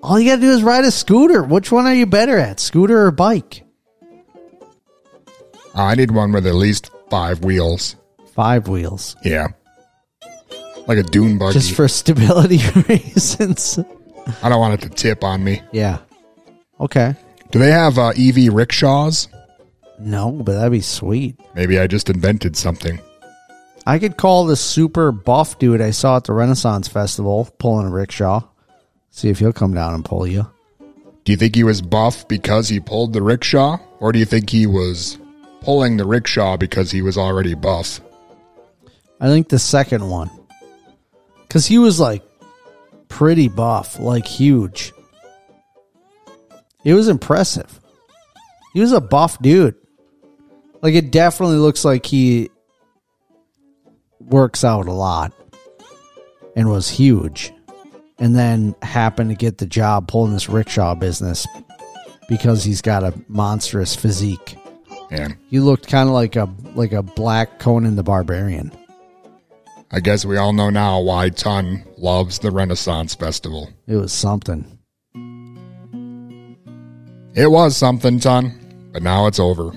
All 0.01 0.17
you 0.17 0.29
got 0.29 0.35
to 0.35 0.41
do 0.41 0.51
is 0.51 0.63
ride 0.63 0.85
a 0.85 0.91
scooter. 0.91 1.43
Which 1.43 1.69
one 1.69 1.85
are 1.85 1.93
you 1.93 2.05
better 2.05 2.37
at, 2.37 2.61
scooter 2.61 3.05
or 3.05 3.11
bike? 3.11 3.65
I 5.77 5.95
need 5.95 6.11
one 6.11 6.31
with 6.31 6.47
at 6.47 6.55
least 6.55 6.89
five 7.09 7.43
wheels. 7.43 7.95
Five 8.33 8.67
wheels. 8.67 9.15
Yeah. 9.23 9.47
Like 10.87 10.97
a 10.97 11.03
dune 11.03 11.37
buggy. 11.37 11.53
just 11.53 11.73
for 11.75 11.87
stability 11.87 12.59
reasons. 12.89 13.79
I 14.41 14.49
don't 14.49 14.59
want 14.59 14.73
it 14.75 14.81
to 14.83 14.89
tip 14.89 15.23
on 15.23 15.43
me. 15.43 15.61
Yeah. 15.71 15.99
Okay. 16.79 17.15
Do 17.51 17.59
they 17.59 17.71
have 17.71 17.97
uh, 17.97 18.09
EV 18.17 18.53
rickshaws? 18.53 19.27
No, 19.99 20.31
but 20.31 20.53
that'd 20.53 20.71
be 20.71 20.81
sweet. 20.81 21.39
Maybe 21.55 21.79
I 21.79 21.87
just 21.87 22.09
invented 22.09 22.55
something. 22.55 22.99
I 23.85 23.99
could 23.99 24.17
call 24.17 24.45
the 24.45 24.55
super 24.55 25.11
buff 25.11 25.57
dude 25.59 25.81
I 25.81 25.91
saw 25.91 26.17
at 26.17 26.25
the 26.25 26.33
Renaissance 26.33 26.87
Festival 26.87 27.49
pulling 27.57 27.87
a 27.87 27.91
rickshaw. 27.91 28.41
See 29.11 29.29
if 29.29 29.39
he'll 29.39 29.53
come 29.53 29.73
down 29.73 29.93
and 29.93 30.03
pull 30.05 30.27
you. 30.27 30.45
Do 31.23 31.31
you 31.31 31.37
think 31.37 31.55
he 31.55 31.63
was 31.63 31.81
buff 31.81 32.27
because 32.27 32.67
he 32.69 32.79
pulled 32.79 33.13
the 33.13 33.21
rickshaw? 33.21 33.77
Or 33.99 34.11
do 34.11 34.19
you 34.19 34.25
think 34.25 34.49
he 34.49 34.65
was 34.67 35.17
pulling 35.67 35.97
the 35.97 36.07
rickshaw 36.07 36.55
because 36.55 36.91
he 36.91 37.01
was 37.01 37.17
already 37.17 37.53
buff? 37.53 37.99
I 39.19 39.27
think 39.27 39.49
the 39.49 39.59
second 39.59 40.09
one. 40.09 40.31
Because 41.41 41.65
he 41.65 41.77
was 41.77 41.99
like 41.99 42.23
pretty 43.09 43.49
buff, 43.49 43.99
like 43.99 44.25
huge. 44.25 44.93
It 46.85 46.93
was 46.93 47.09
impressive. 47.09 47.81
He 48.73 48.79
was 48.79 48.93
a 48.93 49.01
buff 49.01 49.41
dude. 49.41 49.75
Like 50.81 50.93
it 50.93 51.11
definitely 51.11 51.57
looks 51.57 51.83
like 51.83 52.05
he 52.05 52.49
works 54.21 54.63
out 54.63 54.87
a 54.87 54.93
lot 54.93 55.33
and 56.55 56.69
was 56.69 56.87
huge. 56.89 57.51
And 58.19 58.33
then 58.37 58.73
happened 58.81 59.31
to 59.31 59.35
get 59.35 59.57
the 59.57 59.65
job 59.65 60.07
pulling 60.07 60.31
this 60.31 60.47
rickshaw 60.47 60.95
business 60.95 61.45
because 62.29 62.63
he's 62.63 62.81
got 62.81 63.03
a 63.03 63.13
monstrous 63.27 63.97
physique. 63.97 64.57
Man, 65.09 65.37
He 65.49 65.59
looked 65.59 65.87
kind 65.87 66.09
of 66.09 66.13
like 66.13 66.35
a 66.35 66.49
like 66.75 66.91
a 66.91 67.01
black 67.01 67.59
Conan 67.59 67.95
the 67.95 68.03
Barbarian. 68.03 68.71
I 69.89 70.01
guess 70.01 70.25
we 70.25 70.35
all 70.35 70.51
know 70.51 70.69
now 70.69 70.99
why 70.99 71.29
Ton 71.29 71.85
loves 71.97 72.39
the 72.39 72.51
Renaissance 72.51 73.15
Festival. 73.15 73.69
It 73.87 73.95
was 73.95 74.11
something. 74.11 74.77
It 77.33 77.49
was 77.49 77.77
something, 77.77 78.19
Ton, 78.19 78.89
but 78.91 79.01
now 79.03 79.27
it's 79.27 79.39
over. 79.39 79.71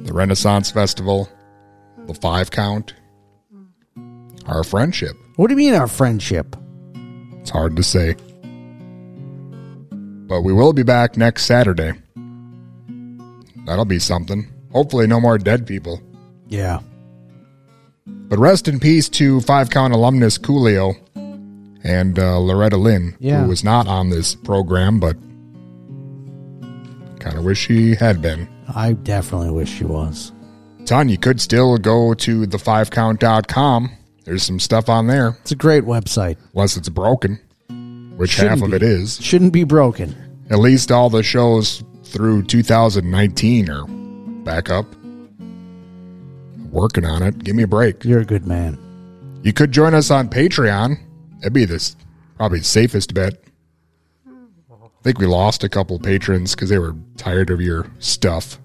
The 0.00 0.12
Renaissance 0.12 0.70
Festival, 0.70 1.28
the 2.06 2.14
five 2.14 2.50
count, 2.50 2.94
our 4.46 4.64
friendship. 4.64 5.14
What 5.36 5.46
do 5.48 5.52
you 5.52 5.58
mean 5.58 5.74
our 5.74 5.86
friendship? 5.86 6.56
It's 7.40 7.50
hard 7.50 7.76
to 7.76 7.82
say. 7.84 8.16
But 9.90 10.42
we 10.42 10.52
will 10.52 10.72
be 10.72 10.82
back 10.82 11.16
next 11.16 11.44
Saturday. 11.44 11.92
That'll 13.68 13.84
be 13.84 13.98
something. 13.98 14.48
Hopefully, 14.72 15.06
no 15.06 15.20
more 15.20 15.38
dead 15.38 15.66
people. 15.66 16.00
Yeah. 16.48 16.80
But 18.06 18.38
rest 18.38 18.66
in 18.68 18.80
peace 18.80 19.08
to 19.10 19.40
five 19.42 19.70
count 19.70 19.92
alumnus 19.94 20.38
Coolio 20.38 20.96
and 21.84 22.18
uh, 22.18 22.38
Loretta 22.38 22.76
Lynn, 22.76 23.14
Yeah. 23.20 23.42
who 23.42 23.48
was 23.48 23.62
not 23.62 23.86
on 23.86 24.10
this 24.10 24.34
program, 24.34 24.98
but 25.00 25.16
kind 27.20 27.36
of 27.36 27.44
wish 27.44 27.66
she 27.66 27.94
had 27.94 28.20
been. 28.22 28.48
I 28.74 28.92
definitely 28.94 29.50
wish 29.50 29.70
she 29.70 29.84
was. 29.84 30.32
Ton, 30.84 31.08
you 31.08 31.18
could 31.18 31.40
still 31.40 31.76
go 31.78 32.14
to 32.14 32.46
the5count.com. 32.46 33.90
There's 34.24 34.42
some 34.42 34.60
stuff 34.60 34.88
on 34.88 35.06
there, 35.06 35.36
It's 35.42 35.52
a 35.52 35.56
great 35.56 35.84
website. 35.84 36.36
unless 36.54 36.76
it's 36.76 36.88
broken, 36.88 37.38
which 38.16 38.30
Shouldn't 38.32 38.50
half 38.60 38.62
of 38.62 38.70
be. 38.70 38.76
it 38.76 38.82
is. 38.82 39.18
Shouldn't 39.22 39.52
be 39.52 39.64
broken. 39.64 40.14
At 40.50 40.58
least 40.58 40.90
all 40.92 41.08
the 41.10 41.22
shows 41.22 41.82
through 42.08 42.42
2019 42.44 43.70
are 43.70 43.86
back 44.44 44.70
up. 44.70 44.86
Working 46.70 47.04
on 47.04 47.22
it. 47.22 47.38
Give 47.44 47.54
me 47.54 47.62
a 47.62 47.68
break. 47.68 48.04
You're 48.04 48.20
a 48.20 48.24
good 48.24 48.46
man. 48.46 48.78
You 49.42 49.52
could 49.52 49.72
join 49.72 49.94
us 49.94 50.10
on 50.10 50.28
Patreon. 50.28 50.98
That'd 51.40 51.52
be 51.52 51.64
this 51.64 51.96
probably 52.36 52.58
the 52.60 52.64
safest 52.64 53.14
bet. 53.14 53.34
I 54.26 55.02
think 55.02 55.18
we 55.18 55.26
lost 55.26 55.64
a 55.64 55.68
couple 55.68 55.98
patrons 55.98 56.54
because 56.54 56.70
they 56.70 56.78
were 56.78 56.94
tired 57.16 57.50
of 57.50 57.60
your 57.60 57.86
stuff. 57.98 58.58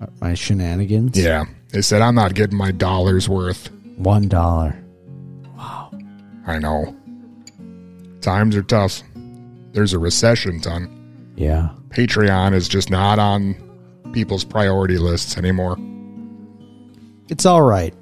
Uh, 0.00 0.06
my 0.20 0.34
shenanigans. 0.34 1.16
Yeah. 1.18 1.44
They 1.70 1.82
said, 1.82 2.02
I'm 2.02 2.14
not 2.14 2.34
getting 2.34 2.56
my 2.56 2.72
dollar's 2.72 3.28
worth. 3.28 3.70
One 3.96 4.28
dollar. 4.28 4.76
Wow. 5.56 5.90
I 6.46 6.58
know. 6.58 6.96
Times 8.20 8.54
are 8.56 8.62
tough. 8.62 9.02
There's 9.72 9.92
a 9.92 9.98
recession, 9.98 10.60
ton. 10.60 11.32
Yeah. 11.36 11.70
Patreon 11.90 12.54
is 12.54 12.68
just 12.68 12.90
not 12.90 13.18
on 13.18 13.54
people's 14.12 14.44
priority 14.44 14.98
lists 14.98 15.36
anymore. 15.36 15.76
It's 17.28 17.46
all 17.46 17.62
right. 17.62 17.94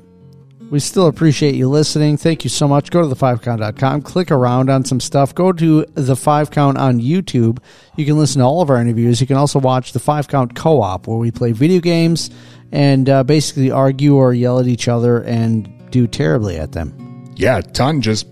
We 0.70 0.81
still 0.81 1.06
appreciate 1.06 1.55
you 1.55 1.69
listening. 1.69 2.19
Thank 2.19 2.44
you 2.44 2.51
so 2.51 2.69
much. 2.69 2.90
Go 2.90 3.01
to 3.01 3.15
the5count.com, 3.15 4.02
click 4.02 4.31
around 4.31 4.69
on 4.69 4.85
some 4.85 5.01
stuff. 5.01 5.35
Go 5.35 5.51
to 5.51 5.86
the 5.94 6.15
5 6.15 6.51
count 6.51 6.77
on 6.77 7.01
YouTube. 7.01 7.59
You 7.97 8.05
can 8.05 8.19
listen 8.19 8.40
to 8.40 8.44
all 8.44 8.60
of 8.60 8.69
our 8.69 8.78
interviews. 8.78 9.20
You 9.20 9.27
can 9.27 9.39
also 9.39 9.59
watch 9.59 9.93
the 9.93 9.98
5 9.98 10.28
count 10.28 10.55
co 10.55 10.82
op 10.82 11.06
where 11.06 11.16
we 11.16 11.31
play 11.31 11.52
video 11.52 11.81
games 11.81 12.31
and 12.70 13.09
uh, 13.09 13.24
basically 13.24 13.70
argue 13.70 14.16
or 14.16 14.35
yell 14.35 14.59
at 14.59 14.66
each 14.66 14.89
other 14.89 15.23
and 15.23 15.90
do 15.90 16.06
terribly 16.06 16.59
at 16.59 16.73
them. 16.73 17.32
Yeah, 17.36 17.62
Ton 17.62 18.02
just 18.02 18.27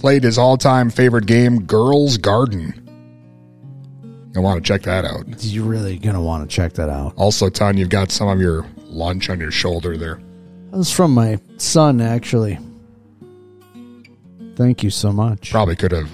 played 0.00 0.24
his 0.24 0.36
all 0.36 0.56
time 0.56 0.90
favorite 0.90 1.26
game, 1.26 1.64
Girls 1.64 2.16
Garden. 2.16 2.87
You'll 4.38 4.44
want 4.44 4.64
to 4.64 4.68
check 4.68 4.82
that 4.82 5.04
out. 5.04 5.24
You're 5.42 5.64
really 5.64 5.98
going 5.98 6.14
to 6.14 6.20
want 6.20 6.48
to 6.48 6.56
check 6.56 6.74
that 6.74 6.88
out. 6.88 7.12
Also, 7.16 7.48
Ton, 7.50 7.76
you've 7.76 7.88
got 7.88 8.12
some 8.12 8.28
of 8.28 8.40
your 8.40 8.64
lunch 8.84 9.28
on 9.30 9.40
your 9.40 9.50
shoulder 9.50 9.96
there. 9.96 10.20
That 10.70 10.76
was 10.76 10.92
from 10.92 11.12
my 11.12 11.40
son, 11.56 12.00
actually. 12.00 12.56
Thank 14.54 14.84
you 14.84 14.90
so 14.90 15.12
much. 15.12 15.50
Probably 15.50 15.74
could 15.74 15.90
have 15.90 16.08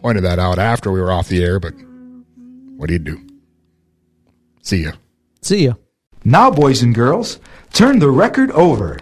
pointed 0.00 0.22
that 0.22 0.38
out 0.38 0.60
after 0.60 0.92
we 0.92 1.00
were 1.00 1.10
off 1.10 1.26
the 1.26 1.42
air, 1.42 1.58
but 1.58 1.72
what 2.76 2.86
do 2.86 2.92
you 2.92 3.00
do? 3.00 3.20
See 4.62 4.84
ya. 4.84 4.92
See 5.42 5.64
ya. 5.64 5.72
Now, 6.24 6.48
boys 6.48 6.80
and 6.80 6.94
girls, 6.94 7.40
turn 7.72 7.98
the 7.98 8.10
record 8.10 8.52
over 8.52 9.00